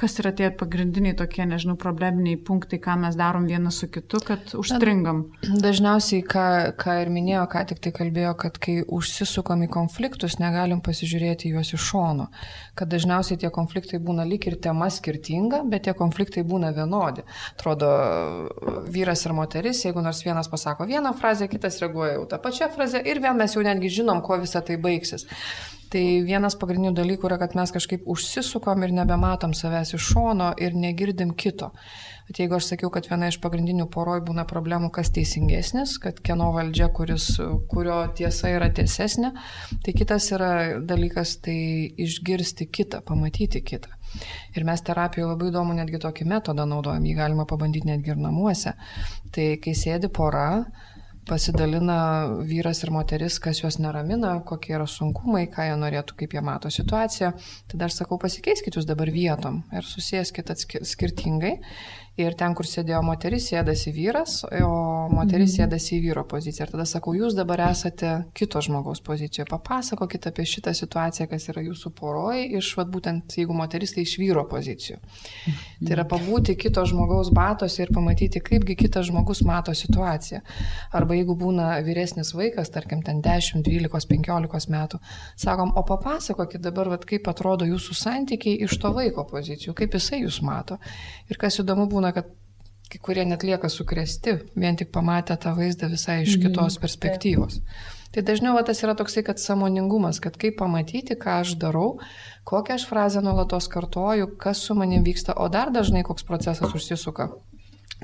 Kas 0.00 0.14
yra 0.22 0.30
tie 0.32 0.46
pagrindiniai 0.56 1.12
tokie, 1.12 1.42
nežinau, 1.44 1.74
probleminiai 1.80 2.38
punktai, 2.40 2.78
ką 2.80 2.94
mes 3.02 3.16
darom 3.20 3.44
vienas 3.44 3.76
su 3.82 3.88
kitu, 3.92 4.22
kad 4.24 4.54
užstringam? 4.56 5.26
Dažniausiai, 5.44 6.22
ką, 6.24 6.44
ką 6.80 6.94
ir 7.02 7.10
minėjo, 7.12 7.42
ką 7.52 7.66
tik 7.68 7.82
tai 7.84 7.92
kalbėjo, 7.98 8.30
kad 8.40 8.56
kai 8.64 8.78
užsisukam 8.80 9.66
į 9.66 9.68
konfliktus, 9.74 10.38
negalim 10.40 10.80
pasižiūrėti 10.86 11.50
juos 11.52 11.74
iš 11.76 11.84
šono. 11.90 12.30
Kad 12.80 12.88
dažniausiai 12.94 13.42
tie 13.42 13.50
konfliktai 13.52 14.00
būna 14.00 14.24
lyg 14.24 14.46
ir 14.48 14.56
tema 14.64 14.88
skirtinga, 14.88 15.66
bet 15.68 15.84
tie 15.84 15.94
konfliktai 15.98 16.46
būna 16.48 16.72
vienodi. 16.76 17.26
Atrodo, 17.52 17.90
vyras 18.88 19.26
ir 19.26 19.34
moteris, 19.36 19.82
jeigu 19.84 20.00
nors 20.06 20.22
vienas 20.24 20.48
pasako 20.48 20.88
vieną 20.88 21.12
frazę, 21.20 21.50
kitas 21.52 21.76
reaguoja 21.84 22.16
jau 22.16 22.24
tą 22.32 22.40
pačią 22.40 22.70
frazę 22.72 23.04
ir 23.04 23.20
vėl 23.20 23.36
mes 23.36 23.58
jau 23.58 23.66
netgi 23.68 23.92
žinom, 24.00 24.24
kuo 24.24 24.40
visa 24.40 24.64
tai 24.64 24.80
baigsis. 24.80 25.28
Tai 25.90 26.02
vienas 26.22 26.54
pagrindinių 26.54 26.92
dalykų 26.94 27.26
yra, 27.26 27.36
kad 27.40 27.56
mes 27.58 27.72
kažkaip 27.74 28.04
užsisukom 28.10 28.84
ir 28.86 28.92
nebematom 28.94 29.56
savęs 29.58 29.96
iš 29.96 30.12
šono 30.12 30.52
ir 30.62 30.76
negirdim 30.78 31.32
kito. 31.34 31.72
Bet 32.28 32.38
jeigu 32.38 32.54
aš 32.54 32.68
sakiau, 32.70 32.92
kad 32.94 33.08
viena 33.10 33.26
iš 33.26 33.40
pagrindinių 33.42 33.88
poroj 33.90 34.20
būna 34.28 34.44
problemų, 34.46 34.92
kas 34.94 35.10
teisingesnis, 35.16 35.96
kad 35.98 36.20
kieno 36.22 36.52
valdžia, 36.54 36.86
kuris, 36.94 37.26
kurio 37.72 37.96
tiesa 38.14 38.52
yra 38.54 38.68
tiesesnė, 38.70 39.32
tai 39.82 39.94
kitas 39.98 40.30
yra 40.36 40.52
dalykas 40.78 41.40
tai 41.42 41.58
išgirsti 42.06 42.68
kitą, 42.70 43.02
pamatyti 43.08 43.64
kitą. 43.66 43.90
Ir 44.54 44.66
mes 44.66 44.86
terapijoje 44.86 45.32
labai 45.32 45.50
įdomu 45.50 45.74
netgi 45.74 45.98
tokį 46.06 46.28
metodą 46.30 46.68
naudojam, 46.70 47.02
jį 47.02 47.16
galima 47.18 47.48
pabandyti 47.50 47.90
netgi 47.90 48.14
ir 48.14 48.22
namuose. 48.22 48.76
Tai 49.34 49.48
kai 49.62 49.74
sėdi 49.74 50.10
pora, 50.14 50.46
pasidalina 51.30 51.98
vyras 52.46 52.82
ir 52.84 52.90
moteris, 52.94 53.38
kas 53.42 53.62
juos 53.62 53.78
neramina, 53.82 54.34
kokie 54.46 54.74
yra 54.76 54.88
sunkumai, 54.90 55.46
ką 55.52 55.68
jie 55.68 55.78
norėtų, 55.78 56.16
kaip 56.18 56.34
jie 56.36 56.42
mato 56.44 56.72
situaciją. 56.74 57.32
Tada 57.70 57.86
aš 57.86 58.00
sakau, 58.02 58.18
pasikeiskit 58.20 58.78
jūs 58.78 58.88
dabar 58.88 59.12
vietom 59.14 59.62
ir 59.70 59.86
susėskit 59.86 60.50
skirtingai 60.90 61.56
Ir 62.18 62.34
ten, 62.34 62.54
kur 62.58 62.66
sėdėjo 62.66 63.00
moteris, 63.06 63.46
sėdasi 63.52 63.92
vyras, 63.94 64.40
o 64.44 64.70
moteris 65.12 65.52
mhm. 65.52 65.56
sėdasi 65.56 65.92
į 65.96 66.00
vyro 66.08 66.24
poziciją. 66.28 66.66
Ir 66.66 66.72
tada 66.74 66.86
sakau, 66.88 67.14
jūs 67.16 67.36
dabar 67.38 67.62
esate 67.68 68.10
kito 68.36 68.60
žmogaus 68.64 68.98
pozicijoje. 69.06 69.46
Papasakokit 69.48 70.26
apie 70.28 70.44
šitą 70.48 70.74
situaciją, 70.76 71.28
kas 71.30 71.46
yra 71.52 71.62
jūsų 71.64 71.92
poroje, 71.96 72.48
iš, 72.58 72.72
vat, 72.76 72.90
būtent, 72.92 73.36
jeigu 73.38 73.54
moteris, 73.56 73.94
tai 73.94 74.04
iš 74.04 74.16
vyro 74.20 74.42
pozicijų. 74.50 74.98
Mhm. 74.98 75.86
Tai 75.86 75.94
yra 75.96 76.04
pabūti 76.10 76.56
kito 76.60 76.84
žmogaus 76.90 77.30
batose 77.34 77.84
ir 77.86 77.94
pamatyti, 77.94 78.42
kaipgi 78.44 78.76
kitas 78.82 79.08
žmogus 79.08 79.40
mato 79.46 79.72
situaciją. 79.76 80.42
Arba 80.96 81.16
jeigu 81.16 81.38
būna 81.38 81.70
vyresnis 81.86 82.34
vaikas, 82.36 82.72
tarkim, 82.74 83.04
ten 83.06 83.22
10, 83.24 83.62
12, 83.64 84.10
15 84.10 84.74
metų, 84.74 85.00
sakom, 85.40 85.72
o 85.78 85.86
papasakokit 85.86 86.60
dabar, 86.66 86.90
vat, 86.92 87.06
kaip 87.08 87.30
atrodo 87.30 87.68
jūsų 87.70 87.96
santykiai 87.96 88.66
iš 88.66 88.76
to 88.82 88.92
vaiko 88.96 89.24
pozicijų, 89.30 89.74
kaip 89.78 89.96
jisai 89.96 90.24
jūs 90.24 90.42
mato. 90.44 90.76
Ir 91.30 91.38
kas 91.40 91.60
įdomu 91.62 91.86
būna, 91.90 91.99
būna, 92.00 92.14
kad 92.16 92.32
kai 92.90 92.98
kurie 92.98 93.24
net 93.28 93.44
lieka 93.46 93.70
sukresti, 93.70 94.40
vien 94.58 94.76
tik 94.76 94.90
pamatę 94.90 95.36
tą 95.38 95.54
vaizdą 95.54 95.92
visai 95.92 96.22
iš 96.24 96.36
mhm. 96.36 96.46
kitos 96.48 96.76
mm, 96.76 96.82
perspektyvos. 96.82 97.60
Taip. 97.60 97.96
Tai 98.10 98.24
dažniau 98.26 98.56
va, 98.56 98.64
tas 98.66 98.80
yra 98.82 98.96
toksai, 98.98 99.22
kad 99.22 99.38
samoningumas, 99.38 100.18
kad 100.18 100.34
kaip 100.40 100.56
pamatyti, 100.58 101.14
ką 101.14 101.36
aš 101.44 101.52
darau, 101.62 102.00
kokią 102.48 102.74
aš 102.80 102.88
frazę 102.90 103.22
nuolatos 103.22 103.68
kartoju, 103.70 104.32
kas 104.40 104.64
su 104.66 104.74
manim 104.74 105.04
vyksta, 105.06 105.36
o 105.38 105.46
dar 105.46 105.70
dažnai 105.70 106.02
koks 106.06 106.26
procesas 106.26 106.74
užsisuka. 106.74 107.28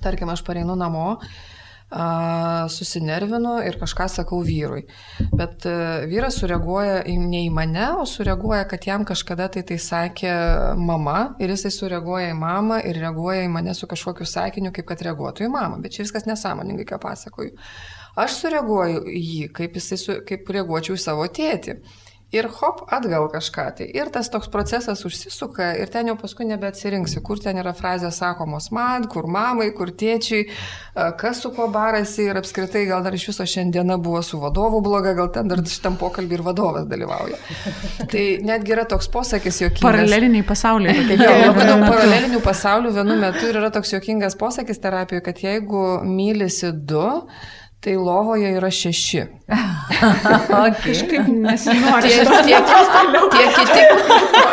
Tarkim, 0.04 0.30
aš 0.30 0.44
pareinu 0.46 0.76
namo, 0.78 1.16
susinervinu 2.68 3.60
ir 3.62 3.76
kažką 3.78 4.08
sakau 4.10 4.40
vyrui. 4.42 4.82
Bet 5.38 5.66
e, 5.66 5.74
vyras 6.10 6.40
sureaguoja 6.40 7.04
ne 7.06 7.44
į 7.46 7.50
mane, 7.54 7.86
o 8.00 8.06
sureaguoja, 8.06 8.64
kad 8.68 8.86
jam 8.88 9.04
kažkada 9.06 9.46
tai 9.54 9.62
tai 9.62 9.78
sakė 9.78 10.32
mama 10.76 11.36
ir 11.38 11.54
jisai 11.54 11.70
sureaguoja 11.70 12.32
į 12.32 12.38
mamą 12.40 12.80
ir 12.90 12.98
reaguoja 12.98 13.44
į 13.46 13.52
mane 13.54 13.74
su 13.74 13.86
kažkokiu 13.86 14.26
sakiniu, 14.26 14.72
kaip 14.74 14.88
kad 14.90 15.04
reaguotų 15.06 15.46
į 15.46 15.52
mamą. 15.52 15.78
Bet 15.84 15.94
čia 15.94 16.02
viskas 16.02 16.26
nesąmoningai, 16.26 16.88
ką 16.88 16.98
pasakoju. 17.02 17.54
Aš 18.16 18.40
sureaguoju 18.40 19.04
į 19.06 19.22
jį, 19.22 19.46
kaip, 19.54 19.78
jisai, 19.78 20.00
su, 20.00 20.18
kaip 20.26 20.50
reaguočiau 20.50 20.96
į 20.96 21.02
savo 21.02 21.26
tėtį 21.28 21.78
ir 22.34 22.48
hop, 22.50 22.82
atgal 22.90 23.28
kažką. 23.30 23.64
Tai 23.78 23.86
ir 23.86 24.10
tas 24.14 24.28
toks 24.32 24.48
procesas 24.50 25.04
užsisuka 25.06 25.68
ir 25.78 25.90
ten 25.92 26.10
jau 26.10 26.16
paskui 26.18 26.46
nebeatsirinksi, 26.48 27.20
kur 27.26 27.38
ten 27.42 27.60
yra 27.62 27.70
frazės 27.76 28.18
sakomos 28.18 28.72
man, 28.74 29.06
kur 29.10 29.28
mamai, 29.30 29.68
kur 29.76 29.92
tėčiui, 29.94 30.42
kas 31.20 31.42
su 31.44 31.52
kuo 31.54 31.68
barasi 31.72 32.26
ir 32.26 32.40
apskritai 32.40 32.82
gal 32.90 33.04
dar 33.06 33.14
iš 33.14 33.28
viso 33.30 33.46
šiandiena 33.46 33.98
buvo 34.02 34.22
su 34.26 34.40
vadovu 34.42 34.82
bloga, 34.82 35.14
gal 35.18 35.30
ten 35.34 35.50
dar 35.50 35.62
šitam 35.62 35.98
pokalbį 36.00 36.40
ir 36.40 36.44
vadovas 36.46 36.88
dalyvauja. 36.90 37.38
Tai 38.10 38.24
netgi 38.46 38.74
yra 38.74 38.86
toks 38.90 39.10
posakis 39.12 39.62
jokingas. 39.62 39.86
Paraleliniai 39.86 40.46
pasauliai. 40.46 41.06
jo, 41.14 41.30
labai 41.46 41.68
daug 41.68 41.84
paralelinių 41.86 42.42
pasaulių 42.44 42.96
vienu 42.98 43.20
metu 43.22 43.46
ir 43.46 43.60
yra 43.62 43.70
toks 43.74 43.94
jokingas 43.94 44.34
posakis 44.40 44.82
terapijoje, 44.82 45.22
kad 45.30 45.46
jeigu 45.46 45.84
mylisi 46.06 46.74
du, 46.74 47.06
Tai 47.80 47.96
lovoje 47.96 48.48
yra 48.56 48.70
šeši. 48.72 49.20
okay. 49.46 50.72
Kažkaip 50.82 51.26
nesinori. 51.28 52.08
Tie, 52.08 52.24
tie, 52.24 52.58
tie, 53.32 53.46
kiti, 53.54 53.82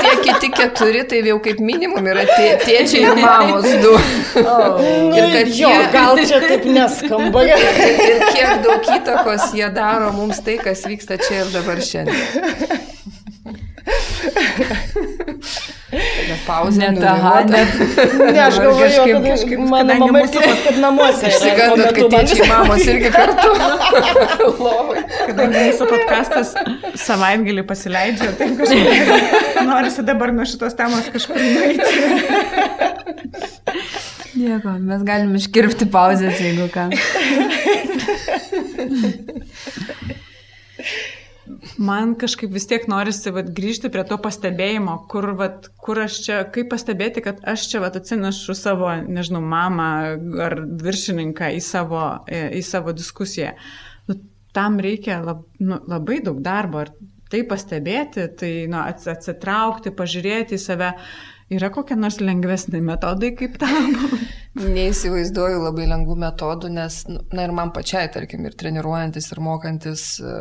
tie 0.03 0.13
kiti 0.21 0.49
keturi, 0.53 1.01
tai 1.09 1.23
jau 1.25 1.39
kaip 1.41 1.59
minimum 1.63 2.09
yra 2.13 2.25
tie, 2.29 2.51
tėčiai 2.61 3.01
ir 3.07 3.15
mamos 3.23 3.65
du. 3.81 3.93
Oh. 4.43 4.77
ir 5.17 5.25
kad 5.33 5.49
jo, 5.49 5.71
jie, 5.71 5.89
gal 5.95 6.21
čia 6.21 6.39
taip 6.45 6.63
neskamba. 6.69 7.39
ir, 7.49 7.57
ir 8.09 8.25
kiek 8.27 8.65
daug 8.67 8.81
įtakos 8.99 9.43
jie 9.57 9.69
daro 9.73 10.11
mums 10.13 10.43
tai, 10.45 10.59
kas 10.61 10.85
vyksta 10.85 11.17
čia 11.23 11.45
ir 11.45 11.53
dabar 11.55 11.81
šiandien. 11.81 12.21
Net 16.33 16.41
pauzė. 16.47 16.79
Net 16.81 17.03
aha, 17.05 17.33
net. 17.45 17.75
Ne, 18.17 18.39
aš 18.41 18.55
galvoju, 18.63 19.03
kad 19.05 19.25
kažkaip 19.27 19.59
mano 19.69 19.97
mama 20.01 20.23
supas, 20.31 20.61
kad 20.65 20.79
namuose. 20.81 21.29
Išsigandot, 21.31 21.91
kad 21.97 22.15
tėčiai 22.15 22.47
mamos 22.49 22.87
irgi 22.89 23.11
kartu. 23.13 23.49
Kadangi 25.27 25.61
mūsų 25.67 25.89
podcastas 25.91 26.55
savaitgalį 27.03 27.65
pasileidžia, 27.69 28.31
tai 28.39 28.49
kažkaip 28.57 29.61
norisi 29.69 30.05
dabar 30.07 30.33
nuo 30.33 30.47
šitos 30.49 30.73
temos 30.79 31.11
kažkur 31.13 31.37
nueiti. 31.37 31.93
Nieko, 34.33 34.73
mes 34.81 35.05
galim 35.05 35.37
iškirpti 35.37 35.85
pauzės, 35.93 36.41
jeigu 36.41 36.65
ką. 36.73 36.89
Man 41.77 42.13
kažkaip 42.19 42.51
vis 42.53 42.67
tiek 42.69 42.83
norisi 42.91 43.31
vat, 43.33 43.47
grįžti 43.55 43.89
prie 43.93 44.03
to 44.05 44.17
pastebėjimo, 44.21 44.97
kur, 45.09 45.31
vat, 45.39 45.69
kur 45.81 46.03
aš 46.03 46.19
čia, 46.25 46.41
kaip 46.53 46.69
pastebėti, 46.73 47.23
kad 47.25 47.39
aš 47.49 47.65
čia 47.71 47.81
vat, 47.81 47.97
atsinešu 47.97 48.53
savo, 48.57 48.91
nežinau, 49.07 49.41
mamą 49.41 49.87
ar 50.45 50.57
viršininką 50.83 51.49
į 51.57 51.63
savo, 51.65 52.03
į 52.29 52.61
savo 52.67 52.93
diskusiją. 52.93 53.55
Nu, 54.09 54.19
tam 54.53 54.77
reikia 54.83 55.17
lab, 55.25 55.47
nu, 55.63 55.79
labai 55.89 56.19
daug 56.25 56.43
darbo. 56.45 56.83
Ar 56.83 56.93
tai 57.33 57.41
pastebėti, 57.49 58.27
tai 58.37 58.51
nu, 58.69 58.77
atsitraukti, 58.83 59.95
pažiūrėti 59.97 60.59
į 60.59 60.61
save. 60.61 60.91
Yra 61.53 61.69
kokie 61.73 61.95
nors 61.99 62.17
lengvesni 62.21 62.79
metodai 62.81 63.33
kaip 63.37 63.59
tam? 63.61 63.93
Neįsivaizduoju 64.77 65.61
labai 65.63 65.85
lengvų 65.89 66.15
metodų, 66.23 66.69
nes, 66.73 66.99
nu, 67.09 67.21
na 67.33 67.45
ir 67.47 67.53
man 67.55 67.73
pačiai, 67.75 68.07
tarkim, 68.13 68.45
ir 68.47 68.55
treniruojantis, 68.57 69.29
ir 69.33 69.41
mokantis, 69.43 70.03
e, 70.21 70.35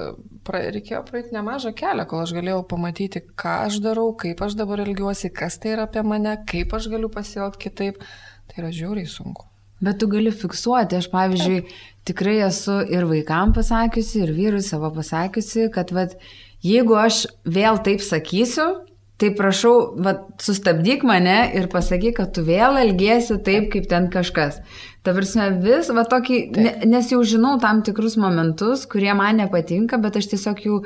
pra, 0.47 0.61
reikėjo 0.75 1.01
praeiti 1.09 1.33
nemažą 1.37 1.73
kelią, 1.77 2.07
kol 2.09 2.23
aš 2.25 2.35
galėjau 2.37 2.61
pamatyti, 2.71 3.25
ką 3.41 3.57
aš 3.69 3.81
darau, 3.85 4.11
kaip 4.21 4.43
aš 4.45 4.57
dabar 4.61 4.85
elgiuosi, 4.85 5.33
kas 5.33 5.57
tai 5.63 5.75
yra 5.77 5.89
apie 5.89 6.05
mane, 6.07 6.37
kaip 6.49 6.77
aš 6.77 6.91
galiu 6.93 7.13
pasielgti 7.13 7.67
kitaip. 7.67 8.05
Tai 8.51 8.63
yra 8.65 8.73
žiauriai 8.75 9.09
sunku. 9.09 9.49
Bet 9.83 9.99
tu 9.99 10.07
gali 10.13 10.31
fiksuoti, 10.31 11.01
aš 11.01 11.09
pavyzdžiui, 11.11 11.65
tikrai 12.07 12.39
esu 12.47 12.79
ir 12.93 13.09
vaikam 13.11 13.55
pasakiusi, 13.57 14.23
ir 14.23 14.33
vyrui 14.37 14.63
savo 14.63 14.93
pasakiusi, 14.95 15.67
kad 15.75 15.91
vat, 15.97 16.15
jeigu 16.63 16.95
aš 17.01 17.25
vėl 17.49 17.81
taip 17.83 18.05
sakysiu, 18.05 18.69
Tai 19.23 19.29
prašau, 19.39 19.75
va, 20.03 20.17
sustabdyk 20.43 21.05
mane 21.07 21.37
ir 21.55 21.69
pasakyk, 21.71 22.17
kad 22.17 22.33
tu 22.35 22.43
vėl 22.43 22.81
elgiesi 22.81 23.37
taip, 23.47 23.69
kaip 23.71 23.87
ten 23.87 24.09
kažkas. 24.11 24.59
Ta 25.07 25.15
prasme, 25.15 25.47
vis, 25.63 25.93
va 25.95 26.03
tokį, 26.11 26.39
ne, 26.59 26.73
nes 26.91 27.13
jau 27.15 27.21
žinau 27.23 27.53
tam 27.63 27.85
tikrus 27.87 28.19
momentus, 28.19 28.83
kurie 28.91 29.13
man 29.15 29.39
nepatinka, 29.39 30.01
bet 30.03 30.19
aš 30.19 30.33
tiesiog 30.33 30.65
jų 30.67 30.81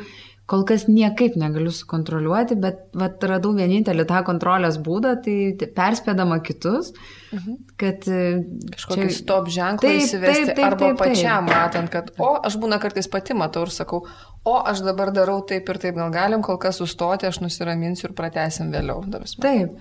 kol 0.47 0.63
kas 0.69 0.85
niekaip 0.87 1.35
negaliu 1.41 1.73
sukontroliuoti, 1.75 2.59
bet 2.63 2.85
vat, 2.97 3.25
radau 3.27 3.51
vienintelį 3.57 4.05
tą 4.07 4.21
kontrolės 4.29 4.77
būdą, 4.85 5.17
tai 5.25 5.69
perspėdama 5.75 6.39
kitus, 6.47 6.93
mhm. 7.35 7.59
kad... 7.81 8.05
E, 8.05 8.45
Kažkokį 8.77 9.09
čia... 9.09 9.17
stop 9.17 9.51
ženklą 9.51 9.89
taip, 9.89 10.05
įsivesti 10.05 10.53
taip, 10.53 10.55
taip, 10.55 10.65
arba 10.69 10.83
taip, 10.85 11.01
taip, 11.01 11.03
pačiam 11.03 11.51
matant, 11.51 11.91
kad, 11.93 12.13
o, 12.21 12.37
aš 12.47 12.61
būna 12.63 12.79
kartais 12.83 13.11
pati 13.11 13.35
matau 13.39 13.65
ir 13.67 13.75
sakau, 13.75 14.05
o, 14.47 14.57
aš 14.63 14.83
dabar 14.87 15.13
darau 15.15 15.41
taip 15.47 15.69
ir 15.73 15.81
taip, 15.83 15.99
gal 15.99 16.13
galim 16.15 16.43
kol 16.47 16.59
kas 16.63 16.81
sustoti, 16.81 17.29
aš 17.29 17.43
nusiraminsiu 17.43 18.11
ir 18.11 18.17
pratesim 18.19 18.73
vėliau. 18.75 19.05
Taip. 19.43 19.79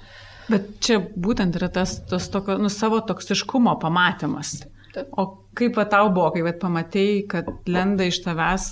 Bet 0.50 0.70
čia 0.84 1.00
būtent 1.02 1.58
yra 1.58 1.72
tas, 1.74 1.98
tas 2.10 2.28
tokio, 2.34 2.58
nu, 2.62 2.70
savo 2.74 3.02
toksiškumo 3.06 3.78
pamatymas. 3.82 4.60
Taip. 4.96 5.10
O 5.18 5.28
kaip 5.58 5.80
tau 5.92 6.10
buvo, 6.14 6.30
kai 6.36 6.56
pamatėjai, 6.62 7.20
kad 7.32 7.52
lenda 7.70 8.08
iš 8.08 8.22
tavęs 8.26 8.72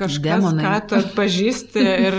kažkas, 0.00 0.40
Demonai. 0.40 0.64
ką 0.64 0.74
tu 0.88 0.98
atpažįsti 1.00 1.84
ir 1.84 2.18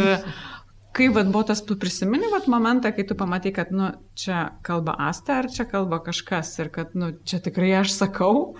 kaip 0.95 1.15
vat, 1.15 1.29
buvo 1.31 1.43
tas, 1.47 1.63
tu 1.65 1.77
prisimeni 1.79 2.29
vat, 2.33 2.47
momentą, 2.51 2.91
kai 2.95 3.05
tu 3.07 3.17
pamatai, 3.17 3.53
kad 3.55 3.71
nu, 3.75 3.91
čia 4.17 4.51
kalba 4.65 4.97
Asta 5.07 5.39
ar 5.41 5.49
čia 5.51 5.65
kalba 5.69 6.01
kažkas 6.03 6.51
ir 6.59 6.71
kad 6.73 6.95
nu, 6.99 7.13
čia 7.25 7.41
tikrai 7.43 7.71
aš 7.81 7.95
sakau? 7.95 8.55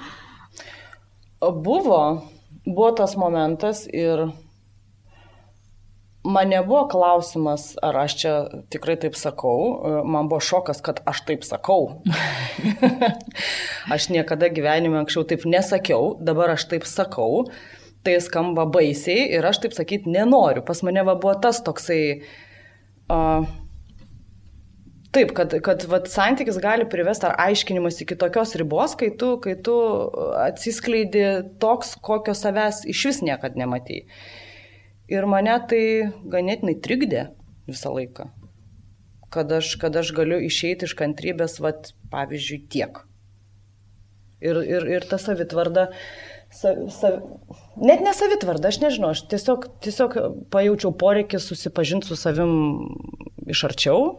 Buvo, 1.41 2.02
buvo 2.66 2.91
tas 2.97 3.16
momentas 3.18 3.88
ir 3.88 4.30
man 6.24 6.49
nebuvo 6.49 6.86
klausimas, 6.88 7.74
ar 7.82 7.97
aš 8.03 8.16
čia 8.22 8.34
tikrai 8.70 8.95
taip 9.01 9.18
sakau, 9.18 10.03
man 10.05 10.30
buvo 10.30 10.41
šokas, 10.43 10.82
kad 10.86 11.01
aš 11.09 11.24
taip 11.26 11.45
sakau. 11.47 12.03
aš 13.95 14.09
niekada 14.14 14.51
gyvenime 14.53 15.01
anksčiau 15.01 15.26
taip 15.26 15.47
nesakiau, 15.49 16.16
dabar 16.22 16.53
aš 16.53 16.68
taip 16.70 16.86
sakau 16.86 17.47
tai 18.05 18.18
skamba 18.22 18.66
baisiai 18.66 19.28
ir 19.38 19.45
aš 19.45 19.62
taip 19.66 19.76
sakyti 19.78 20.09
nenoriu. 20.09 20.64
Pas 20.66 20.82
mane 20.86 21.03
va, 21.05 21.18
buvo 21.18 21.36
tas 21.41 21.62
toksai... 21.66 22.03
Uh, 23.12 23.45
Taip, 25.12 25.34
kad, 25.36 25.53
kad 25.66 25.84
vat, 25.91 26.07
santykis 26.07 26.55
gali 26.64 26.86
privesti 26.88 27.28
ar 27.28 27.36
aiškinimas 27.43 27.99
iki 28.03 28.16
tokios 28.20 28.55
ribos, 28.59 28.95
kai 28.99 29.09
tu, 29.20 29.34
kai 29.43 29.57
tu 29.59 29.76
atsiskleidi 30.39 31.26
toks, 31.59 31.97
kokio 31.99 32.36
savęs 32.38 32.86
iš 32.93 33.03
vis 33.09 33.20
niekada 33.28 33.59
nematai. 33.59 34.05
Ir 35.12 35.28
mane 35.28 35.57
tai 35.68 35.84
ganėtinai 36.32 36.78
trikdė 36.80 37.26
visą 37.68 37.91
laiką. 37.91 38.30
Kad 39.32 39.51
aš, 39.59 39.76
kad 39.80 39.95
aš 39.99 40.14
galiu 40.16 40.39
išeiti 40.43 40.88
iš 40.88 40.95
kantrybės, 40.99 41.59
vat, 41.64 41.91
pavyzdžiui, 42.12 42.64
tiek. 42.72 43.03
Ir, 44.41 44.64
ir, 44.64 44.88
ir 44.95 45.03
ta 45.07 45.20
savitvarda, 45.22 45.89
uh, 45.91 46.41
sa, 46.51 46.74
sa, 46.91 47.12
net 47.80 48.03
nesavitvarda, 48.03 48.72
aš 48.72 48.82
nežinau, 48.84 49.14
aš 49.16 49.24
tiesiog, 49.32 49.68
tiesiog 49.84 50.18
pajaučiau 50.53 50.91
poreikį 50.99 51.39
susipažinti 51.41 52.09
su 52.09 52.18
savim 52.20 52.53
iš 53.51 53.64
arčiau 53.70 54.12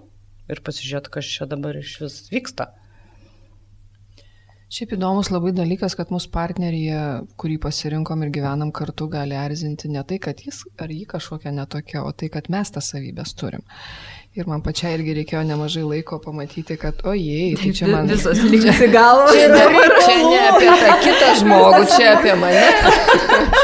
ir 0.50 0.62
pasižiūrėti, 0.64 1.12
kas 1.12 1.28
čia 1.34 1.50
dabar 1.50 1.78
iš 1.78 1.98
vis 2.02 2.22
vyksta. 2.32 2.72
Šiaip 4.72 4.94
įdomus 4.96 5.28
labai 5.28 5.50
dalykas, 5.52 5.92
kad 5.98 6.08
mūsų 6.08 6.30
partneryje, 6.32 7.00
kurį 7.36 7.58
pasirinkom 7.60 8.22
ir 8.24 8.30
gyvenam 8.32 8.70
kartu, 8.72 9.04
gali 9.12 9.36
erzinti 9.36 9.90
ne 9.92 10.00
tai, 10.08 10.16
kad 10.16 10.38
jis 10.40 10.62
ar 10.80 10.88
jį 10.88 11.02
kažkokia 11.10 11.52
netokia, 11.52 12.00
o 12.00 12.12
tai, 12.16 12.30
kad 12.32 12.48
mes 12.48 12.72
tas 12.72 12.88
savybės 12.94 13.34
turim. 13.36 13.60
Ir 14.32 14.48
man 14.48 14.64
pačiai 14.64 14.94
irgi 14.96 15.18
reikėjo 15.18 15.42
nemažai 15.44 15.82
laiko 15.84 16.16
pamatyti, 16.24 16.78
kad, 16.80 17.04
ojei, 17.04 17.50
tai 17.60 17.74
čia 17.76 17.90
man 17.92 18.08
Visos 18.08 18.40
lygiai 18.54 18.88
galvo. 18.94 19.28
Čia, 19.36 19.60
čia 20.06 20.16
ne 20.24 20.40
apie 20.54 20.72
tą 20.72 20.96
kitą 21.04 21.34
žmogų, 21.42 21.84
čia 21.92 22.14
apie 22.14 22.38
mane. 22.40 23.60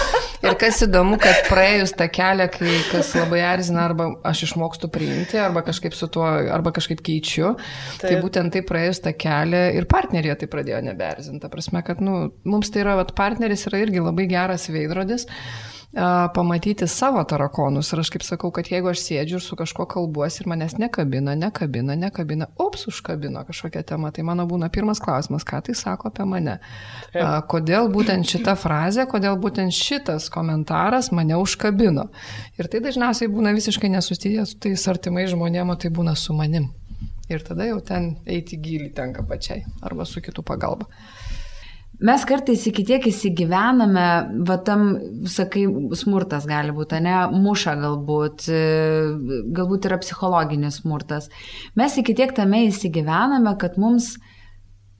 Ir 0.48 0.56
kas 0.60 0.82
įdomu, 0.86 1.18
kad 1.20 1.44
praėjus 1.48 1.94
tą 1.98 2.08
kelią, 2.12 2.48
kai 2.54 2.74
kas 2.88 3.12
labai 3.18 3.40
erzina, 3.44 3.84
arba 3.88 4.08
aš 4.28 4.46
išmokstu 4.48 4.90
priimti, 4.92 5.38
arba 5.42 5.62
kažkaip 5.66 5.96
su 5.96 6.08
tuo, 6.12 6.26
arba 6.26 6.72
kažkaip 6.76 7.02
keičiu, 7.04 7.54
tai 7.54 8.00
Taip. 8.00 8.06
tai 8.08 8.20
būtent 8.24 8.54
tai 8.56 8.64
praėjus 8.66 9.02
tą 9.04 9.14
kelią 9.16 9.64
ir 9.78 9.88
partnerė 9.90 10.38
tai 10.40 10.50
pradėjo 10.50 10.82
neberzinti. 10.88 11.42
Ta 11.44 11.52
prasme, 11.52 11.84
kad 11.86 12.00
nu, 12.04 12.28
mums 12.48 12.72
tai 12.72 12.84
yra, 12.86 12.96
vat, 13.00 13.14
partneris 13.18 13.66
yra 13.70 13.82
irgi 13.84 14.04
labai 14.04 14.28
geras 14.30 14.68
veidrodis 14.72 15.28
pamatyti 16.34 16.86
savo 16.86 17.22
tarakonus. 17.24 17.92
Ir 17.92 18.02
aš 18.02 18.10
kaip 18.12 18.24
sakau, 18.24 18.50
kad 18.52 18.68
jeigu 18.68 18.90
aš 18.90 19.00
sėdžiu 19.06 19.38
ir 19.38 19.44
su 19.44 19.56
kažkuo 19.56 19.86
kalbuosi 19.88 20.42
ir 20.42 20.50
manęs 20.52 20.76
nekabina, 20.78 21.34
nekabina, 21.38 21.96
nekabina, 21.96 22.50
ups, 22.60 22.84
užkabino 22.90 23.44
kažkokią 23.48 23.82
temą, 23.88 24.12
tai 24.12 24.24
mano 24.28 24.44
būna 24.48 24.68
pirmas 24.72 25.00
klausimas, 25.00 25.46
ką 25.48 25.62
tai 25.64 25.76
sako 25.78 26.12
apie 26.12 26.26
mane. 26.28 26.58
A, 27.14 27.40
kodėl 27.48 27.88
būtent 27.92 28.28
šita 28.28 28.56
frazė, 28.60 29.06
kodėl 29.08 29.38
būtent 29.40 29.72
šitas 29.72 30.28
komentaras 30.32 31.08
mane 31.12 31.38
užkabino. 31.40 32.10
Ir 32.60 32.68
tai 32.68 32.82
dažniausiai 32.84 33.32
būna 33.32 33.54
visiškai 33.56 33.88
nesusijęs 33.96 34.52
su 34.52 34.60
tais 34.60 34.88
artimais 34.92 35.32
žmonėmis, 35.32 35.80
tai 35.80 35.92
būna 35.94 36.16
su 36.16 36.36
manim. 36.36 36.68
Ir 37.28 37.42
tada 37.44 37.64
jau 37.68 37.80
ten 37.84 38.14
eiti 38.28 38.56
gilį 38.60 38.92
tenka 38.96 39.24
pačiai 39.24 39.64
arba 39.84 40.04
su 40.08 40.20
kitų 40.24 40.44
pagalba. 40.44 40.88
Mes 41.98 42.22
kartais 42.22 42.62
iki 42.70 42.84
tiek 42.86 43.06
įsigyvename, 43.10 44.06
va 44.46 44.56
tam, 44.62 44.92
sakai, 45.26 45.64
smurtas 45.98 46.46
gali 46.46 46.70
būti, 46.74 47.00
ne, 47.02 47.16
muša 47.34 47.74
galbūt, 47.80 48.44
e, 48.54 48.60
galbūt 49.56 49.88
yra 49.90 49.98
psichologinis 49.98 50.78
smurtas. 50.84 51.26
Mes 51.74 51.96
iki 51.98 52.14
tiek 52.14 52.36
tame 52.36 52.68
įsigyvename, 52.68 53.56
kad 53.58 53.80
mums 53.82 54.12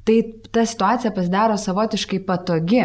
tai 0.09 0.25
ta 0.51 0.67
situacija 0.67 1.15
pasidaro 1.15 1.55
savotiškai 1.61 2.25
patogi. 2.27 2.83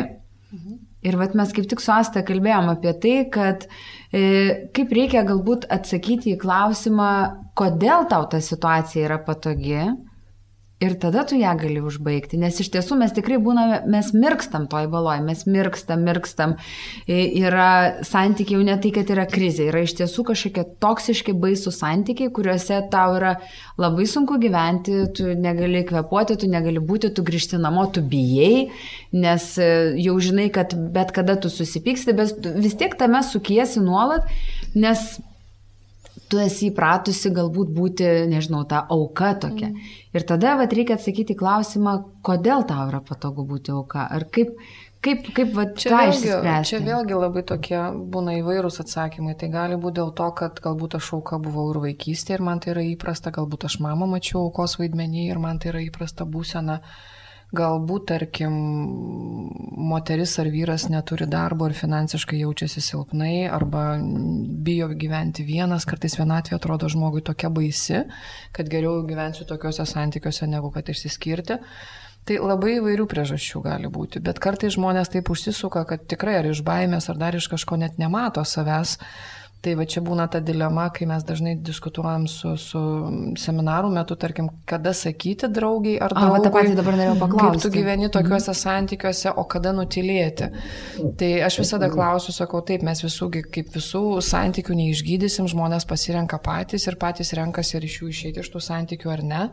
Mhm. 0.53 0.79
Ir 1.03 1.17
vat 1.19 1.33
mes 1.35 1.49
kaip 1.51 1.65
tik 1.67 1.81
su 1.83 1.91
Asta 1.91 2.21
kalbėjom 2.23 2.69
apie 2.71 2.93
tai, 2.93 3.17
kad 3.33 3.65
e, 4.13 4.69
kaip 4.77 4.93
reikia 4.93 5.25
galbūt 5.27 5.65
atsakyti 5.73 6.35
į 6.35 6.39
klausimą, 6.39 7.11
kodėl 7.59 8.05
tau 8.13 8.29
ta 8.29 8.39
situacija 8.39 9.09
yra 9.09 9.17
patogi 9.25 9.81
Ir 10.83 10.95
tada 10.99 11.23
tu 11.27 11.37
ją 11.39 11.53
gali 11.59 11.79
užbaigti, 11.83 12.37
nes 12.41 12.57
iš 12.59 12.69
tiesų 12.73 12.97
mes 12.99 13.13
tikrai 13.15 13.37
būname, 13.41 13.79
mes 13.93 14.09
mirkstam 14.15 14.65
toj 14.71 14.89
baloj, 14.91 15.21
mes 15.23 15.45
mirkstam, 15.47 16.03
mirkstam. 16.03 16.57
Yra 17.07 18.03
santykiai 18.03 18.57
jau 18.57 18.65
ne 18.67 18.75
tai, 18.83 18.91
kad 18.95 19.11
yra 19.13 19.23
krizė, 19.29 19.69
yra 19.71 19.83
iš 19.85 19.95
tiesų 20.01 20.25
kažkokie 20.31 20.65
toksiški 20.83 21.35
baisų 21.39 21.71
santykiai, 21.71 22.33
kuriuose 22.35 22.81
tau 22.91 23.15
yra 23.19 23.37
labai 23.79 24.07
sunku 24.09 24.39
gyventi, 24.43 24.99
tu 25.15 25.31
negali 25.39 25.85
kvepuoti, 25.87 26.39
tu 26.41 26.51
negali 26.51 26.83
būti, 26.83 27.13
tu 27.15 27.23
grįžti 27.25 27.61
namo, 27.61 27.85
tu 27.93 28.03
bijai, 28.03 28.67
nes 29.15 29.49
e, 29.61 29.69
jau 30.03 30.17
žinai, 30.19 30.49
kad 30.53 30.75
bet 30.93 31.13
kada 31.15 31.37
tu 31.39 31.51
susipyksti, 31.53 32.17
bet 32.17 32.49
vis 32.59 32.75
tiek 32.79 32.97
tame 32.99 33.23
sukiesi 33.23 33.83
nuolat, 33.83 34.27
nes 34.75 35.13
tu 36.29 36.39
esi 36.41 36.69
įpratusi 36.71 37.31
galbūt 37.33 37.73
būti, 37.73 38.07
nežinau, 38.31 38.63
ta 38.69 38.83
auka 38.93 39.33
tokia. 39.45 39.69
Mm. 39.71 39.91
Ir 40.15 40.25
tada 40.29 40.55
vat, 40.59 40.73
reikia 40.75 40.97
atsakyti 40.97 41.37
klausimą, 41.39 41.97
kodėl 42.25 42.65
tau 42.69 42.87
yra 42.91 43.03
patogu 43.05 43.45
būti 43.49 43.73
auka. 43.75 44.05
Ar 44.11 44.25
kaip, 44.33 44.53
kaip, 45.05 45.29
kaip 45.37 45.55
vat, 45.57 45.73
čia, 45.79 45.93
vėlgi, 45.95 46.53
čia 46.69 46.81
vėlgi 46.85 47.17
labai 47.19 47.45
tokie 47.53 47.79
būna 48.13 48.37
įvairūs 48.41 48.81
atsakymai. 48.85 49.37
Tai 49.39 49.51
gali 49.53 49.79
būti 49.79 50.01
dėl 50.01 50.13
to, 50.17 50.29
kad 50.37 50.61
galbūt 50.63 50.99
aš 50.99 51.15
auka 51.19 51.41
buvau 51.43 51.69
ir 51.73 51.81
vaikystėje 51.87 52.39
ir 52.39 52.45
man 52.45 52.63
tai 52.63 52.75
yra 52.75 52.85
įprasta, 52.91 53.33
galbūt 53.35 53.67
aš 53.69 53.81
mamą 53.85 54.09
mačiau 54.17 54.45
aukos 54.47 54.79
vaidmenį 54.81 55.27
ir 55.29 55.43
man 55.43 55.59
tai 55.59 55.73
yra 55.73 55.83
įprasta 55.87 56.29
būsena. 56.29 56.81
Uh, 56.83 57.09
galbūt, 57.53 58.05
tarkim, 58.09 58.53
moteris 59.77 60.35
ar 60.41 60.49
vyras 60.53 60.87
neturi 60.89 61.27
darbo 61.29 61.67
ir 61.69 61.75
finansiškai 61.77 62.39
jaučiasi 62.41 62.81
silpnai 62.81 63.47
arba 63.51 63.97
bijo 64.65 64.89
gyventi 64.97 65.45
vienas, 65.45 65.85
kartais 65.89 66.17
vienatvė 66.19 66.57
atrodo 66.57 66.89
žmogui 66.89 67.23
tokia 67.25 67.51
baisi, 67.53 68.03
kad 68.55 68.71
geriau 68.71 69.03
gyvensiu 69.07 69.45
tokiuose 69.49 69.85
santykiuose 69.89 70.49
negu 70.49 70.73
kad 70.73 70.89
išsiskirti. 70.89 71.59
Tai 72.23 72.37
labai 72.39 72.77
įvairių 72.77 73.03
priežasčių 73.11 73.61
gali 73.65 73.89
būti, 73.91 74.21
bet 74.23 74.37
kartais 74.39 74.77
žmonės 74.77 75.11
taip 75.11 75.27
užsisuka, 75.33 75.81
kad 75.89 76.05
tikrai 76.07 76.37
ar 76.39 76.47
iš 76.47 76.61
baimės, 76.63 77.09
ar 77.11 77.19
dar 77.19 77.35
iš 77.35 77.49
kažko 77.51 77.75
net 77.81 77.97
nemato 77.99 78.45
savęs 78.47 78.95
Tai 79.63 79.77
va 79.79 79.85
čia 79.87 80.01
būna 80.03 80.25
ta 80.27 80.41
dilema, 80.43 80.89
kai 80.91 81.05
mes 81.07 81.23
dažnai 81.23 81.53
diskutuojam 81.63 82.25
su, 82.27 82.49
su 82.59 82.79
seminarų 83.39 83.93
metu, 83.95 84.17
tarkim, 84.19 84.49
kada 84.67 84.91
sakyti 84.97 85.47
draugiai 85.47 86.01
ar 86.03 86.11
draugui. 86.11 86.41
O, 86.41 86.43
tą 86.43 86.51
patį 86.51 86.73
dabar 86.75 86.97
norėjau 86.99 87.13
paklausti. 87.21 87.53
Kaip 87.53 87.63
tu 87.63 87.71
gyveni 87.71 88.09
tokiuose 88.11 88.51
mhm. 88.51 88.59
santykiuose, 88.59 89.31
o 89.39 89.45
kada 89.53 89.71
nutilėti. 89.77 90.49
Tai 91.21 91.29
aš 91.47 91.61
visada 91.61 91.87
klausiu, 91.93 92.35
sakau, 92.35 92.59
taip, 92.67 92.83
mes 92.83 93.05
visų, 93.05 93.29
kaip 93.55 93.71
visų 93.77 94.03
santykių 94.27 94.75
neišgydysim, 94.81 95.47
žmonės 95.53 95.87
pasirenka 95.87 96.41
patys 96.43 96.89
ir 96.91 96.99
patys 96.99 97.31
renkasi 97.39 97.77
ir 97.79 97.87
iš 97.87 98.01
jų 98.01 98.11
išeiti 98.11 98.43
iš 98.43 98.51
tų 98.51 98.63
santykių 98.67 99.13
ar 99.15 99.23
ne. 99.29 99.45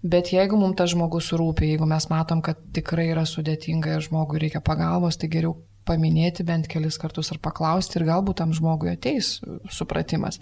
Bet 0.00 0.30
jeigu 0.32 0.56
mums 0.56 0.78
tas 0.78 0.94
žmogus 0.94 1.32
rūpi, 1.36 1.74
jeigu 1.74 1.90
mes 1.90 2.06
matom, 2.08 2.38
kad 2.38 2.62
tikrai 2.76 3.10
yra 3.10 3.26
sudėtinga 3.26 3.98
ir 3.98 4.06
žmogui 4.06 4.46
reikia 4.46 4.62
pagalbos, 4.64 5.18
tai 5.18 5.28
geriau 5.34 5.58
paminėti 5.88 6.44
bent 6.46 6.68
kelis 6.70 6.98
kartus 7.00 7.32
ar 7.34 7.40
paklausti 7.42 7.98
ir 7.98 8.06
galbūt 8.08 8.40
tam 8.40 8.52
žmogui 8.56 8.92
ateis 8.92 9.38
supratimas. 9.72 10.38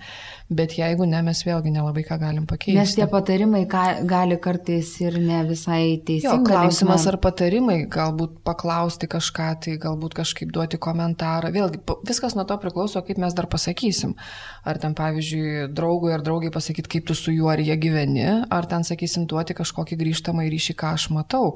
Bet 0.50 0.74
jeigu 0.78 1.06
ne, 1.08 1.20
mes 1.24 1.40
vėlgi 1.46 1.72
nelabai 1.72 2.04
ką 2.06 2.18
galim 2.20 2.46
pakeisti. 2.48 2.76
Nes 2.78 2.94
tie 2.96 3.06
patarimai 3.10 3.64
ka, 3.70 3.84
gali 4.08 4.38
kartais 4.42 4.90
ir 5.02 5.18
ne 5.22 5.40
visai 5.48 5.98
teisingi. 6.04 6.26
Jo, 6.26 6.38
klausimas 6.46 7.06
ar 7.10 7.18
patarimai, 7.22 7.80
galbūt 7.90 8.40
paklausti 8.46 9.08
kažką, 9.10 9.48
tai 9.64 9.76
galbūt 9.80 10.18
kažkaip 10.18 10.52
duoti 10.54 10.80
komentarą. 10.82 11.52
Vėlgi, 11.54 11.82
viskas 12.08 12.36
nuo 12.38 12.46
to 12.48 12.58
priklauso, 12.62 13.02
kaip 13.06 13.20
mes 13.22 13.36
dar 13.36 13.48
pasakysim. 13.50 14.16
Ar 14.68 14.80
ten, 14.82 14.96
pavyzdžiui, 14.98 15.68
draugui 15.74 16.12
ar 16.16 16.24
draugai 16.24 16.52
pasakyti, 16.54 16.96
kaip 16.96 17.08
tu 17.08 17.16
su 17.16 17.32
juo 17.34 17.52
ar 17.52 17.62
jie 17.62 17.76
gyveni, 17.80 18.26
ar 18.52 18.68
ten, 18.68 18.84
sakysim, 18.84 19.28
duoti 19.30 19.56
kažkokį 19.56 20.00
grįžtamą 20.02 20.48
ryšį, 20.48 20.76
ką 20.78 20.92
aš 20.98 21.08
matau. 21.14 21.54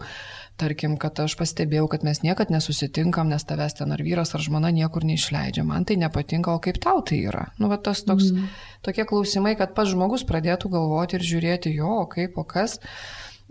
Tarkim, 0.60 0.98
kad 1.00 1.16
aš 1.22 1.34
pastebėjau, 1.40 1.86
kad 1.90 2.04
mes 2.06 2.20
niekad 2.22 2.52
nesusitinkam, 2.52 3.30
nes 3.32 3.44
tavęs 3.48 3.78
ten 3.78 3.94
ar 3.94 4.02
vyras 4.04 4.34
ar 4.36 4.44
žmona 4.44 4.70
niekur 4.74 5.06
neišleidžia. 5.08 5.64
Man 5.66 5.86
tai 5.88 5.96
nepatinka, 5.98 6.52
o 6.52 6.60
kaip 6.62 6.78
tau 6.82 7.00
tai 7.08 7.22
yra? 7.24 7.48
Nu, 7.58 7.70
va, 7.72 7.80
tas 7.80 8.04
toks, 8.06 8.30
mm. 8.30 8.52
tokie 8.84 9.06
klausimai, 9.08 9.56
kad 9.58 9.72
pats 9.74 9.94
žmogus 9.94 10.26
pradėtų 10.28 10.70
galvoti 10.76 11.18
ir 11.18 11.26
žiūrėti 11.26 11.72
jo, 11.74 12.02
kaip, 12.12 12.36
o 12.38 12.44
kas. 12.48 12.78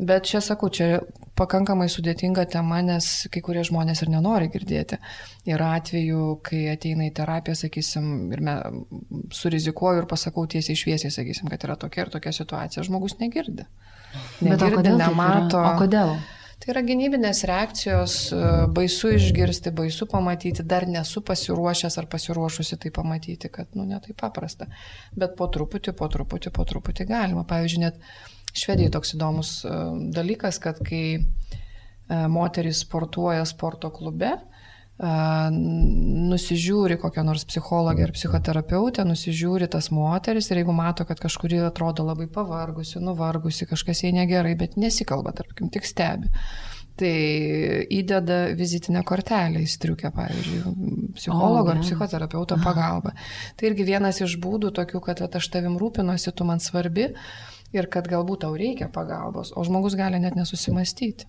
Bet 0.01 0.25
čia 0.29 0.39
sakau, 0.41 0.69
čia 0.73 1.01
pakankamai 1.37 1.85
sudėtinga 1.91 2.45
tema, 2.49 2.79
nes 2.85 3.07
kai 3.33 3.41
kurie 3.43 3.61
žmonės 3.67 4.01
ir 4.05 4.09
nenori 4.13 4.47
girdėti. 4.53 4.97
Yra 5.49 5.75
atveju, 5.77 6.39
kai 6.45 6.63
ateina 6.71 7.05
į 7.09 7.13
terapiją, 7.17 7.57
sakysim, 7.65 8.11
ir 8.33 8.41
me, 8.45 8.55
surizikuoju 9.35 10.01
ir 10.03 10.09
pasakau 10.09 10.47
tiesiai 10.49 10.79
šviesiai, 10.79 11.13
sakysim, 11.13 11.49
kad 11.51 11.65
yra 11.67 11.77
tokia 11.81 12.05
ir 12.05 12.13
tokia 12.13 12.33
situacija, 12.33 12.85
žmogus 12.87 13.19
negirdi. 13.19 13.67
Negirdi, 14.45 14.95
nemato. 14.95 15.61
O 15.61 15.73
kodėl? 15.81 16.15
Tai 16.61 16.75
yra 16.75 16.83
gynybinės 16.85 17.39
reakcijos, 17.49 18.15
e, 18.37 18.39
baisu 18.75 19.09
išgirsti, 19.15 19.71
baisu 19.73 20.05
pamatyti, 20.09 20.61
dar 20.61 20.85
nesu 20.85 21.23
pasiruošęs 21.25 21.97
ar 21.97 22.05
pasiruošusi 22.11 22.77
tai 22.83 22.91
pamatyti, 22.93 23.49
kad, 23.49 23.71
nu, 23.73 23.87
netai 23.89 24.13
paprasta. 24.17 24.67
Bet 25.17 25.33
po 25.39 25.47
truputį, 25.49 25.95
po 25.97 26.05
truputį, 26.13 26.51
po 26.53 26.65
truputį 26.69 27.07
galima. 27.09 27.47
Pavyzdžiui, 27.49 27.81
net 27.81 27.97
Švedijai 28.53 28.93
toks 28.93 29.15
įdomus 29.17 29.55
e, 29.65 29.73
dalykas, 30.13 30.61
kad 30.61 30.83
kai 30.85 31.03
e, 31.17 31.23
moteris 32.29 32.83
sportuoja 32.85 33.41
sporto 33.49 33.89
klube, 33.95 34.35
nusižiūri 35.01 36.97
kokią 37.01 37.23
nors 37.25 37.45
psichologę 37.49 38.03
ar 38.05 38.11
psichoterapeutę, 38.13 39.05
nusižiūri 39.07 39.67
tas 39.71 39.89
moteris 39.91 40.51
ir 40.51 40.61
jeigu 40.61 40.75
mato, 40.77 41.05
kad 41.09 41.19
kažkuri 41.19 41.57
atrodo 41.65 42.05
labai 42.05 42.27
pavargusi, 42.29 42.99
nuvargusi, 43.01 43.65
kažkas 43.69 44.03
jai 44.03 44.11
negerai, 44.13 44.53
bet 44.59 44.77
nesikalba, 44.77 45.33
tarkim, 45.33 45.71
tik 45.73 45.89
stebi. 45.89 46.29
Tai 47.01 47.15
įdeda 47.89 48.51
vizitinę 48.53 49.01
kortelę 49.07 49.63
į 49.63 49.69
striukę, 49.73 50.11
pavyzdžiui, 50.13 50.61
psichologo 51.17 51.71
oh, 51.71 51.73
ar 51.73 51.81
psichoterapeuto 51.81 52.59
pagalba. 52.61 53.15
Tai 53.57 53.71
irgi 53.71 53.87
vienas 53.87 54.21
iš 54.21 54.37
būdų 54.43 54.69
tokių, 54.75 55.01
kad 55.07 55.23
aš 55.25 55.49
tavim 55.55 55.79
rūpinosi, 55.81 56.29
tu 56.35 56.45
man 56.45 56.61
svarbi 56.61 57.09
ir 57.73 57.89
kad 57.89 58.05
galbūt 58.11 58.43
tau 58.45 58.53
reikia 58.59 58.91
pagalbos, 58.91 59.55
o 59.55 59.63
žmogus 59.65 59.97
gali 59.97 60.19
net 60.21 60.37
nesusimastyti. 60.37 61.25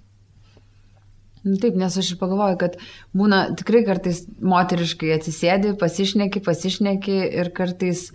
Nu, 1.45 1.57
Taip, 1.59 1.75
nes 1.75 1.97
aš 1.99 2.13
ir 2.15 2.19
pagalvoju, 2.21 2.59
kad 2.61 2.77
būna 3.19 3.57
tikrai 3.59 3.83
kartais 3.87 4.23
moteriškai 4.39 5.11
atsisėdi, 5.17 5.75
pasišneki, 5.81 6.43
pasišneki 6.47 7.17
ir 7.43 7.51
kartais 7.57 8.11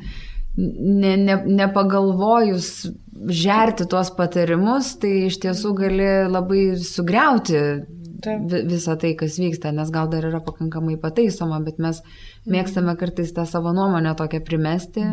ne, 0.57 1.15
ne, 1.17 1.35
nepagalvojus 1.45 2.69
žerti 3.29 3.85
tuos 3.89 4.09
patarimus, 4.15 4.93
tai 5.01 5.27
iš 5.27 5.39
tiesų 5.43 5.73
gali 5.77 6.07
labai 6.31 6.63
sugriauti 6.81 7.59
Taip. 8.23 8.47
vi- 8.49 8.63
visą 8.71 8.95
tai, 8.97 9.13
kas 9.19 9.37
vyksta, 9.37 9.73
nes 9.73 9.91
gal 9.93 10.07
dar 10.09 10.25
yra 10.25 10.39
pakankamai 10.41 10.97
pataisoma, 11.01 11.59
bet 11.63 11.77
mes 11.77 12.01
mėgstame 12.49 12.95
kartais 12.97 13.33
tą 13.33 13.45
savo 13.45 13.73
nuomonę 13.73 14.15
tokią 14.17 14.41
primesti. 14.45 15.03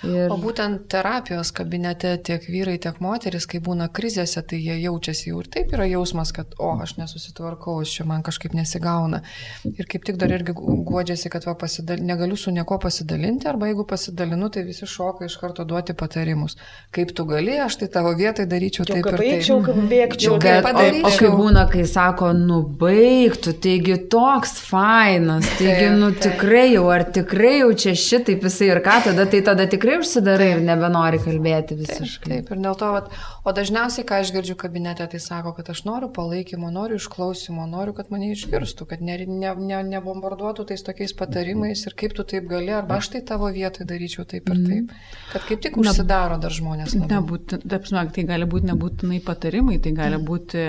Ir... 0.00 0.32
O 0.32 0.38
būtent 0.40 0.86
terapijos 0.90 1.52
kabinete 1.54 2.14
tiek 2.26 2.42
vyrai, 2.48 2.78
tiek 2.82 2.96
moteris, 3.04 3.44
kai 3.46 3.60
būna 3.62 3.86
krizėse, 3.92 4.40
tai 4.48 4.58
jie 4.58 4.78
jaučiasi 4.82 5.28
jau 5.30 5.42
ir 5.42 5.50
taip 5.52 5.74
yra 5.76 5.84
jausmas, 5.86 6.32
kad, 6.34 6.56
o, 6.58 6.72
aš 6.82 6.96
nesusitvarkau, 6.98 7.76
aš 7.84 7.92
čia 7.98 8.06
man 8.08 8.24
kažkaip 8.26 8.56
nesigauna. 8.56 9.20
Ir 9.68 9.86
kaip 9.90 10.06
tik 10.08 10.18
dar 10.18 10.32
irgi 10.34 10.54
guodžiasi, 10.56 11.30
kad 11.30 11.46
va, 11.46 11.54
pasidal... 11.60 12.00
negaliu 12.02 12.38
su 12.40 12.50
nieko 12.50 12.80
pasidalinti, 12.82 13.46
arba 13.50 13.68
jeigu 13.68 13.84
pasidalinu, 13.88 14.48
tai 14.54 14.64
visi 14.66 14.88
šoka 14.90 15.28
iš 15.28 15.36
karto 15.38 15.66
duoti 15.68 15.94
patarimus. 15.98 16.56
Kaip 16.90 17.12
tu 17.14 17.28
gali, 17.28 17.54
aš 17.62 17.78
tai 17.84 17.90
tavo 17.92 18.14
vietoj 18.18 18.48
daryčiau 18.50 18.88
taip 18.88 19.06
ir 19.06 19.18
taip. 19.20 19.26
eičiau, 19.28 19.60
kaip 19.68 19.78
bėgčiau. 19.92 20.40
Kaip 20.42 20.56
o, 20.56 20.64
o 20.64 20.66
padaryčiau. 20.66 21.20
kai 21.20 21.32
būna, 21.36 21.66
kai 21.70 21.86
sako, 21.92 22.32
nu 22.40 22.62
baigtų, 22.80 23.54
taigi 23.62 24.00
toks 24.10 24.56
fainas, 24.66 25.46
taigi, 25.60 25.86
Taip, 25.86 25.96
nu 26.00 26.10
taip. 26.16 26.24
tikrai 26.26 26.66
jau, 26.72 26.88
ar 26.92 27.06
tikrai 27.14 27.54
jau 27.60 27.70
čia 27.84 27.94
šitaip 27.98 28.42
jisai 28.48 28.72
ir 28.72 28.82
ką, 28.84 28.98
tada 29.06 29.28
tai 29.30 29.42
tada 29.46 29.68
tikrai 29.82 29.98
užsidarai 29.98 30.48
ir 30.54 30.60
nebenori 30.62 31.18
kalbėti 31.22 31.74
visiškai. 31.78 32.28
Taip, 32.30 32.50
ir 32.54 32.60
dėl 32.62 32.76
to, 32.78 32.88
vat, 32.94 33.08
o 33.42 33.52
dažniausiai, 33.54 34.04
ką 34.06 34.20
aš 34.22 34.30
girdžiu 34.34 34.54
kabinete, 34.60 35.06
tai 35.10 35.20
sako, 35.22 35.52
kad 35.56 35.70
aš 35.72 35.82
noriu 35.88 36.10
palaikymo, 36.14 36.70
noriu 36.74 37.00
išklausimo, 37.00 37.66
noriu, 37.70 37.94
kad 37.96 38.12
mane 38.14 38.30
išgirstų, 38.32 38.86
kad 38.92 39.02
ne, 39.02 39.18
ne, 39.26 39.54
ne, 39.58 39.80
nebombarduotų 39.90 40.68
tais 40.70 40.84
tokiais 40.86 41.14
patarimais 41.18 41.82
ir 41.88 41.96
kaip 41.98 42.14
tu 42.16 42.26
taip 42.28 42.46
gali, 42.50 42.70
arba 42.76 43.00
aš 43.00 43.10
tai 43.16 43.24
tavo 43.32 43.50
vietoj 43.54 43.88
daryčiau 43.90 44.26
taip 44.28 44.50
ir 44.52 44.60
taip. 44.68 44.92
Kad 45.32 45.48
kaip 45.48 45.64
tik 45.66 45.80
užsidaro 45.82 46.38
dar 46.42 46.54
žmonės. 46.54 46.94
Nebūt, 47.02 47.56
tapsime, 47.66 48.04
tai 48.14 48.26
gali 48.28 48.48
būti 48.48 48.70
nebūtinai 48.70 49.22
patarimai, 49.26 49.80
tai 49.82 49.94
gali 49.98 50.20
būti, 50.22 50.68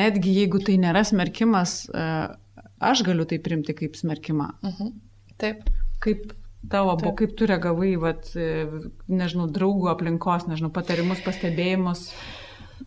netgi 0.00 0.38
jeigu 0.40 0.62
tai 0.64 0.78
nėra 0.80 1.04
smerkimas, 1.04 1.82
e, 1.92 2.08
aš 2.84 3.04
galiu 3.06 3.28
tai 3.28 3.40
primti 3.44 3.76
kaip 3.76 4.00
smerkimą. 4.00 4.54
Mhm. 4.64 4.94
Taip. 5.42 5.68
Kaip 6.04 6.32
tavo 6.70 6.94
buvo, 7.00 7.14
kaip 7.18 7.34
tu 7.38 7.48
reagavai, 7.50 7.94
vat, 8.00 8.30
e, 8.36 8.66
nežinau, 9.10 9.48
draugų 9.52 9.90
aplinkos, 9.92 10.48
nežinau, 10.50 10.70
patarimus, 10.74 11.22
pastebėjimus. 11.24 12.06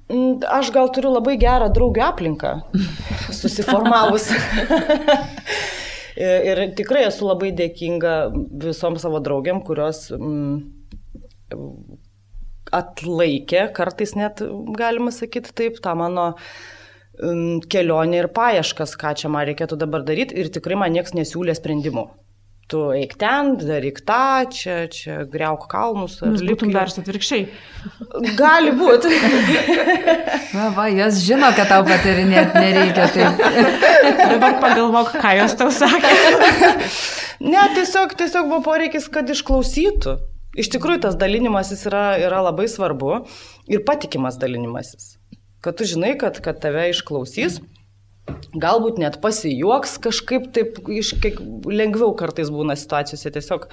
Mm, 0.08 0.44
Aš 0.58 0.72
gal 0.76 0.92
turiu 0.96 1.12
labai 1.14 1.36
gerą 1.42 1.68
draugę 1.74 2.04
aplinką 2.08 2.54
susiformavus. 3.42 4.30
ir, 6.16 6.48
ir 6.52 6.64
tikrai 6.80 7.06
esu 7.10 7.28
labai 7.28 7.52
dėkinga 7.56 8.18
visom 8.64 8.98
savo 9.02 9.22
draugiam, 9.24 9.62
kurios 9.68 10.08
mm, 10.16 10.62
atlaikė, 12.76 13.68
kartais 13.76 14.16
net 14.20 14.44
galima 14.78 15.14
sakyti 15.16 15.54
taip, 15.56 15.82
tą 15.84 15.96
mano 16.00 16.30
mm, 16.34 17.68
kelionę 17.72 18.24
ir 18.24 18.32
paieškas, 18.36 18.96
ką 19.00 19.14
čia 19.20 19.32
man 19.34 19.48
reikėtų 19.50 19.80
dabar 19.80 20.08
daryti 20.08 20.40
ir 20.40 20.52
tikrai 20.54 20.80
man 20.80 20.96
niekas 20.96 21.16
nesiūlė 21.18 21.56
sprendimų. 21.58 22.08
Tu 22.68 22.80
eik 23.00 23.14
ten, 23.16 23.54
daryk 23.62 24.02
tą, 24.04 24.44
čia, 24.52 24.90
čia 24.92 25.22
greuk 25.32 25.70
kalnus. 25.72 26.18
į- 26.20 26.74
dar 26.76 26.90
atvirkščiai. 26.92 27.46
Gali 28.36 28.74
būti. 28.76 29.12
Va, 30.52 30.66
va, 30.76 30.88
jos 30.92 31.22
žino, 31.24 31.48
kad 31.56 31.72
tau 31.72 31.86
patirinėti 31.88 32.60
nereikia. 32.60 33.06
Tai... 33.16 33.30
Dabar 34.34 34.58
pagalvok, 34.60 35.14
ką 35.24 35.32
jos 35.40 35.56
tau 35.60 35.72
sakė. 35.72 36.12
Ne, 37.38 37.62
tiesiog, 37.76 38.16
tiesiog 38.18 38.48
buvo 38.50 38.64
poreikis, 38.66 39.06
kad 39.14 39.30
išklausytų. 39.30 40.16
Iš 40.58 40.72
tikrųjų, 40.74 41.04
tas 41.04 41.18
dalinimasis 41.22 41.84
yra, 41.86 42.16
yra 42.18 42.40
labai 42.48 42.66
svarbu 42.66 43.20
ir 43.70 43.84
patikimas 43.86 44.40
dalinimasis. 44.42 45.12
Kad 45.62 45.78
tu 45.78 45.86
žinai, 45.86 46.16
kad, 46.18 46.40
kad 46.42 46.58
tave 46.64 46.88
išklausys, 46.90 47.60
galbūt 48.58 49.00
net 49.02 49.20
pasijuoks 49.24 49.98
kažkaip 50.04 50.52
taip, 50.56 50.82
iš, 50.92 51.16
kiek, 51.24 51.40
lengviau 51.68 52.14
kartais 52.18 52.52
būna 52.54 52.78
situacijose 52.80 53.32
tiesiog 53.38 53.70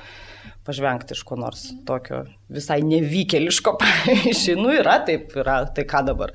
pažvengti 0.65 1.17
iš 1.17 1.25
ko 1.29 1.37
nors 1.41 1.67
tokio 1.89 2.25
visai 2.53 2.81
nevykėliško, 2.87 3.77
pavyzdžiui, 3.83 4.57
nu 4.61 4.73
yra 4.75 5.01
taip, 5.07 5.35
yra, 5.41 5.63
tai 5.75 5.87
ką 5.89 6.05
dabar. 6.09 6.35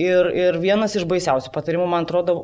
Ir, 0.00 0.24
ir 0.32 0.56
vienas 0.56 0.94
iš 0.96 1.04
baisiausių 1.04 1.50
patarimų, 1.52 1.84
man 1.92 2.06
atrodo, 2.06 2.34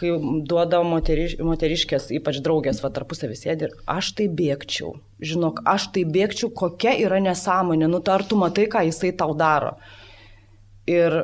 kai 0.00 0.14
duoda 0.48 0.78
moteriš, 0.80 1.34
moteriškės, 1.44 2.06
ypač 2.16 2.38
draugės, 2.40 2.80
va 2.80 2.88
tarpusavį 2.96 3.36
sėdi 3.36 3.66
ir 3.68 3.74
aš 3.84 4.14
tai 4.16 4.30
bėgčiau. 4.32 4.94
Žinok, 5.20 5.60
aš 5.68 5.90
tai 5.92 6.06
bėgčiau, 6.08 6.48
kokia 6.56 6.94
yra 7.04 7.20
nesąmonė, 7.20 7.84
nu 7.92 8.00
ar 8.00 8.24
tu 8.24 8.40
matai, 8.40 8.64
ką 8.72 8.86
jisai 8.88 9.12
tau 9.12 9.36
daro. 9.36 9.74
Ir 10.88 11.20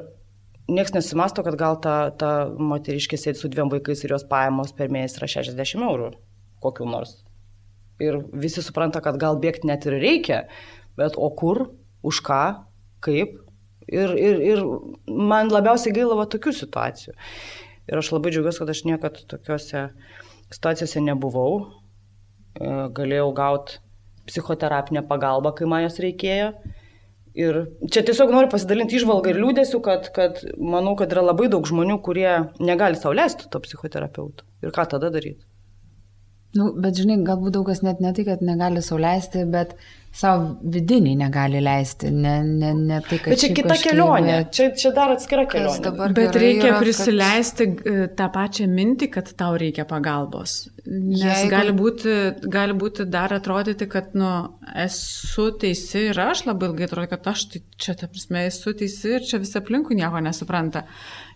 niekas 0.68 0.94
nesimasto, 0.94 1.44
kad 1.46 1.56
gal 1.58 1.78
ta, 1.82 1.96
ta 2.18 2.32
moteriškė 2.50 3.18
sėdi 3.20 3.40
su 3.40 3.50
dviem 3.52 3.70
vaikais 3.72 4.04
ir 4.04 4.16
jos 4.16 4.26
pajamos 4.28 4.74
per 4.76 4.92
mėnesį 4.92 5.20
yra 5.20 5.30
60 5.36 5.86
eurų, 5.86 6.10
kokiu 6.64 6.88
nors. 6.90 7.20
Ir 8.02 8.20
visi 8.36 8.64
supranta, 8.64 9.00
kad 9.04 9.16
gal 9.20 9.38
bėgti 9.40 9.70
net 9.70 9.86
ir 9.88 9.96
reikia, 10.02 10.42
bet 10.98 11.16
o 11.16 11.30
kur, 11.32 11.70
už 12.04 12.20
ką, 12.26 12.42
kaip. 13.04 13.38
Ir, 13.86 14.12
ir, 14.18 14.40
ir 14.42 14.62
man 15.06 15.52
labiausiai 15.52 15.94
gaila 15.94 16.18
va 16.18 16.26
tokių 16.26 16.52
situacijų. 16.58 17.14
Ir 17.86 18.00
aš 18.00 18.10
labai 18.10 18.32
džiaugiuosi, 18.34 18.58
kad 18.58 18.72
aš 18.72 18.80
niekad 18.88 19.18
tokiuose 19.30 19.82
situacijose 20.50 21.02
nebuvau. 21.06 21.60
E, 22.58 22.70
Galėjau 22.96 23.28
gauti 23.36 23.78
psichoterapinę 24.26 25.04
pagalbą, 25.06 25.54
kai 25.54 25.68
man 25.70 25.84
jos 25.86 26.00
reikėjo. 26.02 26.50
Ir 27.36 27.56
čia 27.92 28.00
tiesiog 28.06 28.30
noriu 28.32 28.48
pasidalinti 28.52 28.96
išvalgą 28.96 29.32
ir 29.32 29.40
liūdėsiu, 29.42 29.82
kad, 29.84 30.08
kad 30.16 30.40
manau, 30.56 30.94
kad 30.98 31.12
yra 31.12 31.24
labai 31.26 31.50
daug 31.52 31.68
žmonių, 31.68 31.98
kurie 32.04 32.30
negali 32.64 32.96
sauliaisti 32.96 33.50
to 33.52 33.60
psichoterapeuto. 33.64 34.46
Ir 34.64 34.72
ką 34.74 34.86
tada 34.94 35.12
daryti? 35.12 35.44
Nu, 36.56 36.72
bet 36.80 36.96
žinai, 37.00 37.20
galbūt 37.26 37.54
daug 37.58 37.66
kas 37.68 37.82
net 37.84 38.00
ne 38.00 38.12
tai, 38.16 38.24
kad 38.28 38.42
negali 38.44 38.82
sauliaisti, 38.84 39.44
bet 39.52 39.74
savo 40.16 40.54
vidiniai 40.72 41.16
negali 41.20 41.58
leisti. 41.60 42.08
Ne, 42.10 42.38
ne, 42.46 42.70
ne 42.74 43.00
tai, 43.04 43.18
kad 43.20 43.34
Bet 43.34 43.42
čia 43.42 43.50
kita 43.52 43.74
kažkaip, 43.74 43.90
kelionė, 43.92 44.36
čia, 44.56 44.70
čia 44.80 44.92
dar 44.96 45.12
atskira 45.12 45.44
kelionė. 45.52 45.82
dabar 45.84 46.14
Bet 46.16 46.38
reikia 46.40 46.70
yra, 46.70 46.78
kad- 46.78 46.86
prisileisti 46.86 47.66
e, 47.68 48.06
tą 48.16 48.30
pačią 48.32 48.68
mintį, 48.72 49.10
kad 49.18 49.28
tau 49.36 49.58
reikia 49.60 49.84
pagalbos. 49.90 50.54
Nes 50.86 51.20
Jeigu- 51.20 51.50
gali, 51.52 51.74
būti, 51.76 52.16
gali 52.48 52.72
būti 52.80 53.04
dar 53.10 53.34
atrodyti, 53.36 53.88
kad, 53.92 54.14
nu, 54.16 54.30
esu 54.86 55.50
teisi 55.60 56.06
ir 56.14 56.20
aš 56.30 56.46
labai 56.48 56.70
ilgai 56.70 56.88
atrodo, 56.88 57.10
kad 57.12 57.28
aš 57.34 57.44
tai 57.52 57.62
čia, 57.76 57.92
ta 58.00 58.08
prasme, 58.08 58.46
esu 58.48 58.72
teisi 58.72 59.16
ir 59.18 59.26
čia 59.28 59.42
visi 59.42 59.58
aplinkui 59.60 59.98
nieko 60.00 60.22
nesupranta. 60.24 60.86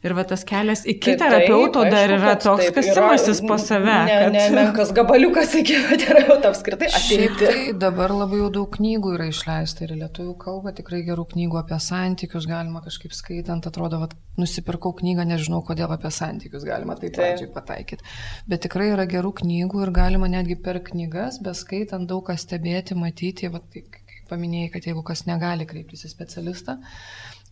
Ir 0.00 0.14
va 0.16 0.22
tas 0.24 0.46
kelias 0.48 0.80
iki 0.88 1.12
Tai 1.12 1.16
terapeuto 1.20 1.82
taip, 1.82 1.92
dar 1.92 2.08
aišku, 2.08 2.20
yra 2.24 2.36
toks 2.40 2.62
taip, 2.62 2.70
yra- 2.70 2.84
kasimasis 2.86 3.42
po 3.44 3.58
save. 3.60 3.96
Ne, 4.08 4.14
kad... 4.22 4.32
ne, 4.32 4.44
menkas 4.56 4.92
gabaliukas 4.96 5.52
iki 5.60 5.76
terapeuto 6.04 6.48
apskritai 6.48 6.88
Šiaip 6.94 7.34
tai 7.42 7.56
dabar 7.82 8.14
labai 8.16 8.40
jau 8.40 8.48
daug 8.54 8.70
knygų 8.78 9.12
yra 9.18 9.28
išleista 9.28 9.84
ir 9.84 9.92
lietuvių 9.98 10.32
kalbą 10.40 10.72
tikrai 10.78 11.02
gerų 11.04 11.26
knygų 11.34 11.60
apie 11.60 11.80
santykius 11.84 12.48
galima 12.48 12.80
kažkaip 12.86 13.12
skaitant, 13.16 13.68
atrodo, 13.68 14.00
kad 14.06 14.16
nusipirkau 14.40 14.94
knygą, 15.02 15.26
nežinau 15.28 15.60
kodėl 15.68 15.92
apie 15.92 16.12
santykius 16.16 16.64
galima 16.64 16.96
taip 16.96 17.18
pradžiai 17.18 17.52
pataikyti. 17.52 18.08
Bet 18.48 18.64
tikrai 18.64 18.88
yra 18.94 19.04
gerų 19.10 19.34
knygų 19.42 19.84
ir 19.84 19.92
galima 20.00 20.30
netgi 20.32 20.56
per 20.64 20.80
knygas, 20.86 21.42
beskaitant 21.44 22.08
daug 22.08 22.24
ką 22.24 22.40
stebėti, 22.40 22.96
matyti, 22.96 23.52
va, 23.52 23.60
tai, 23.60 23.84
kaip 23.84 24.32
paminėjai, 24.32 24.72
kad 24.78 24.88
jeigu 24.88 25.04
kas 25.04 25.26
negali 25.28 25.68
kreiptis 25.68 26.06
į 26.08 26.14
specialistą 26.14 26.80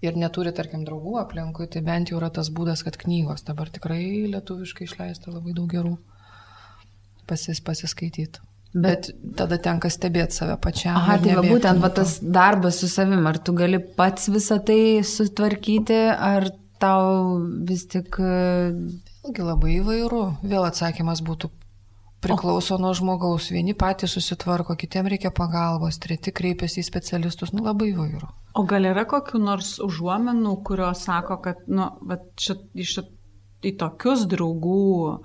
ir 0.05 0.19
neturi, 0.19 0.53
tarkim, 0.55 0.85
draugų 0.87 1.17
aplinkui, 1.23 1.69
tai 1.73 1.83
bent 1.87 2.13
jau 2.13 2.21
yra 2.21 2.31
tas 2.35 2.51
būdas, 2.55 2.85
kad 2.87 2.99
knygos 3.01 3.47
dabar 3.49 3.71
tikrai 3.73 4.03
lietuviškai 4.33 4.87
išleista 4.87 5.33
labai 5.33 5.57
daug 5.57 5.71
gerų 5.73 5.97
pasis, 7.29 7.61
pasiskaityti. 7.65 8.45
Bet 8.79 9.09
tada 9.37 9.57
tenka 9.65 9.89
stebėti 9.91 10.37
save 10.37 10.59
pačiam. 10.61 10.99
Aha, 11.01 11.17
tai 11.25 11.39
va 11.39 11.45
būtent 11.47 11.81
va, 11.81 11.89
tas 11.95 12.19
darbas 12.21 12.83
su 12.83 12.89
savim, 12.93 13.25
ar 13.27 13.41
tu 13.41 13.55
gali 13.57 13.81
pats 13.81 14.29
visą 14.29 14.59
tai 14.65 15.01
sutvarkyti, 15.09 16.03
ar 16.13 16.51
tau 16.79 17.39
vis 17.69 17.87
tik... 17.91 18.21
e, 18.21 18.75
Vėlgi 19.25 19.45
labai 19.45 19.73
įvairu. 19.81 20.21
Vėl 20.47 20.65
atsakymas 20.69 21.21
būtų 21.27 21.51
priklauso 22.25 22.79
nuo 22.79 22.93
žmogaus. 22.97 23.51
Vieni 23.55 23.75
patys 23.79 24.17
susitvarko, 24.17 24.77
kitiem 24.79 25.09
reikia 25.11 25.33
pagalbos, 25.35 26.01
treti 26.03 26.35
kreipiasi 26.35 26.83
į 26.83 26.89
specialistus. 26.89 27.55
Nu 27.55 27.65
labai 27.67 27.93
įvairu. 27.93 28.31
O 28.59 28.65
gal 28.69 28.89
yra 28.91 29.05
kokiu 29.09 29.41
nors 29.43 29.77
užuomenų, 29.85 30.57
kurios 30.67 31.05
sako, 31.07 31.39
kad, 31.45 31.63
nu, 31.71 31.91
va, 32.09 32.19
šit, 32.41 32.65
šit, 32.75 33.13
į 33.67 33.75
tokius 33.79 34.27
draugų 34.31 35.19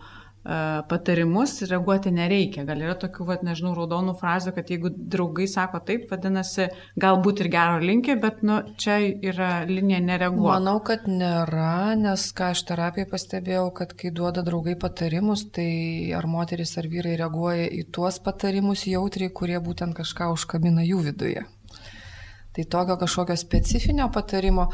patarimus 0.43 1.61
reaguoti 1.69 2.11
nereikia. 2.11 2.65
Gal 2.67 2.81
yra 2.83 2.95
tokių, 2.99 3.27
vat, 3.29 3.43
nežinau, 3.47 3.71
raudonų 3.77 4.15
frazių, 4.19 4.51
kad 4.57 4.71
jeigu 4.73 4.91
draugai 4.91 5.47
sako 5.47 5.79
taip, 5.87 6.09
vadinasi, 6.11 6.67
galbūt 6.99 7.45
ir 7.45 7.49
gero 7.53 7.79
linki, 7.79 8.17
bet 8.19 8.41
nu, 8.43 8.59
čia 8.79 8.97
yra 8.99 9.63
linija 9.69 10.01
nereaguoti. 10.03 10.51
Manau, 10.51 10.75
kad 10.83 11.07
nėra, 11.07 11.95
nes 11.99 12.27
ką 12.35 12.51
aš 12.57 12.65
terapijai 12.67 13.07
pastebėjau, 13.13 13.69
kad 13.79 13.95
kai 13.99 14.11
duoda 14.11 14.43
draugai 14.43 14.75
patarimus, 14.79 15.47
tai 15.55 16.11
ar 16.17 16.27
moteris 16.27 16.75
ar 16.81 16.91
vyrai 16.91 17.15
reaguoja 17.23 17.71
į 17.71 17.87
tuos 17.95 18.19
patarimus 18.23 18.83
jautriai, 18.91 19.31
kurie 19.31 19.59
būtent 19.63 19.95
kažką 19.95 20.33
užkabina 20.35 20.83
jų 20.83 21.07
viduje. 21.07 21.47
Tai 22.53 22.69
tokio 22.69 22.99
kažkokio 23.01 23.39
specifinio 23.39 24.11
patarimo, 24.13 24.67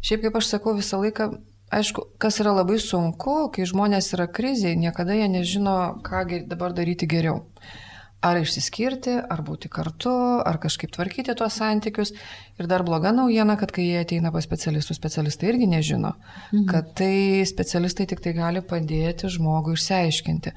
šiaip 0.00 0.28
kaip 0.28 0.38
aš 0.38 0.54
sakau, 0.54 0.78
visą 0.78 1.02
laiką 1.02 1.32
Aišku, 1.68 2.06
kas 2.16 2.38
yra 2.40 2.54
labai 2.56 2.78
sunku, 2.80 3.50
kai 3.52 3.66
žmonės 3.68 4.14
yra 4.16 4.24
krizėje, 4.32 4.78
niekada 4.80 5.16
jie 5.18 5.28
nežino, 5.28 6.00
ką 6.04 6.24
dabar 6.48 6.72
daryti 6.72 7.08
geriau. 7.10 7.42
Ar 8.24 8.34
išsiskirti, 8.40 9.12
ar 9.30 9.44
būti 9.46 9.68
kartu, 9.70 10.10
ar 10.42 10.56
kažkaip 10.58 10.90
tvarkyti 10.90 11.36
tuos 11.38 11.54
santykius. 11.60 12.10
Ir 12.58 12.66
dar 12.66 12.82
bloga 12.82 13.12
naujiena, 13.14 13.54
kad 13.60 13.70
kai 13.70 13.84
jie 13.84 14.00
ateina 14.00 14.32
pas 14.34 14.42
specialistus, 14.42 14.98
specialistai 14.98 15.52
irgi 15.52 15.68
nežino, 15.70 16.16
mhm. 16.48 16.64
kad 16.72 16.88
tai 16.98 17.44
specialistai 17.46 18.08
tik 18.10 18.24
tai 18.24 18.32
gali 18.34 18.64
padėti 18.64 19.30
žmogui 19.30 19.76
išsiaiškinti. 19.78 20.54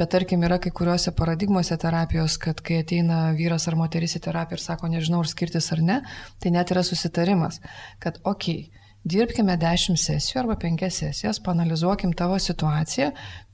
Bet 0.00 0.14
tarkim, 0.14 0.46
yra 0.48 0.56
kai 0.62 0.72
kuriuose 0.72 1.12
paradigmuose 1.18 1.76
terapijos, 1.76 2.38
kad 2.40 2.62
kai 2.64 2.80
ateina 2.86 3.26
vyras 3.36 3.68
ar 3.68 3.76
moteris 3.82 4.16
į 4.16 4.22
terapiją 4.30 4.56
ir 4.56 4.64
sako, 4.64 4.88
nežinau, 4.94 5.20
ar 5.20 5.28
skirtis 5.28 5.68
ar 5.74 5.84
ne, 5.84 6.00
tai 6.40 6.54
net 6.54 6.72
yra 6.72 6.86
susitarimas, 6.86 7.60
kad 8.00 8.22
okei. 8.22 8.70
Okay, 8.70 8.81
dirbkime 9.04 9.56
10 9.60 9.98
sesijų 9.98 10.44
arba 10.44 10.58
5 10.60 10.90
sesijas, 10.90 11.40
panalizuokim 11.42 12.12
tavo 12.16 12.38
situaciją, 12.38 13.10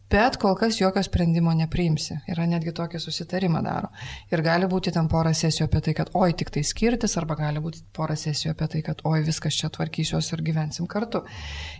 bet 0.09 0.39
kol 0.41 0.55
kas 0.57 0.79
jokio 0.81 1.03
sprendimo 1.05 1.53
nepriimsi. 1.57 2.17
Yra 2.33 2.47
netgi 2.49 2.73
tokį 2.77 3.01
susitarimą 3.03 3.61
daro. 3.65 3.91
Ir 4.33 4.41
gali 4.45 4.69
būti 4.71 4.93
ten 4.95 5.09
porą 5.11 5.35
sesijų 5.37 5.67
apie 5.69 5.83
tai, 5.85 5.95
kad 5.99 6.13
oi 6.17 6.31
tik 6.39 6.53
tai 6.55 6.63
skirtis, 6.65 7.17
arba 7.21 7.37
gali 7.39 7.61
būti 7.65 7.83
porą 7.97 8.17
sesijų 8.17 8.55
apie 8.55 8.71
tai, 8.73 8.83
kad 8.87 9.03
oi 9.09 9.21
viskas 9.27 9.59
čia 9.61 9.69
tvarkysiuos 9.73 10.31
ir 10.33 10.45
gyvensim 10.47 10.89
kartu. 10.89 11.23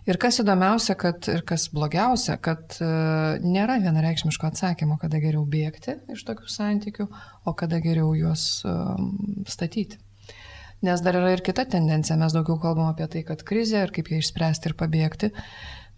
Ir 0.09 0.21
kas 0.21 0.43
įdomiausia, 0.45 0.97
kad 1.01 1.29
ir 1.33 1.45
kas 1.49 1.69
blogiausia, 1.73 2.37
kad 2.45 2.77
uh, 2.83 3.41
nėra 3.45 3.79
vienareikšmiško 3.85 4.53
atsakymo, 4.53 5.01
kada 5.01 5.23
geriau 5.25 5.47
bėgti 5.49 5.97
iš 6.13 6.27
tokių 6.29 6.53
santykių, 6.53 7.09
o 7.49 7.57
kada 7.57 7.81
geriau 7.85 8.13
juos 8.17 8.61
um, 8.69 9.45
statyti. 9.49 10.01
Nes 10.83 11.03
dar 11.03 11.17
yra 11.19 11.33
ir 11.35 11.43
kita 11.43 11.65
tendencija, 11.67 12.17
mes 12.21 12.35
daugiau 12.37 12.59
kalbam 12.63 12.93
apie 12.93 13.09
tai, 13.11 13.25
kad 13.27 13.43
krizė 13.47 13.83
ir 13.83 13.95
kaip 13.95 14.13
ją 14.13 14.21
išspręsti 14.23 14.71
ir 14.71 14.77
pabėgti, 14.79 15.33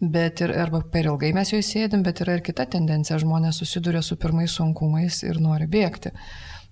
bet 0.01 0.41
ir 0.41 0.55
arba 0.57 0.81
per 0.93 1.11
ilgai 1.11 1.35
mes 1.37 1.53
joje 1.53 1.67
sėdim, 1.69 2.05
bet 2.07 2.23
yra 2.25 2.39
ir 2.39 2.45
kita 2.47 2.65
tendencija, 2.77 3.19
žmonės 3.21 3.61
susiduria 3.61 4.01
su 4.03 4.17
pirmais 4.17 4.57
sunkumais 4.57 5.21
ir 5.27 5.41
nori 5.45 5.69
bėgti. 5.69 6.15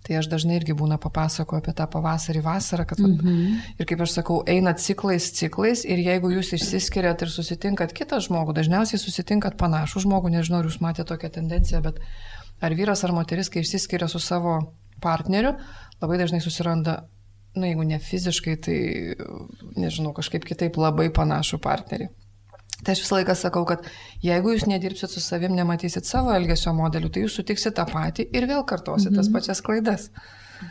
Tai 0.07 0.15
aš 0.21 0.29
dažnai 0.31 0.57
irgi 0.57 0.73
būna 0.79 0.97
papasakoju 1.03 1.61
apie 1.61 1.75
tą 1.77 1.85
pavasarį, 1.91 2.41
vasarą, 2.45 2.87
kad 2.89 3.01
mm 3.03 3.19
-hmm. 3.19 3.59
ir 3.83 3.87
kaip 3.91 4.01
aš 4.01 4.15
sakau, 4.21 4.39
eina 4.47 4.73
ciklais, 4.73 5.27
ciklais 5.35 5.85
ir 5.85 5.99
jeigu 5.99 6.31
jūs 6.31 6.55
išsiskiriat 6.55 7.23
ir 7.23 7.29
susitinkat 7.29 7.93
kitą 7.93 8.21
žmogų, 8.23 8.55
dažniausiai 8.55 8.99
susitinkat 8.99 9.59
panašų 9.59 10.07
žmogų, 10.07 10.31
nežinau, 10.31 10.61
ar 10.61 10.65
jūs 10.65 10.81
matėte 10.81 11.09
tokią 11.09 11.31
tendenciją, 11.31 11.83
bet 11.83 12.01
ar 12.61 12.75
vyras 12.75 13.05
ar 13.05 13.13
moteris, 13.13 13.51
kai 13.51 13.61
išsiskiria 13.61 14.09
su 14.09 14.19
savo 14.19 14.73
partneriu, 15.01 15.57
labai 16.01 16.19
dažnai 16.19 16.41
susiranda 16.41 17.03
na 17.61 17.73
jeigu 17.73 17.85
ne 17.89 17.99
fiziškai, 18.03 18.57
tai 18.65 18.79
nežinau, 19.79 20.15
kažkaip 20.17 20.47
kitaip 20.49 20.79
labai 20.81 21.09
panašų 21.15 21.61
partnerį. 21.65 22.09
Tai 22.79 22.95
aš 22.95 23.03
visą 23.03 23.17
laiką 23.19 23.35
sakau, 23.35 23.65
kad 23.67 23.87
jeigu 24.23 24.53
jūs 24.55 24.69
nedirbsit 24.71 25.11
su 25.11 25.23
savim, 25.23 25.57
nematysit 25.59 26.07
savo 26.07 26.31
elgesio 26.35 26.71
modelių, 26.77 27.11
tai 27.11 27.25
jūs 27.25 27.39
sutiksit 27.41 27.75
tą 27.75 27.89
patį 27.91 28.29
ir 28.31 28.47
vėl 28.51 28.63
kartosit 28.69 29.11
mhm. 29.11 29.19
tas 29.19 29.33
pačias 29.35 29.63
klaidas. 29.65 30.13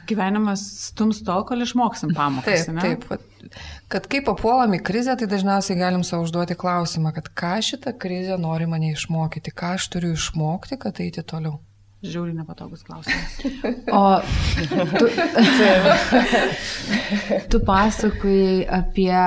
Gyvenimas 0.07 0.63
stums 0.89 1.21
tol, 1.23 1.45
kol 1.47 1.63
išmoksim 1.63 2.11
pamokas. 2.15 2.65
Taip, 2.67 2.75
ne? 2.75 2.83
taip. 2.83 3.51
Kad 3.91 4.07
kai 4.11 4.19
papuolam 4.23 4.75
į 4.75 4.81
krizę, 4.87 5.15
tai 5.19 5.29
dažniausiai 5.31 5.79
galim 5.79 6.03
savo 6.07 6.25
užduoti 6.27 6.57
klausimą, 6.59 7.13
kad 7.15 7.29
ką 7.31 7.53
šitą 7.63 7.93
krizę 7.99 8.35
nori 8.39 8.67
mane 8.67 8.91
išmokyti, 8.91 9.55
ką 9.55 9.75
aš 9.77 9.87
turiu 9.95 10.11
išmokti, 10.15 10.79
kad 10.83 10.99
eiti 11.03 11.23
toliau. 11.23 11.61
Žiauriai 12.05 12.35
nepatogus 12.37 12.83
klausimas. 12.85 13.37
O 13.97 14.19
tu, 14.69 15.07
tu 17.49 17.59
pasakojai 17.65 18.67
apie 18.69 19.21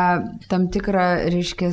tam 0.51 0.69
tikrą, 0.71 1.07
reiškia, 1.35 1.71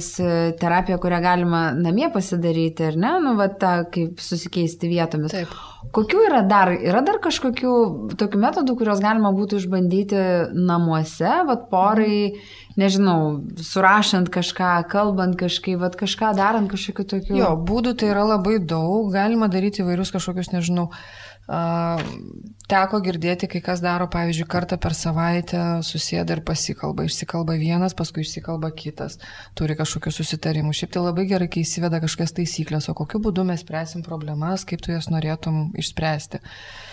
terapiją, 0.57 0.97
kurią 1.03 1.19
galima 1.21 1.61
namie 1.77 2.09
pasidaryti, 2.13 2.87
ar 2.89 2.97
ne? 2.97 3.11
Nu, 3.21 3.35
va, 3.37 3.45
ta, 3.61 3.73
kaip 3.93 4.23
susikeisti 4.23 4.89
vietomis. 4.89 5.35
Taip. 5.35 5.53
Kokių 5.93 6.23
yra 6.31 6.41
dar? 6.49 6.73
Yra 6.73 7.03
dar 7.05 7.21
kažkokių 7.23 7.73
tokių 8.17 8.41
metodų, 8.41 8.79
kuriuos 8.79 9.03
galima 9.03 9.29
būtų 9.37 9.61
išbandyti 9.61 10.23
namuose, 10.57 11.29
vad 11.45 11.69
porai, 11.69 12.33
nežinau, 12.77 13.43
surašant 13.61 14.31
kažką, 14.33 14.73
kalbant 14.91 15.37
kažkaip, 15.39 15.79
vad 15.81 15.97
kažką 15.99 16.33
darant 16.37 16.71
kažkokiu 16.71 17.07
tokiu. 17.15 17.39
Jo, 17.39 17.55
būdų 17.57 17.97
tai 17.99 18.11
yra 18.13 18.25
labai 18.35 18.59
daug, 18.63 19.11
galima 19.13 19.49
daryti 19.51 19.83
įvairius 19.83 20.13
kažkokius, 20.15 20.53
nežinau, 20.53 20.87
uh, 20.91 21.27
Teko 21.47 22.99
girdėti, 22.99 23.47
kai 23.47 23.61
kas 23.63 23.79
daro, 23.79 24.09
pavyzdžiui, 24.11 24.47
kartą 24.51 24.75
per 24.83 24.91
savaitę 24.97 25.61
susėda 25.87 26.35
ir 26.35 26.41
pasikalba. 26.43 27.05
Išsikalba 27.07 27.55
vienas, 27.55 27.95
paskui 27.95 28.25
išsikalba 28.25 28.73
kitas. 28.75 29.15
Turi 29.55 29.77
kažkokių 29.79 30.11
susitarimų. 30.11 30.75
Šiaip 30.75 30.91
tai 30.97 31.05
labai 31.05 31.23
gerai, 31.29 31.47
kai 31.47 31.63
įsiveda 31.63 32.01
kažkokias 32.03 32.35
taisyklės, 32.41 32.89
o 32.91 32.97
kokiu 32.99 33.23
būdu 33.23 33.47
mes 33.47 33.63
spręsim 33.63 34.03
problemas, 34.03 34.67
kaip 34.67 34.83
tu 34.83 34.91
jas 34.91 35.07
norėtum 35.13 35.69
išspręsti. 35.79 36.43
Mm, 36.43 36.86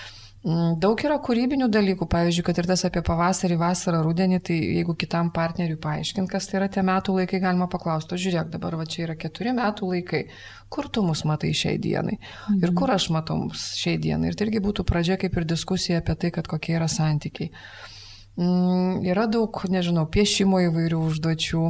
daug 0.44 1.00
yra 1.00 1.16
kūrybinių 1.24 1.70
dalykų, 1.72 2.04
pavyzdžiui, 2.12 2.44
kad 2.44 2.58
ir 2.60 2.66
tas 2.68 2.84
apie 2.84 3.00
pavasarį, 3.06 3.56
vasarą, 3.62 4.02
rudenį, 4.04 4.40
tai 4.44 4.58
jeigu 4.60 4.92
kitam 5.00 5.30
partneriui 5.32 5.78
paaiškint, 5.80 6.28
kas 6.28 6.50
tai 6.50 6.58
yra 6.58 6.68
tie 6.72 6.84
metų 6.84 7.16
laikai, 7.16 7.40
galima 7.40 7.68
paklausti, 7.72 8.12
o 8.12 8.20
žiūrėk, 8.20 8.50
dabar 8.52 8.76
va 8.76 8.84
čia 8.84 9.06
yra 9.06 9.16
keturi 9.16 9.54
metų 9.56 9.88
laikai, 9.94 10.22
kur 10.68 10.90
tu 10.92 11.04
mus 11.06 11.24
matai 11.24 11.54
šiai 11.56 11.80
dienai 11.80 12.18
mhm. 12.18 12.60
ir 12.60 12.74
kur 12.76 12.92
aš 12.92 13.08
matau 13.14 13.38
mus 13.40 13.70
šiai 13.80 13.96
dienai. 14.02 14.30
Ir 14.30 14.36
tai 14.36 14.50
irgi 14.50 14.60
būtų 14.64 14.84
pradžia 14.84 15.16
kaip 15.20 15.40
ir 15.40 15.48
diskusija 15.48 16.04
apie 16.04 16.18
tai, 16.20 16.34
kad 16.36 16.50
kokie 16.50 16.76
yra 16.76 16.90
santykiai. 16.92 17.48
Mm, 18.34 19.04
yra 19.06 19.28
daug, 19.30 19.60
nežinau, 19.70 20.08
piešimo 20.10 20.58
įvairių 20.66 20.98
užduočių, 21.08 21.68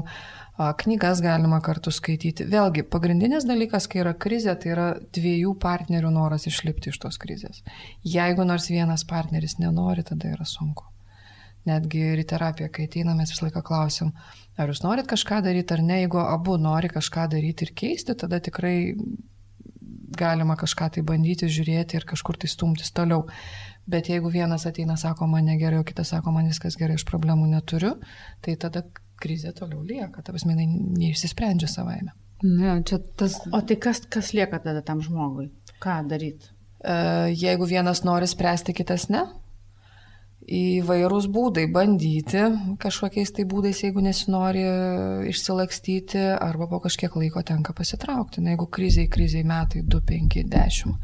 Knygas 0.54 1.18
galima 1.18 1.58
kartu 1.58 1.90
skaityti. 1.90 2.44
Vėlgi, 2.46 2.84
pagrindinis 2.86 3.42
dalykas, 3.48 3.88
kai 3.90 4.04
yra 4.04 4.12
krizė, 4.14 4.52
tai 4.54 4.70
yra 4.70 4.86
dviejų 5.16 5.56
partnerių 5.58 6.12
noras 6.14 6.46
išlipti 6.46 6.92
iš 6.92 7.00
tos 7.02 7.18
krizės. 7.18 7.64
Jeigu 8.06 8.46
nors 8.46 8.68
vienas 8.70 9.02
partneris 9.02 9.58
nenori, 9.58 10.06
tada 10.06 10.30
yra 10.30 10.46
sunku. 10.46 10.86
Netgi 11.66 12.04
ir 12.12 12.22
į 12.22 12.26
terapiją, 12.30 12.70
kai 12.70 12.86
ateina, 12.86 13.16
mes 13.18 13.32
visą 13.32 13.48
laiką 13.48 13.64
klausim, 13.66 14.12
ar 14.54 14.70
jūs 14.70 14.84
norit 14.84 15.08
kažką 15.10 15.40
daryti 15.42 15.74
ar 15.74 15.82
ne. 15.82 16.02
Jeigu 16.04 16.22
abu 16.22 16.54
nori 16.60 16.92
kažką 16.92 17.26
daryti 17.34 17.66
ir 17.66 17.74
keisti, 17.74 18.14
tada 18.14 18.38
tikrai 18.38 18.94
galima 20.14 20.54
kažką 20.60 20.92
tai 20.94 21.02
bandyti, 21.02 21.50
žiūrėti 21.50 21.98
ir 21.98 22.06
kažkur 22.06 22.38
tai 22.38 22.52
stumtis 22.52 22.94
toliau. 22.94 23.24
Bet 23.90 24.06
jeigu 24.08 24.30
vienas 24.30 24.68
ateina, 24.68 24.94
sako, 24.96 25.26
man 25.28 25.48
negerai, 25.50 25.82
o 25.82 25.88
kitas 25.88 26.14
sako, 26.14 26.32
man 26.36 26.46
viskas 26.48 26.78
gerai, 26.80 26.94
aš 27.00 27.04
problemų 27.08 27.50
neturiu, 27.50 27.96
tai 28.44 28.54
tada 28.60 28.84
krizė 29.20 29.54
toliau 29.56 29.82
lieka, 29.86 30.22
ta 30.22 30.34
prasme, 30.34 30.56
jinai 30.56 30.66
neišsisprendžia 30.98 31.70
savaime. 31.70 32.14
Ne, 32.44 32.76
tas... 33.16 33.38
O 33.52 33.60
tai 33.64 33.78
kas, 33.80 34.02
kas 34.10 34.34
lieka 34.36 34.60
tada 34.64 34.82
tam 34.84 35.00
žmogui? 35.04 35.48
Ką 35.82 36.02
daryti? 36.10 36.50
E, 36.84 36.96
jeigu 37.32 37.68
vienas 37.70 38.02
nori 38.04 38.28
spręsti, 38.28 38.74
kitas 38.76 39.08
ne, 39.12 39.22
įvairūs 40.44 41.28
būdai 41.32 41.64
bandyti 41.72 42.42
kažkokiais 42.80 43.32
tai 43.32 43.46
būdais, 43.48 43.80
jeigu 43.86 44.02
nesinori 44.04 44.64
išsilakstyti, 45.30 46.20
arba 46.36 46.68
po 46.68 46.82
kažkiek 46.84 47.14
laiko 47.16 47.42
tenka 47.42 47.72
pasitraukti. 47.72 48.42
Na, 48.44 48.52
jeigu 48.52 48.68
kriziai, 48.68 49.08
kriziai 49.08 49.46
metai 49.48 49.84
2, 49.86 50.02
5, 50.10 50.44
10. 50.52 50.98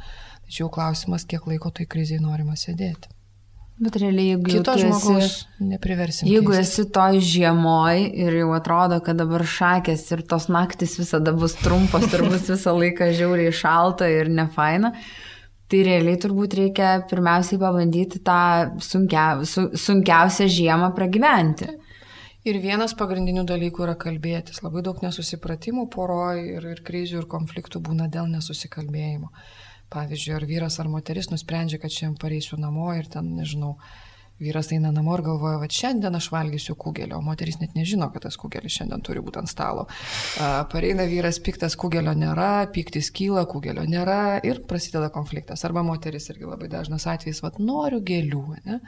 Tačiau 0.51 0.69
klausimas, 0.73 1.25
kiek 1.25 1.47
laiko 1.49 1.73
tai 1.73 1.87
kriziai 1.89 2.21
norima 2.21 2.59
sėdėti. 2.59 3.09
Bet 3.81 3.97
realiai, 3.97 4.35
jeigu 4.35 4.51
Kito 4.51 4.75
žmogaus 4.77 5.37
nepriversim. 5.65 6.29
Jeigu 6.29 6.53
keisti. 6.53 6.83
esi 6.83 6.93
toj 6.93 7.17
žiemoj 7.25 8.03
ir 8.27 8.35
jau 8.43 8.51
atrodo, 8.53 8.99
kad 9.05 9.17
dabar 9.17 9.41
šakės 9.49 10.03
ir 10.13 10.21
tos 10.29 10.51
naktis 10.53 10.99
visada 11.01 11.33
bus 11.33 11.57
trumpos 11.63 12.05
ir 12.13 12.27
bus 12.29 12.45
visą 12.53 12.75
laiką 12.77 13.09
žiauriai 13.17 13.55
šalta 13.57 14.11
ir 14.13 14.29
nefaina, 14.29 14.93
tai 15.73 15.81
realiai 15.87 16.21
turbūt 16.21 16.59
reikia 16.59 16.91
pirmiausiai 17.09 17.61
pabandyti 17.63 18.21
tą 18.27 18.43
sunkia, 18.85 19.25
su, 19.49 19.71
sunkiausią 19.73 20.51
žiemą 20.59 20.93
pragyventi. 20.99 21.71
Ir 22.49 22.61
vienas 22.61 22.93
pagrindinių 22.97 23.47
dalykų 23.49 23.85
yra 23.85 23.97
kalbėtis. 24.01 24.61
Labai 24.65 24.85
daug 24.85 25.01
nesusipratimų 25.05 25.89
poroje 25.93 26.45
ir, 26.59 26.69
ir 26.75 26.85
krizių 26.85 27.23
ir 27.23 27.27
konfliktų 27.33 27.81
būna 27.85 28.13
dėl 28.13 28.29
nesusikalbėjimo. 28.29 29.33
Pavyzdžiui, 29.91 30.35
ar 30.37 30.47
vyras 30.47 30.79
ar 30.79 30.89
moteris 30.91 31.31
nusprendžia, 31.33 31.81
kad 31.83 31.91
šiandien 31.91 32.19
pareisiu 32.23 32.59
namo 32.63 32.93
ir 32.95 33.09
ten, 33.11 33.33
nežinau, 33.41 33.75
Vyras 34.41 34.71
eina 34.73 34.89
namo 34.95 35.13
ir 35.19 35.21
galvoja, 35.27 35.59
va 35.61 35.67
šiandien 35.69 36.15
aš 36.17 36.31
valgysiu 36.33 36.73
kugelio, 36.81 37.19
o 37.19 37.25
moteris 37.25 37.59
net 37.61 37.75
nežino, 37.77 38.07
kad 38.15 38.23
tas 38.25 38.39
kugelis 38.41 38.73
šiandien 38.79 39.03
turi 39.05 39.21
būti 39.21 39.37
ant 39.43 39.51
stalo. 39.51 39.85
A, 40.41 40.63
pareina 40.73 41.05
vyras, 41.11 41.37
piktas 41.45 41.77
kugelio 41.77 42.15
nėra, 42.17 42.65
piktis 42.73 43.11
kyla, 43.13 43.43
kugelio 43.51 43.85
nėra 43.85 44.39
ir 44.49 44.63
prasideda 44.71 45.11
konfliktas. 45.13 45.65
Arba 45.69 45.83
moteris 45.85 46.31
irgi 46.33 46.49
labai 46.49 46.71
dažnas 46.73 47.05
atvejis, 47.13 47.43
va 47.45 47.51
noriu 47.61 48.01
gėlių, 48.01 48.45
ne? 48.65 48.79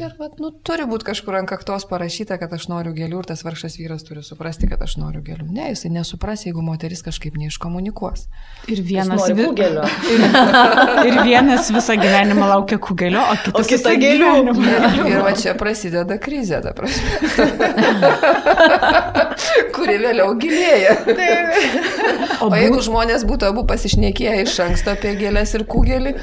Ir 0.00 0.14
va, 0.18 0.30
nu, 0.40 0.50
turi 0.66 0.86
būti 0.88 1.10
kažkur 1.10 1.36
ant 1.38 1.50
kaktos 1.50 1.84
parašyta, 1.90 2.38
kad 2.40 2.56
aš 2.56 2.66
noriu 2.72 2.94
gėlių 2.96 3.20
ir 3.20 3.28
tas 3.30 3.44
vargšas 3.46 3.76
vyras 3.78 4.06
turi 4.08 4.24
suprasti, 4.26 4.70
kad 4.72 4.80
aš 4.82 4.96
noriu 5.02 5.20
gėlių. 5.26 5.50
Ne, 5.52 5.68
jisai 5.74 5.92
nesupras, 5.94 6.46
jeigu 6.48 6.64
moteris 6.64 7.04
kažkaip 7.06 7.36
neiškomunikuos. 7.38 8.24
Ir 8.72 8.80
vienas, 8.88 9.28
vi- 9.36 9.46
kugelio. 9.52 9.84
ir, 10.14 10.26
ir 11.12 11.20
vienas 11.28 11.70
visą 11.76 11.94
gyvenimą 12.00 12.48
laukia 12.54 12.80
kugelio, 12.82 13.22
o 13.22 13.36
kitas 13.44 13.60
O 13.60 13.68
kita 13.68 13.92
visą 13.92 13.96
gėlių. 14.02 14.29
Gyvenimą- 14.30 15.08
Ir 15.10 15.22
va 15.26 15.32
čia 15.38 15.54
prasideda 15.58 16.16
krizė, 16.22 16.60
ta 16.64 16.72
prasme. 16.76 17.10
kuri 19.74 19.96
vėliau 20.02 20.34
gilėja. 20.40 20.94
O, 22.40 22.48
o 22.50 22.54
jeigu 22.58 22.80
žmonės 22.86 23.24
būtų 23.28 23.50
abu 23.50 23.64
pasišnekėję 23.70 24.36
iš 24.44 24.56
anksto 24.66 24.94
apie 24.94 25.14
gėlės 25.20 25.54
ir 25.58 25.64
kugelį, 25.70 26.14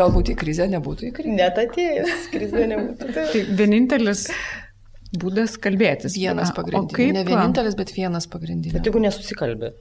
galbūt 0.00 0.32
į 0.34 0.38
krizę 0.40 0.66
nebūtų 0.72 1.10
įkritę. 1.10 1.36
Net 1.36 1.60
atėjęs, 1.64 2.26
krizė 2.32 2.66
nebūtų. 2.72 3.12
Tai 3.16 3.44
vienintelis 3.60 4.26
būdas 5.20 5.56
kalbėtis. 5.62 6.14
Vienas 6.18 6.52
pagrindinis. 6.54 7.14
Ne 7.16 7.24
vienintelis, 7.26 7.74
bet 7.78 7.94
vienas 7.96 8.28
pagrindinis. 8.30 8.74
Bet 8.76 8.86
jeigu 8.90 9.02
nesusikalbė. 9.02 9.72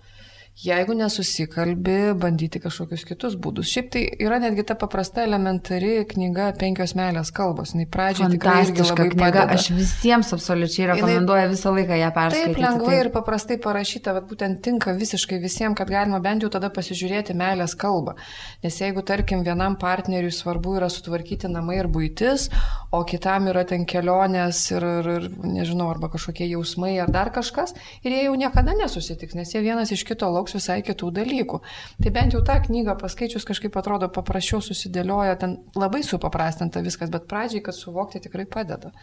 Jeigu 0.59 0.91
nesusikalbi, 0.91 2.13
bandyti 2.19 2.59
kažkokius 2.59 3.05
kitus 3.07 3.35
būdus. 3.39 3.69
Šiaip 3.71 3.85
tai 3.93 4.01
yra 4.19 4.41
netgi 4.43 4.65
ta 4.67 4.75
paprasta 4.75 5.23
elementari 5.23 6.01
knyga 6.09 6.49
Penkios 6.59 6.97
meilės 6.99 7.29
kalbos. 7.31 7.71
Jis 7.77 7.87
pradžioje 7.87 8.33
tikrai 8.33 8.65
labai 8.67 9.05
knyga, 9.13 9.21
padeda. 9.21 9.55
aš 9.55 9.69
visiems 9.77 10.33
absoliučiai 10.35 10.83
Jinai- 10.83 10.97
rekomenduoju 10.97 11.53
visą 11.53 11.71
laiką 11.77 11.99
ją 12.01 12.09
perskaityti. 12.17 12.55
Taip 12.57 12.63
lengvai 12.65 12.91
taip. 12.91 13.05
ir 13.05 13.11
paprastai 13.13 13.57
parašyta, 13.63 14.15
bet 14.17 14.27
būtent 14.33 14.59
tinka 14.65 14.91
visiškai 14.97 15.39
visiems, 15.39 15.77
kad 15.79 15.87
galima 15.87 16.19
bent 16.19 16.43
jau 16.43 16.49
tada 16.51 16.67
pasižiūrėti 16.75 17.37
meilės 17.39 17.77
kalbą. 17.79 18.17
Nes 18.61 18.81
jeigu, 18.81 18.99
tarkim, 19.01 19.45
vienam 19.47 19.79
partneriui 19.79 20.35
svarbu 20.35 20.75
yra 20.81 20.91
sutvarkyti 20.91 21.47
namai 21.47 21.79
ir 21.79 21.87
būtis, 21.87 22.49
o 22.91 23.05
kitam 23.07 23.47
yra 23.47 23.63
ten 23.63 23.85
kelionės 23.85 24.59
ir, 24.75 24.83
ir, 24.83 25.09
ir 25.15 25.29
nežinau, 25.55 25.87
arba 25.87 26.11
kažkokie 26.11 26.51
jausmai 26.51 26.99
ar 26.99 27.07
dar 27.07 27.31
kažkas, 27.31 27.77
ir 28.03 28.11
jie 28.11 28.27
jau 28.27 28.35
niekada 28.35 28.75
nesusitiks, 28.75 29.39
nes 29.39 29.55
jie 29.55 29.63
vienas 29.63 29.95
iš 29.95 30.03
kito 30.03 30.27
lauks 30.39 30.57
visai 30.57 30.79
kitų 30.87 31.13
dalykų. 31.19 31.61
Tai 32.03 32.13
bent 32.15 32.35
jau 32.35 32.43
tą 32.47 32.57
knygą 32.65 32.97
paskaičius 32.99 33.47
kažkaip 33.47 33.77
atrodo 33.79 34.09
paprasčiau 34.15 34.63
susidėlioja, 34.65 35.37
ten 35.41 35.59
labai 35.77 36.01
supaprastinta 36.07 36.83
viskas, 36.85 37.11
bet 37.13 37.27
pradžiai, 37.29 37.65
kad 37.65 37.77
suvokti 37.77 38.23
tikrai 38.25 38.47
padeda 38.49 38.95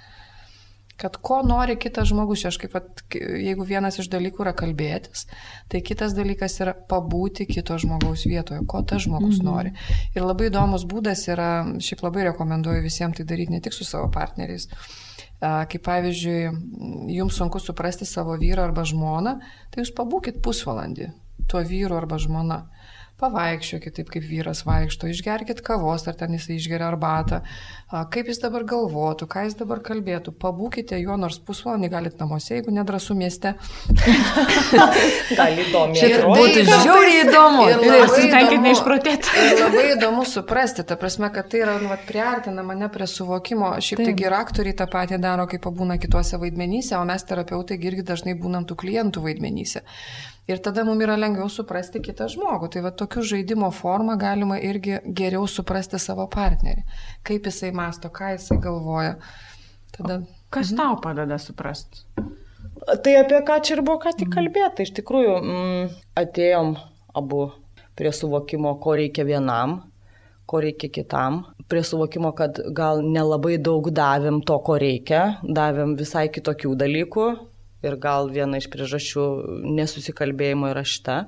kad 0.96 1.16
ko 1.16 1.42
nori 1.44 1.76
kitas 1.76 2.08
žmogus, 2.08 2.44
aš 2.48 2.56
kaip, 2.60 2.76
at, 2.78 3.02
jeigu 3.12 3.64
vienas 3.68 3.98
iš 4.00 4.08
dalykų 4.12 4.44
yra 4.46 4.52
kalbėtis, 4.56 5.26
tai 5.72 5.82
kitas 5.84 6.14
dalykas 6.16 6.56
yra 6.64 6.72
pabūti 6.88 7.46
kito 7.50 7.76
žmogaus 7.80 8.24
vietoje, 8.28 8.62
ko 8.68 8.80
tas 8.82 9.04
žmogus 9.04 9.42
mhm. 9.42 9.50
nori. 9.50 9.74
Ir 10.16 10.24
labai 10.24 10.48
įdomus 10.50 10.86
būdas 10.88 11.26
yra, 11.28 11.50
šiaip 11.84 12.04
labai 12.06 12.30
rekomenduoju 12.30 12.84
visiems 12.84 13.18
tai 13.18 13.28
daryti 13.28 13.52
ne 13.52 13.60
tik 13.64 13.76
su 13.76 13.84
savo 13.84 14.08
partneriais. 14.12 14.70
Kaip 15.36 15.82
pavyzdžiui, 15.84 16.40
jums 17.12 17.36
sunku 17.36 17.60
suprasti 17.60 18.08
savo 18.08 18.38
vyrą 18.40 18.64
arba 18.70 18.86
žmoną, 18.88 19.36
tai 19.70 19.84
jūs 19.84 19.92
pabūkit 19.96 20.40
pusvalandį 20.44 21.10
tuo 21.48 21.60
vyru 21.66 21.96
arba 22.00 22.18
žmona. 22.22 22.62
Pavaikščiokit 23.16 23.94
taip, 23.96 24.10
kaip 24.12 24.26
vyras 24.28 24.58
vaikšto, 24.68 25.08
išgerkit 25.08 25.62
kavos, 25.64 26.02
ar 26.04 26.18
ten 26.20 26.34
jisai 26.36 26.58
išgeria 26.60 26.84
arbatą, 26.90 27.38
a, 27.88 28.02
kaip 28.12 28.28
jis 28.28 28.42
dabar 28.42 28.66
galvotų, 28.68 29.24
ką 29.32 29.46
jis 29.46 29.56
dabar 29.56 29.80
kalbėtų, 29.80 30.34
pabūkite 30.36 30.98
juo 31.00 31.16
nors 31.16 31.38
pusvalandį, 31.40 31.88
galit 31.94 32.20
namuose, 32.20 32.58
jeigu 32.58 32.74
nedrasu 32.76 33.16
mieste. 33.16 33.54
Gali 35.38 35.64
įdomi. 35.64 35.96
Šiaip 35.96 36.18
atrodyti. 36.18 36.66
būtų 36.66 36.82
žiauriai 36.84 37.24
įdomu. 37.24 37.64
Ir 37.70 37.80
Taip, 37.80 37.96
Pasitenkit 38.04 38.52
įdomu- 38.52 38.68
neišprotėti. 38.68 39.34
Ir 39.46 39.64
labai 39.64 39.86
įdomu 39.94 40.28
suprasti, 40.28 40.84
ta 40.92 41.00
prasme, 41.00 41.32
kad 41.32 41.48
tai 41.52 41.64
yra, 41.64 41.78
nu, 41.80 41.88
vat, 41.92 42.04
priartina 42.08 42.64
mane 42.68 42.88
prie 42.92 43.08
suvokimo. 43.10 43.72
Šiaip 43.80 44.04
taigi 44.04 44.28
ir 44.28 44.36
aktoriai 44.36 44.76
tą 44.76 44.90
patį 44.92 45.22
daro, 45.24 45.48
kai 45.48 45.56
pabūna 45.62 45.96
kitose 46.02 46.36
vaidmenyse, 46.42 46.96
o 47.00 47.04
mes 47.08 47.24
terapeutai 47.24 47.80
irgi 47.80 48.04
dažnai 48.12 48.36
būnam 48.36 48.68
tų 48.68 48.76
klientų 48.84 49.24
vaidmenyse. 49.24 49.80
Ir 50.46 50.60
tada 50.62 50.84
mums 50.86 51.02
yra 51.02 51.16
lengviau 51.18 51.50
suprasti 51.50 51.98
kitą 52.04 52.28
žmogų. 52.30 52.70
Tai 52.70 52.84
va 52.84 52.94
tokiu 52.94 53.24
žaidimo 53.26 53.72
forma 53.74 54.14
galima 54.20 54.60
irgi 54.62 55.00
geriau 55.06 55.48
suprasti 55.50 55.98
savo 55.98 56.28
partnerį. 56.30 56.86
Kaip 57.26 57.50
jisai 57.50 57.72
masto, 57.74 58.12
ką 58.14 58.36
jisai 58.36 58.60
galvoja. 58.62 59.16
Tada 59.96 60.20
Kas 60.50 60.70
tau 60.76 60.96
padeda 61.02 61.38
suprasti? 61.38 62.04
Tai 63.02 63.12
apie 63.18 63.40
ką 63.48 63.58
čia 63.64 63.74
ir 63.76 63.82
buvo 63.82 63.98
ką 63.98 64.12
tik 64.18 64.30
kalbėta. 64.30 64.84
Iš 64.86 64.92
tikrųjų, 65.00 65.34
mm, 65.42 65.88
atėjom 66.22 66.76
abu 67.18 67.40
prie 67.98 68.12
suvokimo, 68.12 68.76
ko 68.80 68.94
reikia 69.00 69.24
vienam, 69.26 69.80
ko 70.46 70.60
reikia 70.62 70.88
kitam. 70.92 71.42
Prie 71.68 71.82
suvokimo, 71.82 72.30
kad 72.36 72.60
gal 72.72 73.02
nelabai 73.02 73.56
daug 73.58 73.90
davėm 73.90 74.40
to, 74.46 74.58
ko 74.62 74.78
reikia, 74.78 75.40
davėm 75.42 75.96
visai 75.98 76.28
kitokių 76.28 76.76
dalykų. 76.78 77.26
Ir 77.86 77.98
gal 78.02 78.30
viena 78.34 78.58
iš 78.60 78.68
priežasčių 78.72 79.26
nesusikalbėjimo 79.78 80.72
yra 80.72 80.82
šita. 80.86 81.18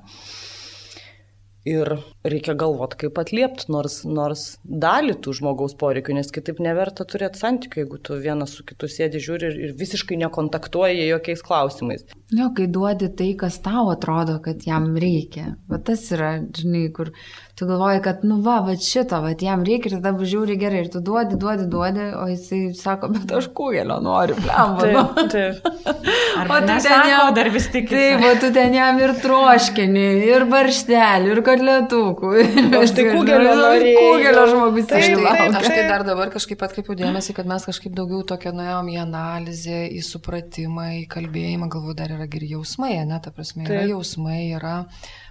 Ir 1.69 1.91
reikia 2.25 2.55
galvoti, 2.57 2.97
kaip 3.03 3.19
atliepti 3.21 3.69
nors, 3.73 3.99
nors 4.07 4.45
dalį 4.63 5.17
tų 5.23 5.35
žmogaus 5.39 5.75
poreikių, 5.79 6.15
nes 6.17 6.31
kitaip 6.33 6.61
neverta 6.63 7.05
turėti 7.07 7.41
santykių, 7.41 7.83
jeigu 7.83 7.99
tu 8.03 8.17
vienas 8.19 8.55
su 8.57 8.65
kitu 8.67 8.89
sėdi 8.89 9.21
žiūri 9.23 9.49
ir, 9.51 9.59
ir 9.67 9.75
visiškai 9.79 10.17
nekontaktuoji 10.23 11.09
jokiais 11.11 11.43
klausimais. 11.45 12.07
Jo, 12.33 12.49
kai 12.55 12.67
duodi 12.71 13.09
tai, 13.17 13.31
kas 13.39 13.59
tau 13.65 13.87
atrodo, 13.93 14.37
kad 14.43 14.65
jam 14.65 14.91
reikia. 14.99 15.55
Va 15.69 15.79
tas 15.81 16.03
yra, 16.15 16.35
žinai, 16.55 16.87
kur 16.95 17.11
tu 17.59 17.67
galvoji, 17.69 18.01
kad, 18.05 18.21
nu 18.27 18.39
va, 18.45 18.59
va 18.65 18.75
šito, 18.79 19.19
va 19.23 19.33
jam 19.33 19.65
reikia 19.67 19.91
ir 19.91 19.97
tada 19.99 20.29
žiūri 20.33 20.57
gerai. 20.59 20.83
Ir 20.85 20.91
tu 20.93 21.01
duodi, 21.03 21.39
duodi, 21.39 21.65
duodi, 21.71 22.05
o 22.15 22.27
jisai 22.29 22.61
sako, 22.77 23.09
bet 23.15 23.33
aš 23.35 23.49
kugelio 23.55 23.99
noriu, 24.03 24.37
blemba. 24.39 24.89
nu. 24.93 25.27
taip. 25.33 25.65
Arba 26.39 26.59
O 26.59 26.61
tu 26.67 26.77
ten 26.85 27.09
jam 27.09 27.33
dar 27.35 27.49
vis 27.51 27.67
tik. 27.73 27.89
Taip, 27.91 28.23
o 28.23 28.33
tu 28.39 28.51
ten 28.55 28.77
jam 28.77 28.99
ir 29.01 29.15
troškinį, 29.23 30.05
ir 30.29 30.45
barštelį, 30.53 31.33
ir 31.33 31.41
kotletukų. 31.59 32.31
O 32.73 32.81
aš 32.81 32.93
tai 32.97 33.05
kugelio 33.11 33.53
norėjau. 33.59 34.03
Kugelio 34.15 34.45
žmogus 34.49 34.91
Aš 34.95 35.07
iš 35.07 35.15
tai, 35.19 35.45
aš 35.59 35.69
tai 35.69 35.85
dar 35.89 36.05
dabar 36.07 36.31
kažkaip 36.33 36.65
atkreipiau 36.65 36.97
dėmesį, 36.99 37.35
kad 37.37 37.49
mes 37.49 37.65
kažkaip 37.67 37.95
daugiau 37.97 38.23
tokia 38.27 38.53
nuėjom 38.55 38.91
į 38.93 38.99
analizę, 39.03 39.79
į 39.93 40.03
supratimą, 40.05 40.89
į 41.03 41.07
kalbėjimą, 41.11 41.69
galvoju, 41.71 41.97
dar 41.99 42.13
yra 42.15 42.29
ir 42.39 42.45
jausmai, 42.55 42.95
ne, 43.07 43.19
ta 43.23 43.33
prasme, 43.35 43.65
yra 43.67 43.83
Taip. 43.83 43.93
jausmai, 43.93 44.41
yra 44.57 44.75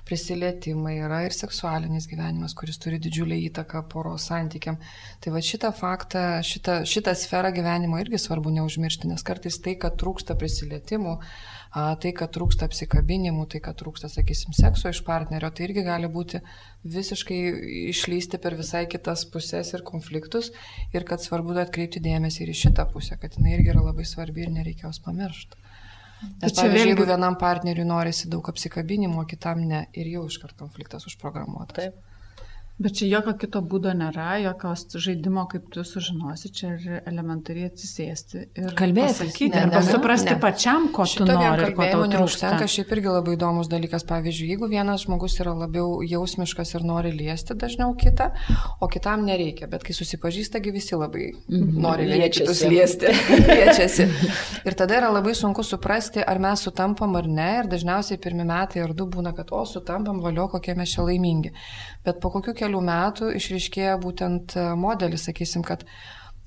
prisilietimai, 0.08 0.94
yra 1.04 1.20
ir 1.26 1.34
seksualinis 1.36 2.06
gyvenimas, 2.08 2.54
kuris 2.56 2.80
turi 2.80 2.96
didžiulę 3.02 3.36
įtaką 3.50 3.82
poros 3.92 4.30
santykiam. 4.30 4.78
Tai 5.20 5.34
va 5.34 5.42
šitą 5.44 5.68
faktą, 5.76 6.22
šitą, 6.48 6.80
šitą 6.88 7.12
sferą 7.18 7.52
gyvenimo 7.52 8.00
irgi 8.00 8.20
svarbu 8.22 8.54
neužmiršti, 8.56 9.10
nes 9.12 9.24
kartais 9.26 9.60
tai, 9.64 9.76
kad 9.80 9.98
trūksta 10.00 10.38
prisilietimų, 10.40 11.18
tai, 11.72 12.12
kad 12.16 12.32
trūksta 12.32 12.68
apsikabinimų, 12.68 13.46
tai, 13.52 13.60
kad 13.60 13.76
trūksta, 13.80 14.08
sakysim, 14.08 14.54
sekso 14.56 14.88
iš 14.88 15.02
partnerio, 15.06 15.50
tai 15.50 15.68
irgi 15.68 15.84
gali 15.86 16.08
būti 16.08 16.40
visiškai 16.88 17.38
išlysti 17.92 18.40
per 18.40 18.56
visai 18.58 18.86
kitas 18.90 19.26
pusės 19.28 19.74
ir 19.76 19.84
konfliktus 19.84 20.50
ir 20.96 21.04
kad 21.04 21.20
svarbu 21.20 21.58
atkreipti 21.60 22.00
dėmesį 22.00 22.44
ir 22.46 22.54
į 22.54 22.58
šitą 22.64 22.88
pusę, 22.92 23.18
kad 23.20 23.36
jinai 23.36 23.56
irgi 23.58 23.74
yra 23.74 23.84
labai 23.84 24.06
svarbi 24.08 24.46
ir 24.46 24.54
nereikia 24.54 24.88
jos 24.88 25.02
pamiršti. 25.04 25.60
Nes, 26.18 26.50
čia 26.50 26.64
pavyzdžiui, 26.64 26.74
vėlgi- 26.74 26.88
jeigu 26.90 27.04
vienam 27.06 27.36
partneriui 27.38 27.86
norisi 27.86 28.28
daug 28.28 28.48
apsikabinimo, 28.50 29.20
o 29.22 29.28
kitam 29.28 29.60
ne, 29.62 29.86
ir 29.94 30.08
jau 30.10 30.24
iškart 30.26 30.56
konfliktas 30.58 31.06
užprogramuotas. 31.06 31.76
Taip. 31.76 32.07
Bet 32.78 32.94
čia 32.94 33.08
jokio 33.10 33.32
kito 33.42 33.58
būdo 33.66 33.90
nėra, 33.90 34.36
jokios 34.38 34.84
žaidimo, 35.02 35.42
kaip 35.50 35.64
tu 35.74 35.82
sužinosi, 35.82 36.50
čia 36.54 36.68
ir 36.76 37.00
elementariai 37.10 37.66
atsisėsti 37.72 38.42
ir 38.54 38.68
Kalbėtis. 38.78 39.16
pasakyti, 39.18 39.48
Ne, 39.50 39.64
arba 39.64 39.80
ne, 39.82 39.88
suprasti 39.90 40.30
ne. 40.30 40.36
pačiam, 40.44 40.86
ko 40.94 41.02
tu 41.02 41.10
Šito 41.16 41.26
vien 41.26 41.42
nori 41.42 41.64
ir 41.66 41.72
ko 41.74 41.88
tau 41.90 42.04
neužtenka, 42.12 42.68
šiaip 42.70 42.92
irgi 42.94 43.10
labai 43.10 43.34
įdomus 43.34 43.66
dalykas. 43.72 44.04
Pavyzdžiui, 44.06 44.50
jeigu 44.52 44.68
vienas 44.70 45.02
žmogus 45.08 45.34
yra 45.42 45.56
labiau 45.58 45.98
jausmiškas 46.06 46.76
ir 46.78 46.86
nori 46.86 47.10
liesti 47.16 47.56
dažniau 47.58 47.96
kitą, 47.98 48.30
o 48.80 48.86
kitam 48.86 49.26
nereikia, 49.26 49.66
bet 49.66 49.82
kai 49.82 49.96
susipažįstagi 49.98 50.70
visi 50.78 50.94
labai 50.94 51.32
nori 51.50 52.06
vieni 52.12 52.30
kitus 52.30 52.62
liesti, 52.70 53.10
liečiasi. 53.50 54.06
Ir 54.70 54.78
tada 54.78 55.00
yra 55.00 55.10
labai 55.18 55.34
sunku 55.34 55.66
suprasti, 55.66 56.22
ar 56.22 56.38
mes 56.38 56.62
sutampam 56.62 57.18
ar 57.18 57.26
ne. 57.26 57.50
Ir 57.64 57.72
dažniausiai 57.74 58.22
pirmi 58.22 58.46
metai 58.46 58.86
ar 58.86 58.94
du 58.94 59.10
būna, 59.10 59.34
kad 59.34 59.50
o 59.50 59.64
sutampam, 59.66 60.22
valio, 60.22 60.46
kokie 60.54 60.78
mes 60.78 60.94
čia 60.94 61.02
laimingi. 61.10 61.50
Bet 62.06 62.20
po 62.22 62.30
kokių 62.34 62.54
kelių 62.60 62.80
metų 62.84 63.32
išriškėja 63.38 63.96
būtent 64.02 64.54
modelis, 64.78 65.26
sakysim, 65.28 65.64
kad 65.66 65.84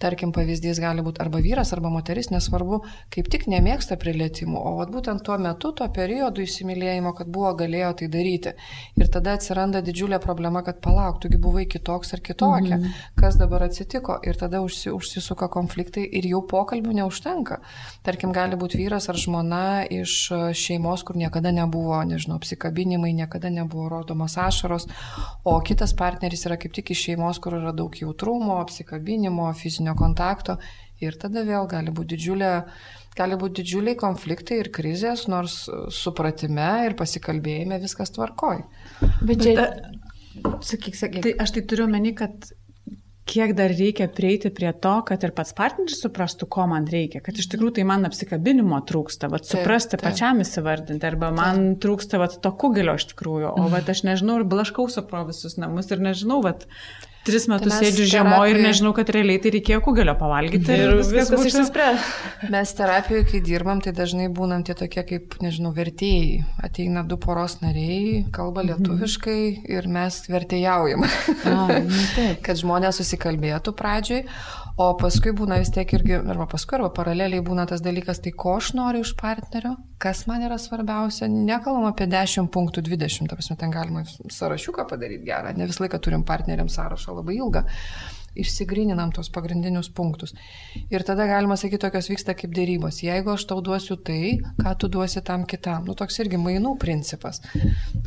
tarkim, 0.02 0.34
pavyzdys 0.36 0.82
gali 0.82 1.04
būti 1.06 1.22
arba 1.24 1.42
vyras, 1.44 1.72
arba 1.76 1.92
moteris, 1.94 2.32
nesvarbu, 2.34 2.82
kaip 3.14 3.30
tik 3.32 3.48
nemėgsta 3.52 3.98
prilietimų, 4.02 4.58
o 4.58 4.74
vat, 4.80 4.92
būtent 4.94 5.24
tuo 5.26 5.38
metu, 5.42 5.74
tuo 5.78 5.88
periodu 5.94 6.44
įsimylėjimo, 6.46 7.14
kad 7.18 7.30
buvo 7.32 7.54
galėjo 7.60 7.94
tai 8.02 8.10
daryti. 8.14 8.56
Ir 9.00 9.12
tada 9.14 9.36
atsiranda 9.38 9.82
didžiulė 9.86 10.22
problema, 10.24 10.64
kad 10.66 10.82
palauk, 10.84 11.22
tugi 11.24 11.40
buvai 11.42 11.68
kitoks 11.70 12.16
ar 12.18 12.24
kitokia, 12.26 12.78
mhm. 12.78 12.98
kas 13.20 13.38
dabar 13.40 13.68
atsitiko 13.68 14.18
ir 14.28 14.40
tada 14.40 14.64
užsi, 14.66 14.92
užsisuka 14.94 15.50
konfliktai 15.54 16.04
ir 16.20 16.28
jau 16.30 16.42
pokalbių 16.50 16.98
neužtenka. 17.02 17.62
Tarkim, 18.06 18.34
gali 18.36 18.60
būti 18.60 18.80
vyras 18.82 19.10
ar 19.12 19.20
žmona 19.20 19.84
iš 19.92 20.18
šeimos, 20.58 21.06
kur 21.08 21.20
niekada 21.20 21.54
nebuvo, 21.56 22.00
nežinau, 22.08 22.40
apsikabinimai, 22.42 23.14
niekada 23.18 23.52
nebuvo 23.54 23.90
rodomos 23.92 24.38
ašaros, 24.42 24.88
o 25.46 25.58
kitas 25.66 25.94
partneris 25.98 26.46
yra 26.50 26.58
kaip 26.62 26.74
tik 26.76 26.94
iš 26.96 27.06
šeimos, 27.08 27.40
kur 27.44 27.58
yra 27.60 27.74
daug 27.76 27.96
jautrumo, 27.98 28.58
apsikabinimo, 28.62 29.50
fizinio 29.58 29.91
kontakto 30.00 30.58
ir 31.02 31.18
tada 31.22 31.46
vėl 31.48 31.68
gali 31.70 31.94
būti 31.94 32.16
didžiulė 32.16 32.54
gali 33.18 33.36
būti 33.36 33.62
didžiuliai 33.62 33.98
konfliktai 34.00 34.62
ir 34.62 34.72
krizės, 34.72 35.26
nors 35.32 35.66
supratime 35.92 36.70
ir 36.88 36.96
pasikalbėjime 37.00 37.82
viskas 37.84 38.14
tvarkoj. 38.16 38.64
Bet 39.28 39.44
čia, 39.44 39.68
sakyk, 40.64 40.96
sakyk. 40.96 41.26
Tai 41.26 41.34
aš 41.44 41.58
tai 41.58 41.66
turiu 41.68 41.90
meni, 41.92 42.14
kad 42.16 42.54
kiek 43.32 43.54
dar 43.56 43.72
reikia 43.72 44.08
prieiti 44.12 44.50
prie 44.54 44.72
to, 44.84 44.94
kad 45.08 45.24
ir 45.24 45.34
pats 45.36 45.54
partneris 45.56 46.02
suprastų, 46.04 46.48
ko 46.52 46.66
man 46.72 46.88
reikia, 46.90 47.22
kad 47.24 47.38
iš 47.38 47.48
tikrųjų 47.54 47.78
tai 47.78 47.86
man 47.88 48.08
apsikabinimo 48.08 48.80
trūksta, 48.88 49.30
vad 49.32 49.46
suprasti 49.48 49.96
taip, 49.96 50.02
taip. 50.02 50.08
pačiam 50.10 50.42
įsivardinti, 50.44 51.08
arba 51.08 51.30
man 51.36 51.62
taip. 51.62 51.80
trūksta 51.86 52.20
vad 52.22 52.36
to 52.44 52.52
kugelio 52.64 52.98
iš 53.00 53.08
tikrųjų, 53.14 53.54
o 53.62 53.70
vad 53.72 53.88
aš 53.94 54.04
nežinau 54.08 54.42
ir 54.42 54.48
blaškausi 54.52 55.06
pro 55.08 55.24
visus 55.30 55.56
namus 55.62 55.92
ir 55.94 56.04
nežinau, 56.04 56.42
vad 56.48 56.66
Tris 57.22 57.44
metus 57.52 57.70
tai 57.70 57.86
sėdžiu 57.86 58.08
žiemoje 58.16 58.54
ir 58.56 58.60
nežinau, 58.64 58.92
kad 58.98 59.10
realiai 59.14 59.38
tai 59.42 59.52
reikėjo 59.54 59.82
kugelio 59.86 60.16
pavalgyti 60.18 60.74
ir 60.74 60.96
viskas, 60.98 61.30
viskas 61.30 61.44
išsispręs. 61.52 62.08
Mes 62.54 62.72
terapijoje, 62.80 63.28
kai 63.30 63.42
dirbam, 63.46 63.82
tai 63.86 63.94
dažnai 63.94 64.26
būnam 64.34 64.64
tie 64.66 64.74
tokie 64.78 65.04
kaip, 65.06 65.36
nežinau, 65.44 65.70
vertėjai. 65.76 66.42
Ateina 66.66 67.04
du 67.06 67.20
poros 67.22 67.60
nariai, 67.62 68.24
kalba 68.34 68.64
mhm. 68.64 68.72
lietuviškai 68.72 69.42
ir 69.70 69.90
mes 69.92 70.18
vertėjaujam. 70.34 71.06
A, 71.06 71.54
nu 71.86 72.28
kad 72.46 72.58
žmonės 72.64 73.04
susikalbėtų 73.04 73.76
pradžioj, 73.78 74.26
O 74.80 74.88
paskui 75.00 75.34
būna 75.36 75.58
vis 75.60 75.72
tiek 75.74 75.90
irgi, 75.98 76.16
arba 76.22 76.48
paskui, 76.50 76.78
arba 76.78 76.92
paraleliai 76.96 77.44
būna 77.44 77.66
tas 77.70 77.84
dalykas, 77.84 78.22
tai 78.24 78.32
ko 78.32 78.56
aš 78.60 78.72
noriu 78.78 79.04
iš 79.04 79.14
partnerio, 79.20 79.76
kas 80.02 80.24
man 80.30 80.46
yra 80.48 80.58
svarbiausia. 80.62 81.28
Nekalbam 81.32 81.90
apie 81.90 82.08
10 82.12 82.48
punktų 82.54 82.86
20, 82.88 83.28
ta 83.30 83.38
prasme, 83.40 83.58
ten 83.60 83.74
galima 83.74 84.06
sąrašiuką 84.08 84.88
padaryti 84.90 85.28
gerą, 85.28 85.52
ne 85.58 85.68
visą 85.68 85.86
laiką 85.86 86.00
turim 86.00 86.24
partneriam 86.28 86.72
sąrašą 86.72 87.20
labai 87.20 87.38
ilgą 87.42 87.66
išsigryninam 88.36 89.12
tos 89.16 89.30
pagrindinius 89.34 89.90
punktus. 89.94 90.34
Ir 90.94 91.04
tada 91.08 91.28
galima 91.30 91.58
sakyti, 91.60 91.82
tokios 91.86 92.10
vyksta 92.12 92.36
kaip 92.38 92.54
dėrybos. 92.56 93.02
Jeigu 93.06 93.34
aš 93.34 93.48
tau 93.50 93.62
duosiu 93.66 93.98
tai, 93.98 94.38
ką 94.62 94.76
tu 94.80 94.92
duosi 94.92 95.24
tam 95.26 95.46
kitam. 95.50 95.88
Nu, 95.90 95.96
toks 95.98 96.22
irgi 96.24 96.40
mainų 96.42 96.76
principas. 96.82 97.42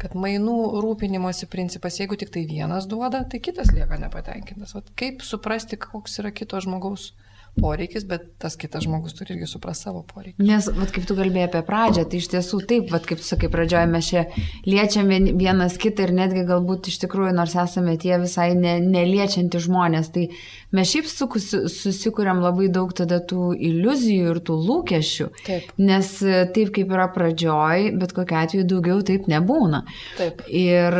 Kad 0.00 0.16
mainų 0.18 0.56
rūpinimosi 0.84 1.48
principas, 1.52 2.00
jeigu 2.00 2.18
tik 2.20 2.32
tai 2.34 2.46
vienas 2.50 2.88
duoda, 2.90 3.24
tai 3.28 3.42
kitas 3.44 3.72
lieka 3.74 4.00
nepatenkintas. 4.00 4.76
Vat 4.78 4.90
kaip 4.98 5.24
suprasti, 5.26 5.80
koks 5.80 6.20
yra 6.22 6.32
kito 6.34 6.60
žmogaus 6.64 7.12
poreikis, 7.60 8.04
bet 8.08 8.26
tas 8.42 8.56
kitas 8.60 8.84
žmogus 8.86 9.14
turi 9.16 9.34
irgi 9.36 9.48
suprasti 9.50 9.88
savo 9.88 10.02
poreikį. 10.08 10.42
Nes, 10.46 10.66
vat, 10.74 10.90
kaip 10.94 11.06
tu 11.08 11.16
kalbėjai 11.18 11.48
apie 11.48 11.62
pradžią, 11.66 12.04
tai 12.10 12.20
iš 12.22 12.28
tiesų 12.32 12.60
taip, 12.70 12.90
vat, 12.94 13.06
kaip 13.08 13.22
tu 13.22 13.26
sakai, 13.26 13.50
pradžioje 13.52 13.90
mes 13.90 14.10
čia 14.10 14.24
liečiam 14.66 15.12
vienas 15.38 15.78
kitą 15.80 16.08
ir 16.08 16.14
netgi 16.16 16.44
galbūt 16.48 16.90
iš 16.92 17.00
tikrųjų, 17.04 17.34
nors 17.38 17.56
esame 17.64 17.96
tie 18.02 18.18
visai 18.22 18.50
ne, 18.58 18.76
neliečianti 18.82 19.62
žmonės, 19.66 20.10
tai 20.14 20.28
mes 20.74 20.90
šiaip 20.90 21.08
susikūrėm 21.08 22.42
labai 22.44 22.68
daug 22.72 22.92
tada 22.96 23.20
tų 23.22 23.52
iliuzijų 23.54 24.34
ir 24.34 24.40
tų 24.46 24.58
lūkesčių. 24.68 25.28
Taip. 25.46 25.70
Nes 25.80 26.10
e, 26.22 26.42
taip 26.54 26.72
kaip 26.76 26.92
yra 26.94 27.06
pradžioj, 27.14 27.90
bet 28.00 28.14
kokiu 28.16 28.40
atveju 28.40 28.66
daugiau 28.74 29.04
taip 29.06 29.28
nebūna. 29.30 29.84
Taip. 30.18 30.42
Ir 30.48 30.98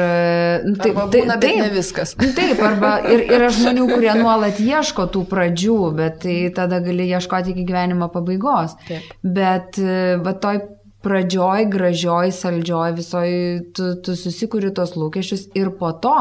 nu, 0.65 0.77
taip, 0.79 0.95
arba 0.95 1.09
būna, 1.13 1.39
taip, 1.43 1.61
ne 1.63 1.73
viskas. 1.75 2.15
Taip, 2.39 2.63
arba 2.65 2.95
ir 3.11 3.27
yra 3.29 3.51
žmonių, 3.55 3.89
kurie 3.91 4.15
nuolat 4.19 4.63
ieško 4.63 5.09
tų 5.15 5.27
pradžių, 5.31 5.81
bet 5.99 6.23
tai 6.25 6.39
tada 6.55 6.81
gali 6.85 7.11
ieškoti 7.11 7.55
iki 7.55 7.67
gyvenimo 7.69 8.11
pabaigos. 8.15 8.79
Taip. 8.89 9.13
Bet 9.23 9.81
e, 9.83 10.17
va 10.25 10.37
toj 10.41 10.63
pradžioj, 11.05 11.67
gražioj, 11.73 12.33
saldžioj, 12.33 12.95
visoj 12.97 13.29
tu, 13.77 13.91
tu 14.05 14.15
susikuri 14.17 14.71
tos 14.75 14.95
lūkesčius 14.97 15.47
ir 15.59 15.71
po 15.79 15.91
to, 16.01 16.15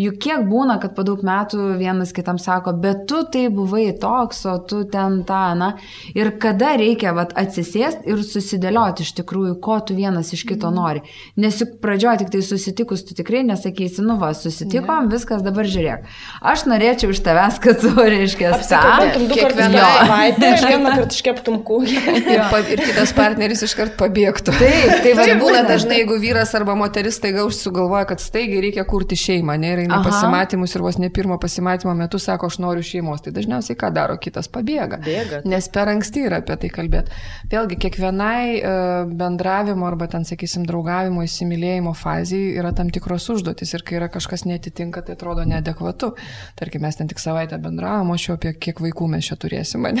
juk 0.00 0.16
kiek 0.22 0.46
būna, 0.48 0.78
kad 0.80 0.94
po 0.96 1.04
daug 1.06 1.20
metų 1.26 1.74
vienas 1.80 2.14
kitam 2.16 2.40
sako, 2.40 2.72
bet 2.80 3.04
tu 3.10 3.20
tai 3.28 3.46
buvai 3.52 3.90
toks, 4.00 4.42
o 4.48 4.56
tu 4.64 4.82
ten 4.90 5.20
tą, 5.28 5.42
na, 5.60 5.70
ir 6.16 6.32
kada 6.40 6.72
reikia 6.80 7.12
vat, 7.16 7.34
atsisėsti 7.38 8.08
ir 8.08 8.22
susidėlioti 8.24 9.04
iš 9.04 9.12
tikrųjų, 9.20 9.58
ko 9.60 9.76
tu 9.84 9.98
vienas 9.98 10.32
iš 10.36 10.46
kito 10.48 10.70
mhm. 10.70 10.80
nori. 10.80 11.04
Nes 11.40 11.60
juk 11.60 11.76
pradžioj 11.84 12.22
tik 12.24 12.32
tai 12.32 12.42
susitikus, 12.46 13.04
tu 13.04 13.18
tikrai 13.18 13.44
nesakysi, 13.50 14.04
nu 14.06 14.16
va, 14.20 14.32
susitikom, 14.36 15.10
ne. 15.10 15.14
viskas 15.14 15.44
dabar 15.44 15.68
žiūrėk. 15.68 16.08
Aš 16.40 16.64
norėčiau 16.70 17.12
iš 17.12 17.22
tavęs, 17.28 17.60
kad 17.60 17.84
tu, 17.84 17.92
reiškia. 18.16 18.56
Kiekvieną 18.64 19.84
savaitę, 20.00 20.54
vieną 20.70 20.96
kartą 20.96 21.18
iškeptum 21.18 21.60
kūgį. 21.68 22.00
Ir 22.30 22.84
kitas 22.88 23.12
partneris 23.16 23.64
iškart 23.66 23.98
pabėgo 24.00 24.29
objektų. 24.30 24.54
Taip, 24.58 24.92
tai 25.04 25.12
va, 25.18 25.26
būna 25.40 25.62
dažnai, 25.68 26.00
jeigu 26.00 26.18
vyras 26.20 26.52
arba 26.58 26.74
moteris 26.78 27.20
taiga 27.22 27.44
užsugalvoja, 27.48 28.06
kad 28.10 28.22
staigiai 28.22 28.62
reikia 28.66 28.84
kurti 28.88 29.18
šeimą, 29.18 29.56
ne, 29.60 29.72
ir 29.74 29.82
eina 29.84 30.00
pasimatymus 30.04 30.74
ir 30.76 30.84
vos 30.84 30.98
ne 31.02 31.10
pirmo 31.10 31.38
pasimatymo 31.40 31.94
metu 31.98 32.20
sako, 32.22 32.50
aš 32.50 32.60
noriu 32.62 32.84
šeimos, 32.86 33.22
tai 33.24 33.34
dažniausiai 33.36 33.78
ką 33.78 33.92
daro, 33.94 34.16
kitas 34.22 34.50
pabėga. 34.52 35.00
Bėga. 35.04 35.42
Nes 35.48 35.68
per 35.72 35.90
anksti 35.92 36.26
yra 36.28 36.40
apie 36.44 36.56
tai 36.62 36.70
kalbėti. 36.72 37.14
Vėlgi, 37.50 37.78
kiekvienai 37.84 38.44
uh, 38.60 39.12
bendravimo 39.20 39.88
arba 39.88 40.10
ten, 40.10 40.26
sakysim, 40.28 40.66
draugavimo, 40.68 41.24
įsimylėjimo 41.26 41.94
fazijai 41.98 42.56
yra 42.60 42.74
tam 42.76 42.92
tikros 42.92 43.28
užduotis 43.34 43.74
ir 43.76 43.86
kai 43.86 44.00
yra 44.00 44.10
kažkas 44.12 44.46
netitinka, 44.48 45.04
tai 45.06 45.18
atrodo 45.18 45.46
neadekvatu. 45.48 46.14
Tarkim, 46.58 46.84
mes 46.86 46.98
ten 46.98 47.10
tik 47.10 47.22
savaitę 47.22 47.58
bendravom, 47.62 48.12
o 48.12 48.18
šio 48.20 48.36
apie 48.38 48.54
kiek 48.58 48.80
vaikų 48.82 49.10
mes 49.14 49.30
čia 49.30 49.38
turėsime. 49.40 49.94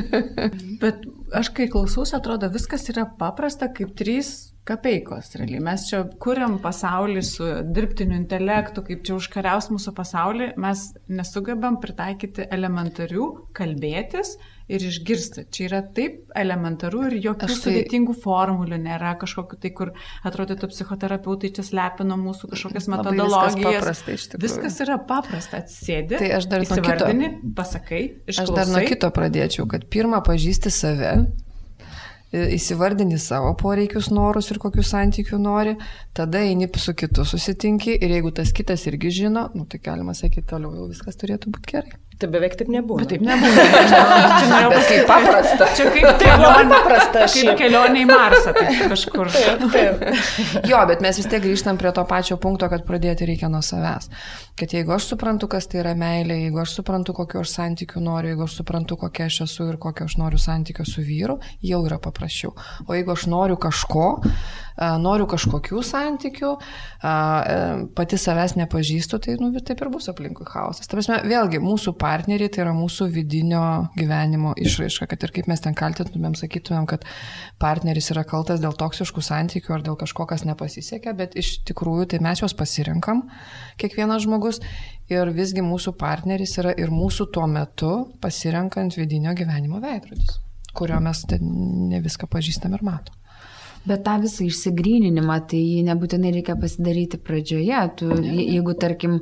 Bet 0.82 1.04
aš 1.34 1.50
kai 1.54 1.68
klausausi, 1.70 2.14
atrodo, 2.16 2.50
viskas 2.52 2.88
yra 2.92 3.06
paprasta 3.18 3.70
kaip 3.74 3.92
trys 3.98 4.50
kapeikos. 4.68 5.32
Realiai. 5.38 5.62
Mes 5.64 5.86
čia 5.88 6.02
kuriam 6.22 6.58
pasaulį 6.62 7.22
su 7.26 7.48
dirbtiniu 7.74 8.18
intelektu, 8.18 8.84
kaip 8.86 9.04
čia 9.06 9.16
užkariaus 9.16 9.70
mūsų 9.72 9.94
pasaulį, 9.96 10.50
mes 10.60 10.86
nesugebam 11.10 11.80
pritaikyti 11.82 12.48
elementarių 12.52 13.28
kalbėtis 13.56 14.36
ir 14.70 14.84
išgirsti. 14.86 15.44
Čia 15.52 15.66
yra 15.66 15.80
taip 15.96 16.30
elementaru 16.38 17.02
ir 17.08 17.16
jokių 17.18 17.48
tai... 17.50 17.56
sudėtingų 17.58 18.14
formulių 18.22 18.78
nėra, 18.84 19.16
kažkokiu 19.20 19.58
tai, 19.62 19.72
kur 19.76 19.92
atrodytų 20.26 20.70
psichoterapeutai 20.72 21.52
čia 21.56 21.66
slepino 21.66 22.18
mūsų 22.20 22.52
kažkokias 22.54 22.88
metodologijas. 22.92 23.60
Viskas, 23.60 24.02
paprasta, 24.06 24.40
viskas 24.46 24.80
yra 24.86 24.98
paprasta, 25.10 25.62
atsėdi. 25.64 26.18
Tai 26.20 26.32
aš 26.38 26.50
dar 26.50 26.66
nuo 26.66 26.80
kito. 26.86 27.12
Pasakai, 27.60 28.02
išklausai. 28.24 28.46
Aš 28.46 28.56
dar 28.56 28.74
nuo 28.74 28.82
kito 28.86 29.12
pradėčiau, 29.14 29.68
kad 29.70 29.86
pirmą 29.92 30.22
pažįsti 30.26 30.74
save, 30.74 31.14
įsivardini 32.30 33.18
savo 33.18 33.50
poreikius, 33.58 34.10
norus 34.14 34.52
ir 34.52 34.60
kokius 34.62 34.92
santykių 34.94 35.38
nori, 35.42 35.74
tada 36.14 36.44
eini 36.46 36.68
su 36.78 36.94
kitu 36.94 37.24
susitinki 37.26 37.96
ir 37.98 38.14
jeigu 38.18 38.30
tas 38.34 38.54
kitas 38.54 38.86
irgi 38.86 39.10
žino, 39.22 39.48
nu, 39.54 39.66
tai 39.66 39.82
galima 39.82 40.14
sakyti, 40.14 40.46
toliau 40.52 40.76
jau 40.78 40.86
viskas 40.92 41.18
turėtų 41.18 41.50
būti 41.56 41.74
gerai. 41.74 41.98
Tai 42.20 42.28
beveik 42.28 42.52
taip 42.60 42.68
nebuvo. 42.68 42.98
Bet 43.00 43.08
taip 43.14 43.22
nebuvo. 43.24 43.62
Čia 44.40 44.56
jau 44.60 44.70
kaip 44.76 45.06
paprasta. 45.08 45.68
Čia 45.78 45.86
kaip 45.94 46.18
kelionė, 46.20 46.66
paprasta. 46.68 47.22
Kaip 47.32 47.54
kelionė 47.56 48.02
į 48.02 48.08
Marsą 48.10 48.52
tai 48.56 48.74
kažkur. 48.92 49.30
Taip, 49.40 49.62
taip. 49.72 50.02
Jo, 50.68 50.82
bet 50.90 51.00
mes 51.04 51.16
vis 51.16 51.28
tiek 51.30 51.40
grįžtam 51.40 51.78
prie 51.80 51.92
to 51.96 52.02
pačio 52.08 52.36
punkto, 52.40 52.68
kad 52.68 52.84
pradėti 52.84 53.28
reikia 53.28 53.48
nuo 53.52 53.62
savęs. 53.64 54.10
Kad 54.58 54.74
jeigu 54.76 54.92
aš 54.92 55.06
suprantu, 55.14 55.48
kas 55.48 55.68
tai 55.70 55.80
yra 55.80 55.94
meilė, 55.96 56.36
jeigu 56.42 56.60
aš 56.60 56.74
suprantu, 56.80 57.14
kokio 57.16 57.40
aš 57.40 57.54
santykių 57.54 58.02
noriu, 58.04 58.34
jeigu 58.34 58.44
aš 58.44 58.58
suprantu, 58.60 58.98
kokia 59.00 59.30
aš 59.30 59.40
esu 59.46 59.70
ir 59.70 59.78
kokio 59.80 60.08
aš 60.10 60.18
noriu 60.20 60.40
santykio 60.42 60.84
su 60.88 61.04
vyru, 61.06 61.38
jau 61.64 61.80
yra 61.88 62.00
paprasčiau. 62.02 62.52
O 62.84 62.98
jeigu 62.98 63.14
aš 63.14 63.28
noriu 63.32 63.56
kažko, 63.60 64.10
noriu 64.80 65.26
kažkokių 65.28 65.82
santykių, 65.84 66.50
e, 66.56 67.14
pati 67.96 68.18
savęs 68.20 68.56
nepažįstu, 68.56 69.20
tai 69.20 69.36
nu, 69.40 69.50
taip 69.60 69.82
ir 69.84 69.90
bus 69.92 70.08
aplinkui 70.12 70.46
chaosas. 70.48 70.88
Tai 70.88 70.98
prasme, 70.98 71.18
vėlgi, 71.28 71.60
mūsų 71.62 71.94
partneriai 72.00 72.48
tai 72.52 72.64
yra 72.64 72.74
mūsų 72.76 73.10
vidinio 73.12 73.64
gyvenimo 73.98 74.54
išraiška, 74.56 75.08
kad 75.10 75.26
ir 75.26 75.34
kaip 75.36 75.50
mes 75.52 75.60
ten 75.60 75.76
kaltintumėm, 75.76 76.36
sakytumėm, 76.38 76.88
kad 76.90 77.04
partneris 77.60 78.10
yra 78.14 78.24
kaltas 78.24 78.62
dėl 78.62 78.76
toksiškų 78.80 79.24
santykių 79.24 79.76
ar 79.76 79.84
dėl 79.84 80.00
kažko, 80.00 80.26
kas 80.30 80.46
nepasisekė, 80.48 81.14
bet 81.18 81.36
iš 81.40 81.60
tikrųjų 81.68 82.14
tai 82.14 82.24
mes 82.24 82.40
juos 82.40 82.56
pasirinkam, 82.56 83.26
kiekvienas 83.80 84.24
žmogus, 84.24 84.62
ir 85.12 85.32
visgi 85.34 85.62
mūsų 85.64 85.96
partneris 86.00 86.56
yra 86.62 86.72
ir 86.78 86.92
mūsų 86.94 87.28
tuo 87.34 87.46
metu 87.50 87.94
pasirenkant 88.22 88.96
vidinio 88.96 89.34
gyvenimo 89.36 89.80
veidrodis, 89.82 90.38
kurio 90.72 91.00
mes 91.02 91.24
ne 91.40 92.00
viską 92.00 92.30
pažįstam 92.30 92.76
ir 92.78 92.86
matom. 92.86 93.16
Bet 93.88 94.02
tą 94.04 94.18
visą 94.20 94.44
išsigryninimą, 94.44 95.38
tai 95.48 95.56
jį 95.62 95.84
nebūtinai 95.86 96.34
reikia 96.34 96.52
pasidaryti 96.60 97.16
pradžioje. 97.24 97.78
Tu, 97.96 98.08
je- 98.22 98.44
jeigu, 98.52 98.74
tarkim, 98.76 99.14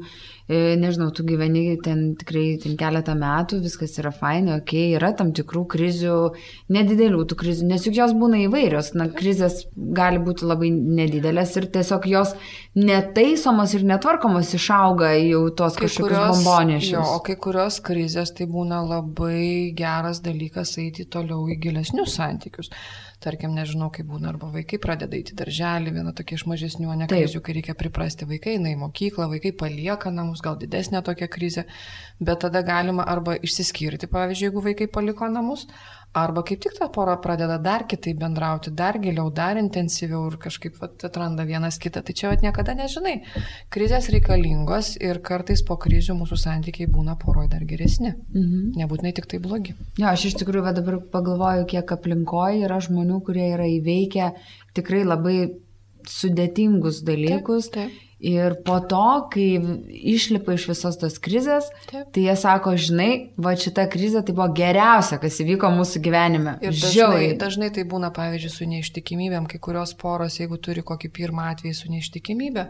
e, 0.51 0.75
nežinau, 0.81 1.13
tu 1.15 1.23
gyveni 1.23 1.77
ten 1.85 2.17
tikrai 2.19 2.59
ten 2.63 2.75
keletą 2.77 3.15
metų, 3.15 3.61
viskas 3.63 3.95
yra 4.03 4.11
fainai, 4.11 4.57
ok, 4.59 4.73
yra 4.97 5.13
tam 5.17 5.31
tikrų 5.33 5.63
krizių, 5.75 6.17
nedidelių 6.75 7.23
tų 7.31 7.37
krizių, 7.39 7.69
nes 7.71 7.87
juk 7.87 7.95
jos 8.01 8.13
būna 8.19 8.41
įvairios. 8.49 8.95
Na, 8.99 9.07
krizės 9.07 9.61
gali 9.77 10.19
būti 10.19 10.43
labai 10.51 10.71
nedidelės 10.75 11.55
ir 11.57 11.67
tiesiog 11.79 12.09
jos 12.11 12.35
netaisomos 12.75 13.75
ir 13.77 13.85
netvarkomos 13.89 14.51
išauga 14.59 15.13
jau 15.21 15.45
tos 15.55 15.77
kažkokius 15.79 16.19
bombonešius. 16.33 16.93
jo, 16.97 17.05
o 17.15 17.21
kai 17.27 17.37
kurios 17.37 17.79
krizės 17.85 18.35
tai 18.35 18.47
būna 18.51 18.83
labai 18.89 19.73
geras 19.77 20.21
dalykas 20.25 20.77
eiti 20.83 21.05
toliau 21.07 21.47
į 21.49 21.61
gilesnius 21.63 22.15
santykius. 22.19 22.71
Tarkim, 23.19 23.51
nežinau, 23.51 23.89
kaip 23.91 24.07
būna, 24.07 24.29
arba 24.31 24.47
vaikai 24.55 24.79
pradeda 24.79 25.19
į 25.19 25.35
darželį, 25.39 25.91
viena 25.97 26.12
tokia 26.14 26.37
iš 26.39 26.45
mažesnių, 26.47 26.93
ne 27.01 27.09
krizių, 27.11 27.41
kai 27.43 27.57
reikia 27.57 27.75
priprasti 27.75 28.29
vaikai, 28.31 28.55
eina 28.55 28.71
į 28.71 28.77
mokyklą, 28.79 29.27
vaikai 29.33 29.51
palieka 29.59 30.12
namus, 30.14 30.39
gal 30.45 30.55
didesnė 30.61 31.03
tokia 31.03 31.27
krizė, 31.27 31.64
bet 32.23 32.45
tada 32.45 32.62
galima 32.62 33.03
arba 33.11 33.35
išsiskirti, 33.35 34.07
pavyzdžiui, 34.12 34.47
jeigu 34.47 34.62
vaikai 34.69 34.87
paliko 34.95 35.27
namus, 35.35 35.66
arba 36.25 36.43
kaip 36.47 36.61
tik 36.64 36.75
ta 36.79 36.89
pora 36.93 37.16
pradeda 37.23 37.59
dar 37.62 37.85
kitaip 37.91 38.19
bendrauti, 38.21 38.73
dar 38.75 38.99
giliau, 39.03 39.31
dar 39.35 39.61
intensyviau 39.61 40.25
ir 40.31 40.39
kažkaip 40.43 40.79
vat, 40.81 40.97
atranda 41.09 41.47
vienas 41.49 41.79
kitą. 41.83 42.03
Tai 42.05 42.16
čia 42.21 42.33
vat, 42.33 42.43
niekada 42.45 42.75
nežinai. 42.79 43.14
Krizės 43.75 44.11
reikalingos 44.14 44.95
ir 45.03 45.23
kartais 45.25 45.62
po 45.66 45.79
krizių 45.81 46.19
mūsų 46.19 46.41
santykiai 46.45 46.91
būna 46.91 47.19
poroje 47.21 47.53
dar 47.55 47.64
geresni. 47.69 48.14
Mhm. 48.35 48.75
Nebūtinai 48.81 49.14
tik 49.16 49.31
tai 49.31 49.43
blogi. 49.45 49.77
Jo, 49.99 50.11
aš 50.12 50.29
iš 50.33 50.41
tikrųjų 50.43 50.75
dabar 50.81 51.01
pagalvoju, 51.12 51.69
kiek 51.71 51.97
aplinkoje 51.99 52.66
yra 52.66 52.81
žmonių, 52.85 53.23
kurie 53.27 53.49
yra 53.55 53.69
įveikę 53.79 54.33
tikrai 54.79 55.05
labai 55.07 55.39
sudėtingus 56.09 57.03
dalykus. 57.07 57.73
Taip, 57.73 57.91
taip. 57.93 58.05
Ir 58.19 58.57
po 58.66 58.81
to, 58.83 59.31
kai 59.31 59.47
išlipa 60.11 60.57
iš 60.57 60.64
visos 60.73 60.97
tos 60.99 61.21
krizės, 61.23 61.69
Taip. 61.87 62.09
tai 62.14 62.25
jie 62.25 62.35
sako, 62.41 62.73
žinai, 62.75 63.11
va 63.39 63.53
šita 63.55 63.85
krizė 63.93 64.25
tai 64.27 64.35
buvo 64.35 64.49
geriausia, 64.59 65.21
kas 65.23 65.39
įvyko 65.45 65.71
mūsų 65.77 66.03
gyvenime. 66.03 66.57
Ir 66.66 66.75
dažnai, 66.75 67.29
dažnai 67.39 67.69
tai 67.77 67.85
būna, 67.87 68.11
pavyzdžiui, 68.16 68.51
su 68.51 68.66
neištikimybėm, 68.73 69.47
kai 69.51 69.62
kurios 69.62 69.95
poros, 69.99 70.41
jeigu 70.43 70.59
turi 70.59 70.83
kokį 70.83 71.12
pirmą 71.14 71.47
atvejį 71.53 71.77
su 71.79 71.93
neištikimybė, 71.95 72.66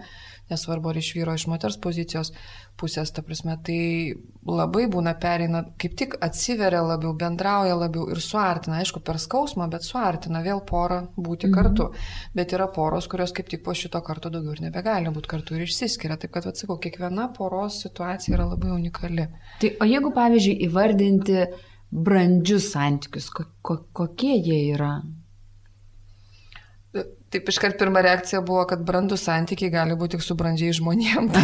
nesvarbu 0.51 0.89
ar 0.91 0.97
iš 1.01 1.13
vyro, 1.17 1.35
iš 1.35 1.47
moters 1.51 1.77
pozicijos 1.77 2.33
pusės, 2.79 3.11
ta 3.13 3.23
prasme, 3.27 3.57
tai 3.67 4.15
labai 4.47 4.87
būna 4.87 5.15
pereina, 5.21 5.65
kaip 5.79 5.97
tik 5.99 6.15
atsiveria 6.23 6.81
labiau, 6.87 7.13
bendrauja 7.19 7.75
labiau 7.75 8.07
ir 8.11 8.21
suartina, 8.23 8.79
aišku, 8.83 9.03
per 9.05 9.19
skausmą, 9.19 9.67
bet 9.71 9.83
suartina 9.83 10.43
vėl 10.45 10.63
porą 10.65 11.09
būti 11.17 11.49
Mhm. 11.49 11.55
kartu. 11.55 11.91
Bet 12.35 12.53
yra 12.53 12.69
poros, 12.73 13.09
kurios 13.09 13.33
kaip 13.33 13.49
tik 13.49 13.65
po 13.65 13.75
šito 13.75 14.01
karto 14.01 14.31
daugiau 14.31 14.53
ir 14.53 14.61
nebegali 14.71 15.11
būti 15.11 15.27
kartu 15.29 15.55
ir 15.55 15.67
išsiskiria. 15.67 16.17
Taip 16.19 16.31
kad, 16.33 16.47
atsakau, 16.47 16.79
kiekviena 16.79 17.33
poros 17.35 17.83
situacija 17.83 18.37
yra 18.37 18.47
labai 18.47 18.71
unikali. 18.71 19.29
Tai, 19.61 19.71
o 19.81 19.85
jeigu, 19.85 20.13
pavyzdžiui, 20.15 20.61
įvardinti 20.69 21.47
brandžius 21.91 22.73
santykius, 22.73 23.31
ko, 23.31 23.45
ko, 23.63 23.77
kokie 23.93 24.37
jie 24.43 24.75
yra? 24.75 25.03
Taip 27.29 27.49
iškart 27.53 27.77
pirma 27.77 28.01
reakcija 28.01 28.39
buvo, 28.41 28.63
kad 28.71 28.81
brandų 28.89 29.19
santykiai 29.21 29.69
gali 29.69 29.93
būti 30.01 30.17
tik 30.17 30.23
su 30.25 30.33
brandžiai 30.39 30.73
žmonėms. 30.79 31.35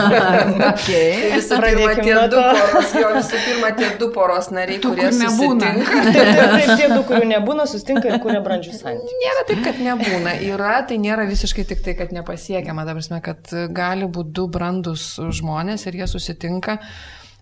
okay. 0.72 1.06
Tai 1.22 1.30
visų 1.38 1.60
pirma, 1.62 1.94
tie 1.96 2.16
nuo 2.18 2.24
du 2.28 2.42
poros, 2.42 2.92
jo, 2.98 3.12
visų 3.14 3.40
pirma, 3.46 3.70
tie 3.78 3.88
du 4.02 4.08
poros 4.12 4.50
nariai, 4.52 4.82
Tų, 4.84 4.90
kurie 4.92 5.06
kur 5.08 5.16
nebūna. 5.22 5.70
Taip, 6.18 6.74
tie 6.74 6.90
du, 6.92 7.00
kurių 7.08 7.30
nebūna, 7.30 7.64
sustinka 7.70 8.12
ir 8.12 8.18
kuria 8.20 8.42
brandžius 8.44 8.82
santykius. 8.84 9.16
Nėra 9.22 9.46
taip, 9.48 9.64
kad 9.64 9.80
nebūna. 9.88 10.36
Yra, 10.50 10.74
tai 10.90 11.00
nėra 11.00 11.24
visiškai 11.30 11.64
tik 11.72 11.80
tai, 11.86 11.96
kad 12.02 12.12
nepasiekiama. 12.12 12.84
Ta 12.84 12.98
prasme, 12.98 13.24
kad 13.24 13.56
gali 13.72 14.12
būti 14.12 14.36
du 14.36 14.46
brandus 14.52 15.14
žmonės 15.40 15.88
ir 15.88 16.02
jie 16.02 16.12
susitinka. 16.12 16.76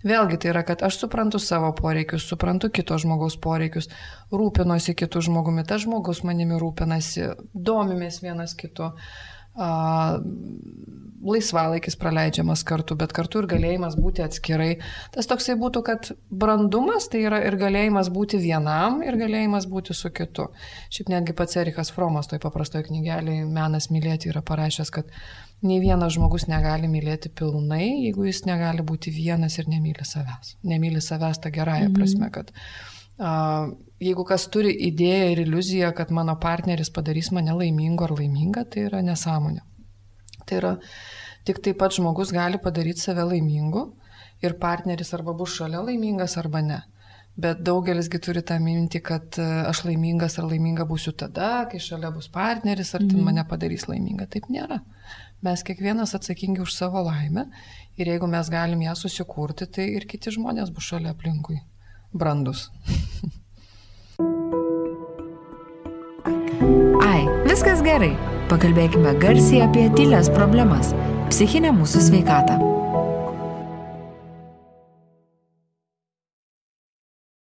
Vėlgi 0.07 0.38
tai 0.40 0.53
yra, 0.55 0.62
kad 0.64 0.80
aš 0.86 0.96
suprantu 1.03 1.40
savo 1.42 1.72
poreikius, 1.76 2.24
suprantu 2.30 2.70
kito 2.72 2.96
žmogaus 3.01 3.36
poreikius, 3.40 3.90
rūpinuosi 4.32 4.94
kitų 4.96 5.26
žmogumi, 5.28 5.66
tas 5.68 5.84
žmogus 5.84 6.22
manimi 6.24 6.57
rūpinasi, 6.61 7.34
domimės 7.53 8.22
vienas 8.24 8.57
kitu. 8.57 8.88
A, 9.61 9.68
laisvalaikis 11.20 11.96
praleidžiamas 12.01 12.62
kartu, 12.64 12.96
bet 12.96 13.12
kartu 13.12 13.42
ir 13.42 13.48
galėjimas 13.51 13.96
būti 14.01 14.24
atskirai. 14.24 14.70
Tas 15.12 15.28
toksai 15.28 15.57
būtų, 15.61 15.82
kad 15.84 16.11
brandumas 16.30 17.11
tai 17.12 17.24
yra 17.26 17.42
ir 17.44 17.59
galėjimas 17.61 18.09
būti 18.14 18.40
vienam, 18.40 19.03
ir 19.05 19.18
galėjimas 19.20 19.68
būti 19.70 19.96
su 19.96 20.12
kitu. 20.16 20.48
Šiaip 20.88 21.12
netgi 21.12 21.36
pats 21.36 21.61
Erikas 21.61 21.92
Fromas 21.92 22.30
toj 22.30 22.40
paprastoje 22.42 22.88
knygelėje 22.88 23.44
Menas 23.51 23.90
mylėti 23.92 24.32
yra 24.32 24.40
parašęs, 24.46 24.94
kad 24.94 25.12
nei 25.66 25.80
vienas 25.82 26.14
žmogus 26.16 26.46
negali 26.48 26.88
mylėti 26.88 27.30
pilnai, 27.36 27.84
jeigu 28.06 28.24
jis 28.28 28.44
negali 28.48 28.84
būti 28.86 29.12
vienas 29.12 29.58
ir 29.61 29.68
nemyli 29.68 30.06
savęs. 30.06 30.56
Nemyli 30.64 31.02
savęs 31.04 31.42
tą 31.42 31.52
gerąją 31.52 31.92
prasme, 31.96 32.30
kad 32.32 32.52
a, 33.18 33.68
jeigu 34.00 34.24
kas 34.28 34.48
turi 34.52 34.72
idėją 34.88 35.32
ir 35.34 35.42
iliuziją, 35.44 35.92
kad 35.96 36.12
mano 36.16 36.36
partneris 36.40 36.92
padarys 36.94 37.32
mane 37.36 37.56
laimingu 37.56 38.06
ar 38.06 38.16
laimingą, 38.16 38.64
tai 38.72 38.86
yra 38.88 39.02
nesąmonė. 39.04 39.64
Tai 40.46 40.61
yra 40.62 40.76
tik 41.44 41.61
taip 41.64 41.80
pat 41.80 41.96
žmogus 41.96 42.32
gali 42.32 42.61
padaryti 42.62 43.04
save 43.04 43.26
laimingu 43.28 43.90
ir 44.44 44.56
partneris 44.61 45.12
arba 45.16 45.36
bus 45.36 45.58
šalia 45.58 45.84
laimingas 45.84 46.38
arba 46.40 46.64
ne. 46.64 46.80
Bet 47.40 47.61
daugelisgi 47.64 48.18
turi 48.20 48.42
tą 48.44 48.56
mintį, 48.61 49.00
kad 49.06 49.36
e, 49.40 49.44
aš 49.70 49.84
laimingas 49.86 50.36
ar 50.40 50.48
laiminga 50.50 50.84
būsiu 50.88 51.12
tada, 51.16 51.68
kai 51.70 51.78
šalia 51.80 52.11
bus 52.12 52.26
partneris, 52.32 52.90
ar 52.96 53.04
ten 53.06 53.22
mane 53.24 53.44
padarys 53.48 53.86
laiminga. 53.88 54.26
Taip 54.28 54.48
nėra. 54.52 54.80
Mes 55.41 55.62
kiekvienas 55.64 56.12
atsakingi 56.12 56.61
už 56.61 56.74
savo 56.76 57.01
laimę 57.01 57.47
ir 57.97 58.09
jeigu 58.12 58.26
mes 58.28 58.51
galim 58.53 58.82
ją 58.84 58.93
susikurti, 58.97 59.64
tai 59.66 59.86
ir 59.97 60.05
kiti 60.09 60.32
žmonės 60.36 60.68
bus 60.68 60.84
šalia 60.93 61.14
aplinkui. 61.14 61.57
Brandus. 62.12 62.66
Ai, 67.07 67.24
viskas 67.49 67.80
gerai. 67.86 68.12
Pakalbėkime 68.51 69.14
garsiai 69.22 69.64
apie 69.64 69.86
tylės 69.97 70.28
problemas- 70.34 70.93
psichinę 71.32 71.72
mūsų 71.72 72.05
sveikatą. 72.11 72.79